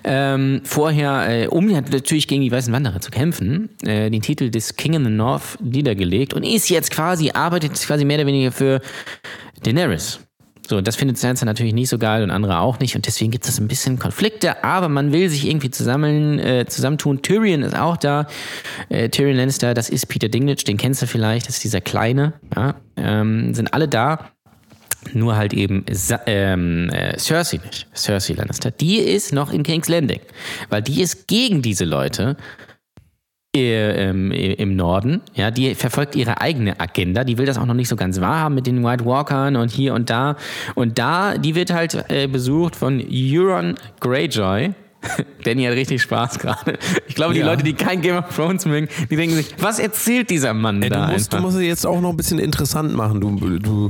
[0.04, 4.76] ähm, vorher, äh, um natürlich gegen die Weißen Wanderer zu kämpfen, äh, den Titel des
[4.76, 8.82] King in the North niedergelegt und ist jetzt quasi, arbeitet quasi mehr oder weniger für
[9.64, 10.20] Daenerys.
[10.68, 13.48] So, das findet Sansa natürlich nicht so geil und andere auch nicht und deswegen gibt
[13.48, 17.22] es ein bisschen Konflikte, aber man will sich irgendwie zusammen, äh, zusammentun.
[17.22, 18.28] Tyrion ist auch da.
[18.90, 22.34] Äh, Tyrion Lannister, das ist Peter Dinklage, den kennst du vielleicht, das ist dieser Kleine.
[22.56, 24.30] Ja, ähm, sind alle da.
[25.14, 25.84] Nur halt eben
[26.28, 27.88] ähm, äh, Cersei nicht.
[27.96, 28.70] Cersei Lannister.
[28.70, 30.22] Die ist noch in King's Landing.
[30.70, 32.38] Weil die ist gegen diese Leute
[33.54, 35.22] im Norden.
[35.36, 37.26] Ja, die verfolgt ihre eigene Agenda.
[37.26, 39.94] Die will das auch noch nicht so ganz wahrhaben mit den White Walkern und hier
[39.94, 40.38] und da.
[40.76, 44.72] Und da, die wird halt äh, besucht von Euron Greyjoy.
[45.44, 46.78] Danny hat richtig Spaß gerade.
[47.08, 47.48] Ich glaube, die Ja.
[47.48, 50.90] Leute, die kein Game of Thrones mögen, die denken sich, was erzählt dieser Mann Ey,
[50.90, 51.48] du, da musst, du einfach?
[51.50, 53.20] musst es jetzt auch noch ein bisschen interessant machen.
[53.20, 53.90] Du, du,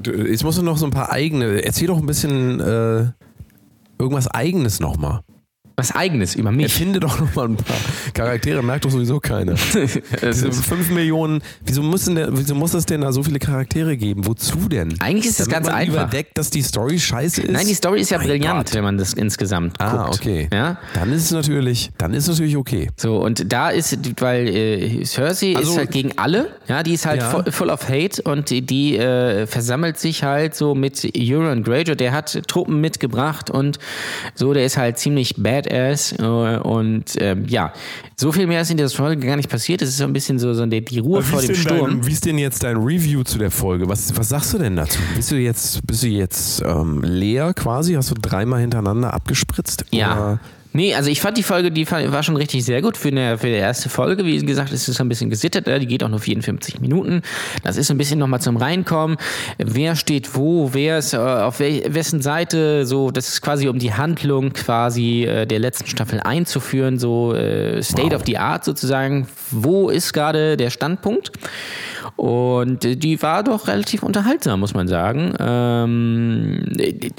[0.00, 1.62] du jetzt musst du noch so ein paar eigene.
[1.62, 3.04] Erzähl doch ein bisschen äh,
[3.98, 5.20] irgendwas Eigenes nochmal.
[5.78, 6.64] Was Eigenes über mich.
[6.64, 7.76] Erfinde doch nochmal ein paar
[8.14, 9.54] Charaktere, merkt doch sowieso keiner.
[10.22, 14.26] Diese fünf Millionen, wieso, müssen der, wieso muss es denn da so viele Charaktere geben?
[14.26, 14.98] Wozu denn?
[15.00, 15.94] Eigentlich ist es ganz man einfach.
[16.04, 17.50] überdeckt, dass die Story scheiße ist?
[17.52, 18.74] Nein, die Story ist ja Mein brillant, Gott.
[18.74, 19.90] wenn man das insgesamt guckt.
[19.92, 20.48] Ah, okay.
[20.50, 20.78] Ja?
[20.94, 22.88] Dann ist es natürlich, dann ist es natürlich okay.
[22.96, 27.04] So, und da ist, weil äh, Cersei Also- ist halt gegen alle, ja, die ist
[27.04, 27.28] halt Ja.
[27.28, 31.96] full, full of hate und die, die äh, versammelt sich halt so mit Euron Greyjoy,
[31.96, 33.78] der hat Truppen mitgebracht und
[34.34, 35.34] so, der ist halt ziemlich
[35.66, 37.72] badass äh, und ähm, ja,
[38.16, 40.38] so viel mehr ist in dieser Folge gar nicht passiert, es ist so ein bisschen
[40.38, 41.90] so, so die, die Ruhe vor dem Sturm.
[41.90, 43.88] Dein, wie ist denn jetzt dein Review zu der Folge?
[43.88, 44.98] Was, was sagst du denn dazu?
[45.14, 47.94] Bist du jetzt, bist du jetzt ähm, leer quasi?
[47.94, 49.84] Hast du dreimal hintereinander abgespritzt?
[49.90, 50.12] Ja.
[50.12, 50.40] Oder?
[50.76, 53.46] Nee, also ich fand die Folge, die war schon richtig sehr gut für, eine, für
[53.46, 54.26] die erste Folge.
[54.26, 57.22] Wie gesagt, es ist ein bisschen gesittet, äh, die geht auch nur 54 Minuten.
[57.62, 59.16] Das ist ein bisschen nochmal zum Reinkommen.
[59.56, 63.94] Wer steht wo, wer ist äh, auf wessen Seite, so, das ist quasi um die
[63.94, 67.34] Handlung quasi äh, der letzten Staffel einzuführen, so
[67.80, 69.28] State of the Art sozusagen.
[69.50, 71.32] Wo ist gerade der Standpunkt?
[72.16, 75.34] Und die war doch relativ unterhaltsam, muss man sagen.
[75.38, 77.10] Ähm, äh,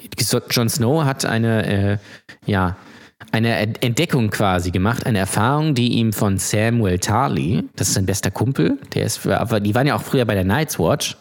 [0.51, 1.97] Jon Snow hat eine, äh,
[2.45, 2.75] ja,
[3.31, 8.05] eine Ent- Entdeckung quasi gemacht, eine Erfahrung, die ihm von Samuel Tarly, das ist sein
[8.05, 11.17] bester Kumpel, der ist, die waren ja auch früher bei der Night's Watch,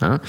[0.00, 0.20] ja,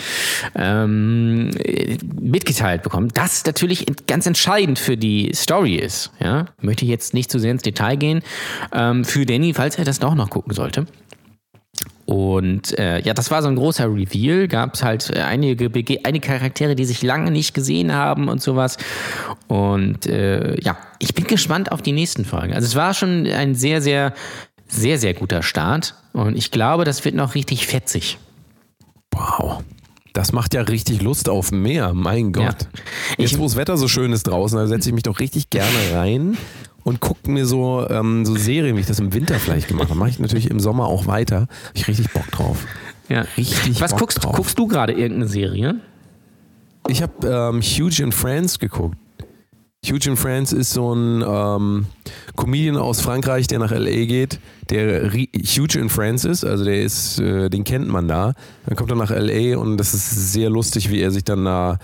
[0.56, 6.12] ähm, äh, mitgeteilt bekommen, das natürlich ganz entscheidend für die Story ist.
[6.20, 6.46] Ja?
[6.60, 8.24] Möchte ich jetzt nicht zu sehr ins Detail gehen.
[8.74, 10.88] Ähm, für Danny, falls er das doch noch gucken sollte.
[12.10, 14.48] Und äh, ja, das war so ein großer Reveal.
[14.48, 18.42] Gab es halt äh, einige, Bege einige Charaktere, die sich lange nicht gesehen haben und
[18.42, 18.78] sowas.
[19.48, 22.56] Und äh, ja, ich bin gespannt auf die nächsten Folgen.
[22.56, 24.16] Also es war schon ein sehr, sehr,
[24.68, 25.94] sehr, sehr guter Start.
[26.12, 28.18] Und ich glaube, das wird noch richtig fetzig.
[29.12, 29.64] Wow.
[30.14, 32.64] Das macht ja richtig Lust auf mehr, mein Gott.
[32.64, 33.20] Ja.
[33.20, 35.78] Jetzt, wo das Wetter so schön ist draußen, da setze ich mich doch richtig gerne
[35.94, 36.40] rein
[36.84, 40.00] und gucke mir so, ähm, so Serien, wie ich das im Winter vielleicht gemacht habe.
[40.00, 41.42] Mache ich natürlich im Sommer auch weiter.
[41.42, 42.66] Habe ich richtig Bock drauf.
[43.10, 43.22] Ja.
[43.38, 44.36] Richtig Was Bock guckst, drauf.
[44.36, 45.76] guckst du gerade irgendeine Serie?
[46.88, 48.98] Ich habe ähm, Huge in France geguckt.
[49.86, 51.86] Huge in France ist so ein ähm,
[52.36, 57.18] Comedian aus Frankreich, der nach LA geht, der Huge in France ist, also der ist,
[57.20, 58.34] äh, den kennt man da.
[58.66, 61.80] Dann kommt er nach LA und das ist sehr lustig, wie er sich dann da,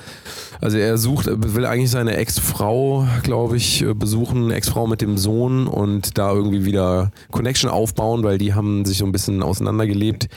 [0.59, 5.65] also er sucht, will eigentlich seine Ex-Frau, glaube ich, äh, besuchen, Ex-Frau mit dem Sohn
[5.65, 10.27] und da irgendwie wieder Connection aufbauen, weil die haben sich so ein bisschen auseinandergelebt.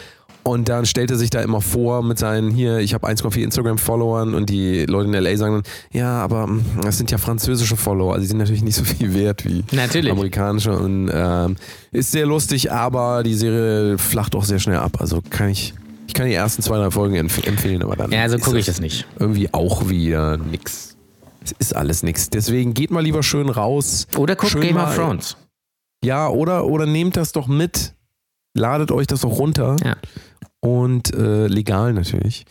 [0.44, 4.34] Und dann stellt er sich da immer vor mit seinen, hier, ich habe 1,4 Instagram-Followern
[4.34, 5.36] und die Leute in L.A.
[5.36, 5.62] sagen dann,
[5.92, 9.12] ja, aber mm, das sind ja französische Follower, also die sind natürlich nicht so viel
[9.14, 10.10] wert wie Natürlich.
[10.10, 11.56] amerikanische und ähm,
[11.92, 14.96] ist sehr lustig, aber die Serie flacht auch sehr schnell ab.
[15.00, 15.74] Also kann ich,
[16.06, 18.58] ich kann die ersten zwei, drei Folgen empf empfehlen, aber dann Ja, so ist gucke
[18.58, 19.06] ich das nicht.
[19.18, 20.96] irgendwie auch wieder nix.
[21.44, 22.30] Es ist alles nix.
[22.30, 24.06] Deswegen geht mal lieber schön raus.
[24.16, 25.36] Oder guck schön Game mal- of Thrones.
[26.02, 27.92] Ja, oder, oder nehmt das doch mit.
[28.54, 29.76] Ladet euch das doch runter.
[29.84, 29.96] Ja.
[30.60, 32.44] Und äh, legal natürlich.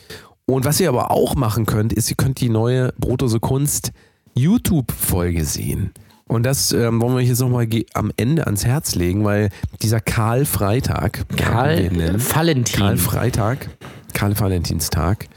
[0.46, 3.92] Und was ihr aber auch machen könnt, ist, ihr könnt die neue Brotose Kunst
[4.34, 5.92] YouTube-Folge sehen.
[6.28, 9.50] Und das ähm, wollen wir euch jetzt nochmal am Ende ans Herz legen, weil
[9.82, 12.80] dieser Karl Freitag, Karl Valentin.
[12.80, 13.70] Karl Freitag,
[14.14, 15.28] Karl Valentinstag,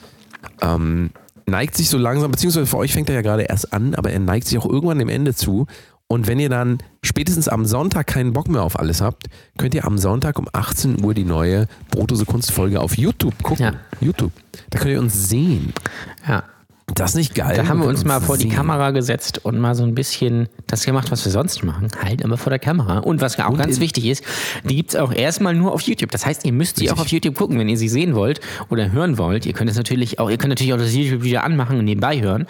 [0.60, 1.10] ähm,
[1.46, 4.18] neigt sich so langsam, beziehungsweise für euch fängt er ja gerade erst an, aber er
[4.18, 5.66] neigt sich auch irgendwann dem Ende zu.
[6.12, 9.84] Und wenn ihr dann spätestens am Sonntag keinen Bock mehr auf alles habt, könnt ihr
[9.84, 13.64] am Sonntag um 18 Uhr die neue Brotose Kunstfolge auf YouTube gucken.
[13.64, 13.72] Ja.
[14.00, 14.32] YouTube.
[14.70, 15.72] Da könnt ihr uns sehen.
[16.26, 16.42] Ja.
[16.94, 17.56] Das ist nicht geil.
[17.56, 18.52] Da haben wir uns mal vor die sehen.
[18.52, 21.88] Kamera gesetzt und mal so ein bisschen das gemacht, was wir sonst machen.
[22.02, 22.98] Halt immer vor der Kamera.
[22.98, 24.24] Und was auch Und ganz wichtig ist,
[24.64, 26.10] die gibt's auch erstmal nur auf YouTube.
[26.10, 28.92] Das heißt, ihr müsst sie auch auf YouTube gucken, wenn ihr sie sehen wollt oder
[28.92, 29.46] hören wollt.
[29.46, 32.46] Ihr könnt es natürlich auch, ihr könnt natürlich auch das YouTube-Video anmachen und nebenbei hören.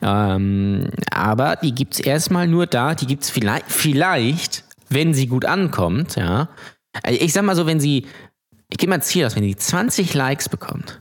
[0.00, 2.94] Ähm, aber die gibt's erstmal nur da.
[2.94, 6.48] Die gibt's vielleicht, vielleicht, wenn sie gut ankommt, ja.
[7.02, 8.06] Also Ich sag mal so, wenn sie,
[8.70, 11.00] ich gehe mal ein Ziel aus, wenn sie 20 Likes bekommt,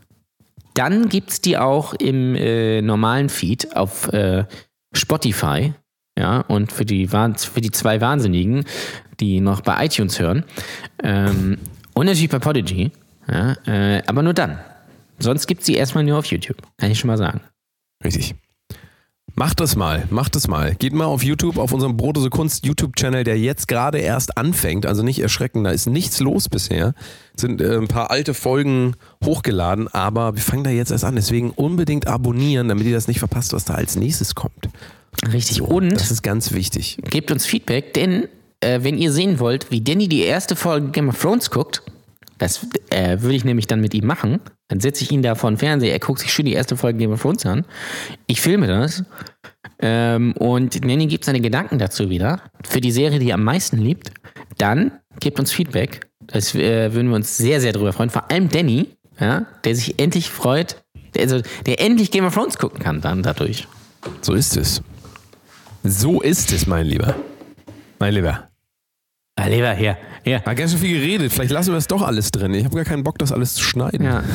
[0.73, 4.45] dann gibt's die auch im äh, normalen Feed auf äh,
[4.93, 5.73] Spotify.
[6.18, 8.65] Ja, und für die, für die zwei Wahnsinnigen,
[9.19, 10.43] die noch bei iTunes hören.
[11.02, 11.57] Ähm,
[11.93, 12.91] und natürlich bei Podigy.
[13.30, 14.60] Ja, äh, aber nur dann.
[15.19, 16.57] Sonst gibt es sie erstmal nur auf YouTube.
[16.77, 17.41] Kann ich schon mal sagen.
[18.03, 18.35] Richtig.
[19.42, 20.76] Macht das mal, macht das mal.
[20.76, 24.86] Geht mal auf YouTube, auf unserem Brotose Kunst YouTube-Channel, der jetzt gerade erst anfängt.
[24.86, 26.94] Also nicht erschrecken, da ist nichts los bisher.
[27.36, 28.96] Sind äh, ein paar alte Folgen
[29.26, 31.16] hochgeladen, aber wir fangen da jetzt erst an.
[31.16, 34.70] Deswegen unbedingt abonnieren, damit ihr das nicht verpasst, was da als nächstes kommt.
[35.34, 35.64] Richtig.
[35.64, 37.00] Und Das ist ganz wichtig.
[37.10, 38.28] gebt uns Feedback, denn
[38.60, 41.82] äh, wenn ihr sehen wollt, wie Danny die erste Folge Game of Thrones guckt,
[42.38, 44.40] das äh, würde ich nämlich dann mit ihm machen.
[44.72, 46.99] Dann setze ich ihn da vor den Fernseher, er guckt sich schön die erste Folge
[46.99, 47.65] Game of Thrones an.
[48.26, 49.03] Ich filme das.
[49.80, 52.41] Ähm, und Danny gibt seine Gedanken dazu wieder.
[52.65, 54.11] Für die Serie, die er am meisten liebt.
[54.57, 56.07] Dann gebt uns Feedback.
[56.26, 58.10] Das äh, würden wir uns sehr, sehr drüber freuen.
[58.10, 58.88] Vor allem Danny,
[59.19, 60.81] ja, der sich endlich freut,
[61.15, 63.68] der, also, der endlich Game of Thrones gucken kann dann dadurch.
[64.22, 64.81] So ist es.
[65.84, 67.15] So ist es, mein Lieber.
[67.99, 68.51] Mein Lieber.
[69.44, 70.40] Ah, lieber, hier, hier.
[70.44, 71.32] Hat ganz schön viel geredet.
[71.34, 72.54] Vielleicht lassen wir das doch alles drin.
[72.54, 74.06] Ich habe gar keinen Bock, das alles zu schneiden.
[74.06, 74.24] Ja.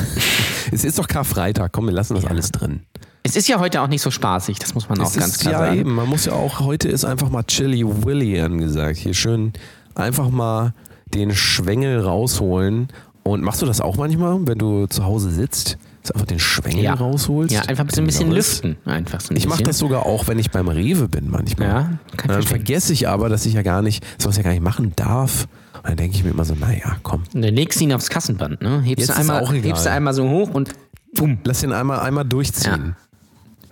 [0.73, 1.71] Es ist doch Karfreitag.
[1.71, 2.81] Komm, wir lassen das alles drin.
[3.23, 5.41] Es ist ja heute auch nicht so spaßig, das muss man auch Es ganz ist
[5.43, 5.79] klar ja sagen.
[5.79, 8.97] eben, man muss ja auch, heute ist einfach mal Chili Willy angesagt.
[8.97, 9.53] Hier schön
[9.95, 10.75] einfach mal
[11.15, 12.89] den Schwengel rausholen.
[13.23, 15.79] Und machst du das auch manchmal, wenn du zu Hause sitzt?
[16.15, 16.95] Einfach den Schwengel Ja.
[16.95, 17.53] rausholst?
[17.55, 18.77] Ja, einfach so ein bisschen lüften.
[18.85, 21.69] Einfach so ein Ich mache das sogar auch, wenn ich beim Rewe bin manchmal.
[21.69, 24.63] Ja, kann dann vergesse ich aber, dass ich ja gar nicht, sowas ja gar nicht
[24.63, 25.47] machen darf.
[25.77, 27.23] Und dann denke ich mir immer so, naja, komm.
[27.35, 28.81] Und dann legst du ihn aufs Kassenband, ne?
[28.83, 30.71] Hebst, Jetzt du ist einmal, hebst du einmal so hoch und
[31.15, 32.97] bumm, Lass den einmal, einmal durchziehen.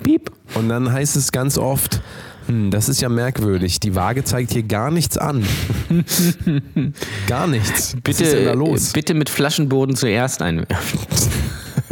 [0.02, 0.30] piep.
[0.54, 2.00] Und dann heißt es ganz oft,
[2.46, 5.44] hm, das ist ja merkwürdig, die Waage zeigt hier gar nichts an.
[7.26, 7.96] gar nichts.
[8.04, 8.92] Was ist denn da Bitte, los?
[8.92, 11.00] bitte mit Flaschenboden zuerst einwerfen.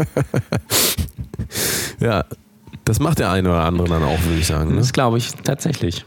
[2.01, 2.25] Ja,
[2.85, 4.73] das macht der eine oder andere dann auch, würde ich sagen.
[4.73, 4.79] Ne?
[4.79, 6.05] Das glaube ich tatsächlich.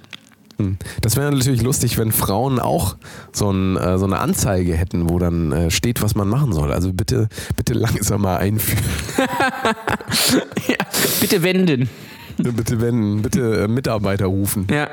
[1.01, 2.95] Das wäre natürlich lustig, wenn Frauen auch
[3.33, 6.71] so, ein, äh, so eine Anzeige hätten, wo dann äh, steht, was man machen soll.
[6.71, 7.27] Also bitte,
[7.57, 8.83] bitte langsam mal einführen.
[10.67, 10.77] Ja,
[11.19, 11.89] bitte wenden.
[12.37, 14.67] Bitte wenden, bitte äh, Mitarbeiter rufen.
[14.71, 14.87] Ja.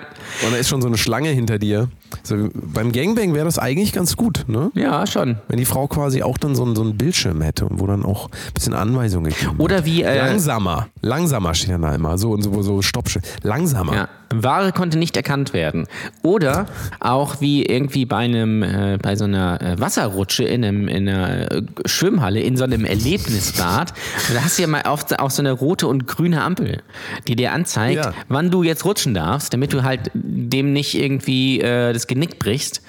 [0.44, 1.88] Und da ist schon so eine Schlange hinter dir.
[2.22, 4.70] So, beim Gangbang wäre das eigentlich ganz gut, ne?
[4.74, 5.36] Ja, schon.
[5.48, 8.26] Wenn die Frau quasi auch dann so, einen- so einen Bildschirm hätte, wo dann auch
[8.28, 10.88] ein bisschen Anweisungen gegeben Oder wie, äh, Langsamer.
[11.00, 12.18] Langsamer steht dann da immer.
[12.18, 13.02] So und so, so Stopp.
[13.42, 13.94] Langsamer.
[13.94, 15.86] Ja, Ware konnte nicht erkannt werden.
[16.22, 16.66] Oder
[17.00, 21.50] auch wie irgendwie bei einem, äh, bei so einer äh, Wasserrutsche in, einem, in einer
[21.50, 23.92] äh, Schwimmhalle, in so einem Erlebnisbad.
[24.32, 26.82] Da hast du ja mal auf, auch so eine rote und grüne Ampel,
[27.28, 28.14] die dir anzeigt, Ja.
[28.28, 32.82] wann du jetzt rutschen darfst, damit du halt dem nicht irgendwie äh, das Genick brichst.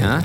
[0.00, 0.22] Ja.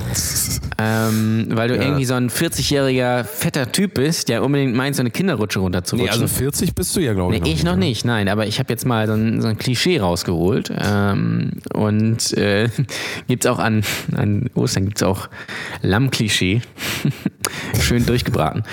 [0.78, 5.12] Ähm, weil du irgendwie so ein 40-jähriger fetter Typ bist, der unbedingt meint, so eine
[5.12, 6.18] Kinderrutsche runterzurutschen.
[6.18, 7.42] Nee, also 40 bist du ja, glaube ich.
[7.42, 10.00] Nee, ich noch nicht, nein, aber ich habe jetzt mal so ein, so ein Klischee
[10.00, 10.72] rausgeholt.
[10.78, 12.70] Ähm, und äh,
[13.28, 13.84] gibt's auch an,
[14.16, 15.30] an Ostern gibt's auch
[15.82, 16.62] Lammklischee.
[17.80, 18.64] Schön durchgebraten.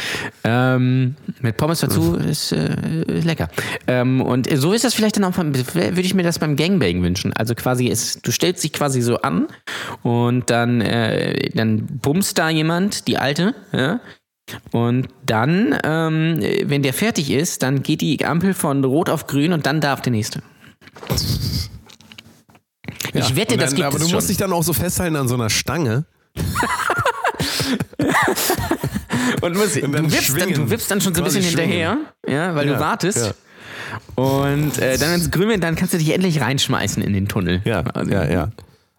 [0.45, 3.49] Ähm, mit Pommes dazu ist, äh, lecker.
[3.87, 7.03] Ähm, und so ist das vielleicht dann auch, beim- würde ich mir das beim Gangbang
[7.03, 7.33] wünschen.
[7.33, 9.47] Also quasi, ist, du stellst dich quasi so an
[10.03, 14.01] und dann, äh, dann bumst da jemand, die Alte, ja,
[14.73, 19.53] und dann, ähm, wenn der fertig ist, dann geht die Ampel von rot auf grün
[19.53, 20.43] und dann darf der nächste.
[23.13, 24.15] Ich wette, Und das dann, gibt Aber es du schon.
[24.17, 26.07] musst dich dann auch so festhalten an so einer Stange.
[29.43, 31.99] und musst, Und dann du, wippst dann, du wippst dann schon so ein bisschen hinterher,
[32.29, 33.19] ja, weil Ja, du wartest.
[33.19, 33.33] ja.
[34.23, 37.29] Und äh, dann, wenn es grün wird, dann kannst du dich endlich reinschmeißen in den
[37.29, 37.63] Tunnel.
[37.65, 38.49] Ja, Also, ja, ja.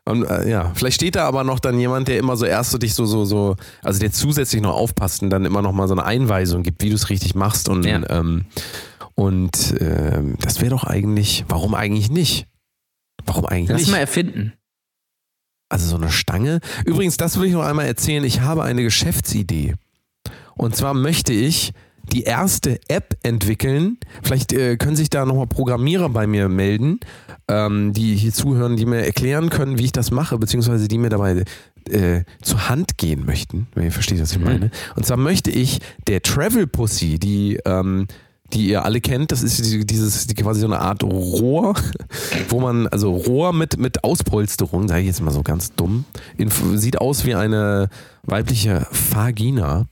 [0.06, 2.80] Und, äh, ja, vielleicht steht da aber noch dann jemand, der immer so erst so
[2.80, 5.94] dich so, so, so, also der zusätzlich noch aufpasst und dann immer noch mal so
[5.94, 7.70] eine Einweisung gibt, wie du es richtig machst.
[7.70, 8.02] Und, Ja.
[8.10, 8.46] ähm,
[9.14, 12.48] und ähm, das wäre doch eigentlich, warum eigentlich nicht?
[13.26, 13.92] Warum eigentlich Lass nicht?
[13.92, 14.54] mal erfinden.
[15.70, 16.60] Also so eine Stange.
[16.86, 18.24] Übrigens, das will ich noch einmal erzählen.
[18.24, 19.76] Ich habe eine Geschäftsidee.
[20.56, 21.72] Und zwar möchte ich
[22.12, 23.98] die erste App entwickeln.
[24.24, 27.00] Vielleicht äh, können sich da nochmal Programmierer bei mir melden,
[27.48, 31.10] ähm, die hier zuhören, die mir erklären können, wie ich das mache, beziehungsweise die mir
[31.10, 31.44] dabei
[31.90, 34.72] äh, zur Hand gehen möchten, wenn ihr versteht, was ich meine.
[34.96, 38.08] Und zwar möchte ich der Travel Pussy, die ähm,
[38.54, 41.76] die ihr alle kennt, das ist die- dieses die quasi so eine Art Rohr,
[42.50, 46.06] wo man also Rohr mit mit Auspolsterung, sage ich jetzt mal so ganz dumm,
[46.38, 47.90] in, sieht aus wie eine
[48.24, 49.86] weibliche Vagina.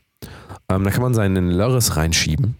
[0.70, 2.56] Ähm, da kann man seinen Lörres reinschieben.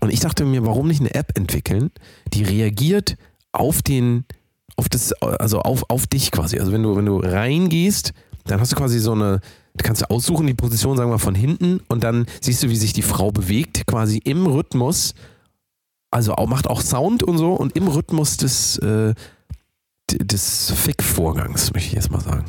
[0.00, 1.90] Und ich dachte mir, warum nicht eine App entwickeln,
[2.32, 3.16] die reagiert
[3.52, 4.24] auf den,
[4.76, 6.58] auf das, also auf, auf dich quasi.
[6.58, 8.12] Also wenn du, wenn du reingehst,
[8.46, 9.40] dann hast du quasi so eine,
[9.74, 12.70] du kannst du aussuchen, die Position, sagen wir mal, von hinten und dann siehst du,
[12.70, 15.14] wie sich die Frau bewegt, quasi im Rhythmus.
[16.12, 19.14] Also auch, macht auch Sound und so und im Rhythmus des, äh,
[20.10, 22.44] des Fick-Vorgangs, möchte ich jetzt mal sagen.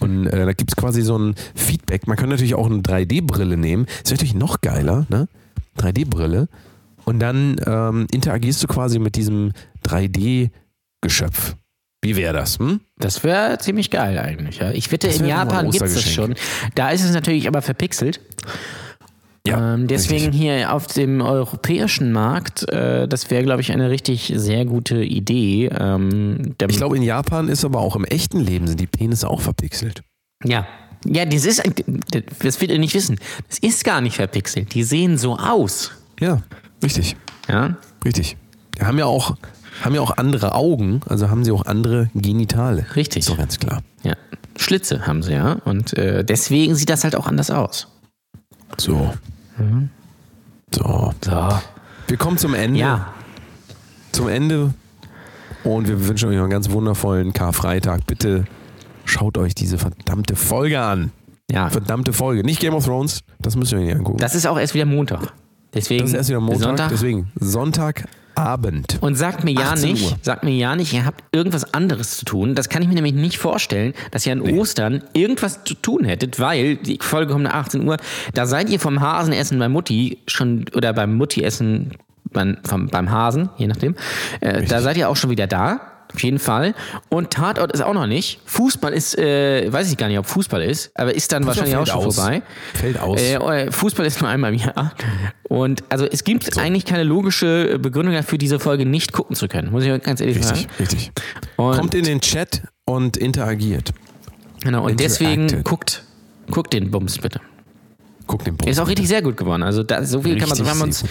[0.00, 2.06] Und äh, da gibt es quasi so ein Feedback.
[2.06, 3.86] Man kann natürlich auch eine 3D-Brille nehmen.
[4.04, 5.28] Ist natürlich noch geiler, ne?
[5.78, 6.48] 3D-Brille
[7.06, 9.52] und dann ähm, interagierst du quasi mit diesem
[9.86, 11.54] 3D-Geschöpf.
[12.02, 12.58] Wie wäre das?
[12.58, 12.80] Hm?
[12.98, 14.58] Das wäre ziemlich geil eigentlich.
[14.58, 14.72] Ja.
[14.72, 16.34] Ich wette, in Japan gibt es das schon.
[16.74, 18.20] Da ist es natürlich aber verpixelt.
[19.46, 20.40] Ähm, deswegen richtig.
[20.40, 25.66] hier auf dem europäischen Markt, äh, das wäre, glaube ich, eine richtig sehr gute Idee.
[25.66, 29.40] Ähm, Ich glaube, in Japan ist aber auch im echten Leben sind die Penisse auch
[29.40, 30.02] verpixelt.
[30.44, 30.66] Ja.
[31.04, 31.62] Ja, das ist,
[32.40, 33.18] das wird ihr nicht wissen.
[33.48, 34.74] Das ist gar nicht verpixelt.
[34.74, 35.92] Die sehen so aus.
[36.18, 36.42] Ja,
[36.82, 37.16] richtig.
[37.48, 37.76] Ja.
[38.04, 38.36] Richtig.
[38.76, 39.36] Die haben ja auch,
[39.82, 42.86] haben ja auch andere Augen, also haben sie auch andere Genitale.
[42.96, 43.20] Richtig.
[43.20, 43.82] Ist doch ganz klar.
[44.02, 44.14] Ja.
[44.56, 45.52] Schlitze haben sie, ja.
[45.64, 47.88] Und äh, deswegen sieht das halt auch anders aus.
[48.78, 49.12] So.
[50.74, 51.12] So.
[51.24, 51.48] So.
[52.08, 52.78] Wir kommen zum Ende.
[52.80, 53.12] Ja.
[54.12, 54.74] Zum Ende.
[55.64, 58.06] Und wir wünschen euch einen ganz wundervollen Karfreitag.
[58.06, 58.44] Bitte
[59.04, 61.10] schaut euch diese verdammte Folge an.
[61.50, 61.70] Ja.
[61.70, 62.42] Verdammte Folge.
[62.44, 63.20] Nicht Game of Thrones.
[63.40, 64.18] Das müsst ihr euch nicht angucken.
[64.18, 65.32] Das ist auch erst wieder Montag.
[65.74, 66.62] Deswegen Das ist erst wieder Montag.
[66.62, 66.88] Sonntag.
[66.90, 67.30] Deswegen
[68.36, 68.98] Sonntagabend.
[69.00, 70.18] Und sagt mir ja 18 nicht, Uhr.
[70.22, 72.54] sagt mir ja nicht, ihr habt irgendwas anderes zu tun.
[72.54, 76.38] Das kann ich mir nämlich nicht vorstellen, dass ihr an Ostern irgendwas zu tun hättet,
[76.38, 77.96] weil die Folge kommt nach 18 Uhr.
[78.34, 81.92] Da seid ihr vom Hasenessen bei Mutti schon oder beim Mutti-Essen
[82.32, 83.94] beim, vom, beim Hasen, je nachdem.
[84.40, 85.80] Äh, da seid ihr auch schon wieder da.
[86.14, 86.74] Auf jeden Fall.
[87.08, 88.40] Und Tatort ist auch noch nicht.
[88.46, 91.76] Fußball ist, äh, weiß ich gar nicht, ob Fußball ist, aber ist dann Fußball wahrscheinlich
[91.90, 92.14] auch schon aus.
[92.16, 92.42] vorbei.
[92.74, 93.20] Fällt aus.
[93.20, 94.92] Äh, Fußball ist nur einmal im Jahr.
[95.48, 99.70] Und also es gibt eigentlich keine logische Begründung dafür, diese Folge nicht gucken zu können,
[99.70, 100.72] muss ich ganz ehrlich Richtig, sagen.
[100.80, 101.12] richtig.
[101.56, 103.92] Und, Kommt in den Chat und interagiert.
[104.62, 106.02] genau, und deswegen guckt,
[106.50, 107.40] guckt den Bums bitte.
[108.26, 108.68] Guckt den Post.
[108.68, 109.62] Ist auch richtig sehr gut geworden.
[109.62, 110.78] Also da, so viel kann man Richtig sagen.
[110.78, 111.04] Wir haben, uns,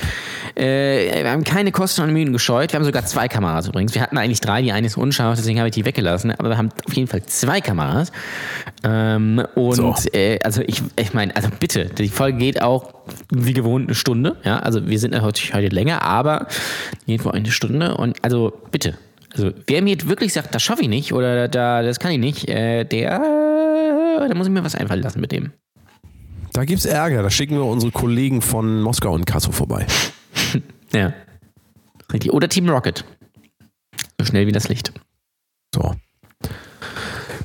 [0.56, 2.74] äh, wir haben keine Kosten und Mühen gescheut.
[2.74, 3.94] Wir haben sogar zwei Kameras übrigens.
[3.96, 6.32] Wir hatten eigentlich drei, die eine ist unscharf, deswegen habe ich die weggelassen.
[6.32, 8.12] Aber wir haben auf jeden Fall zwei Kameras.
[8.84, 9.96] Ähm, und So.
[10.12, 12.94] äh, also ich, ich meine, also bitte, die Folge geht auch
[13.32, 14.36] wie gewohnt eine Stunde.
[14.44, 16.48] Ja, also wir sind natürlich heute länger, aber
[17.06, 17.96] geht wohl eine Stunde.
[17.96, 18.98] Und also bitte.
[19.34, 22.20] Also wer mir jetzt wirklich sagt, das schaffe ich nicht oder da, das kann ich
[22.20, 25.52] nicht, äh, der, da muss ich mir was einfallen lassen mit dem.
[26.56, 27.22] Da gibt's Ärger.
[27.22, 29.86] Da schicken wir unsere Kollegen von Moskau und Kassel vorbei.
[30.94, 31.12] Ja.
[32.14, 32.32] Richtig.
[32.32, 33.04] Oder Team Rocket.
[34.18, 34.94] So schnell wie das Licht.
[35.74, 35.94] So.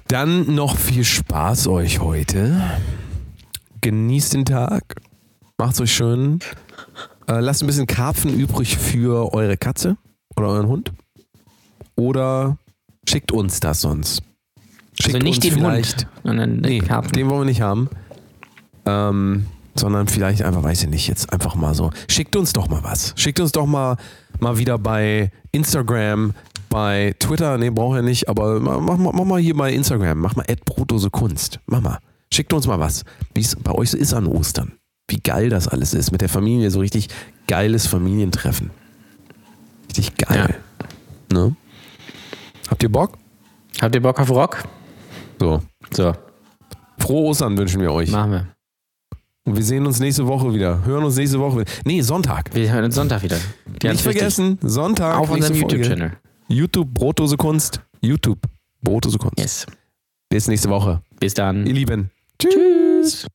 [0.07, 2.61] Dann noch viel Spaß euch heute.
[3.81, 4.85] Genießt den Tag.
[5.59, 6.39] Macht's euch schön.
[7.27, 9.97] Äh, lasst ein bisschen Karpfen übrig für eure Katze
[10.37, 10.93] oder euren Hund.
[11.97, 12.57] Oder
[13.09, 14.23] schickt uns das sonst.
[15.01, 15.61] Schickt Also nicht den.
[15.65, 17.12] Hund, sondern den Nee, Karpfen.
[17.15, 17.89] den wollen wir nicht haben.
[18.86, 21.90] Ähm, sondern vielleicht einfach, weiß ich nicht, jetzt einfach mal so.
[22.09, 23.15] Schickt uns doch mal was.
[23.16, 23.97] Schickt uns doch mal,
[24.39, 26.35] mal wieder bei Instagram,
[26.69, 30.36] bei Twitter, nee, braucht ihr nicht, aber mach, mach, mach mal hier bei Instagram, mach
[30.36, 30.44] mal
[31.11, 31.61] Kunst.
[31.66, 31.98] Mach mal.
[32.32, 33.05] Schickt uns mal was,
[33.35, 34.73] wie es bei euch so ist an Ostern.
[35.09, 36.12] Wie geil das alles ist.
[36.12, 37.09] Mit der Familie, so richtig
[37.48, 38.70] geiles Familientreffen.
[39.89, 40.57] Richtig geil.
[41.32, 41.57] Ne?
[42.69, 43.19] Habt ihr Bock?
[43.81, 44.62] Habt ihr Bock auf Rock?
[45.40, 45.61] So.
[45.93, 46.15] So,
[47.01, 48.11] Frohe Ostern wünschen wir euch.
[48.12, 48.47] machen wir.
[49.51, 50.85] Und wir sehen uns nächste Woche wieder.
[50.85, 51.70] Hören uns nächste Woche wieder.
[51.85, 52.55] Nee, Sonntag.
[52.55, 53.36] Wir hören uns Sonntag wieder.
[53.81, 54.02] Ganz Nicht wichtig.
[54.02, 55.18] vergessen, Sonntag.
[55.18, 55.56] Auf unserem.
[55.56, 56.12] YouTube-Channel.
[56.47, 57.81] YouTube Brotdose Kunst.
[58.01, 58.39] YouTube
[58.81, 59.40] Brotdose Kunst.
[59.40, 59.66] Yes.
[60.28, 61.02] Bis nächste Woche.
[61.18, 61.66] Bis dann.
[61.66, 62.12] Ihr Lieben.
[62.39, 63.27] Tschüss.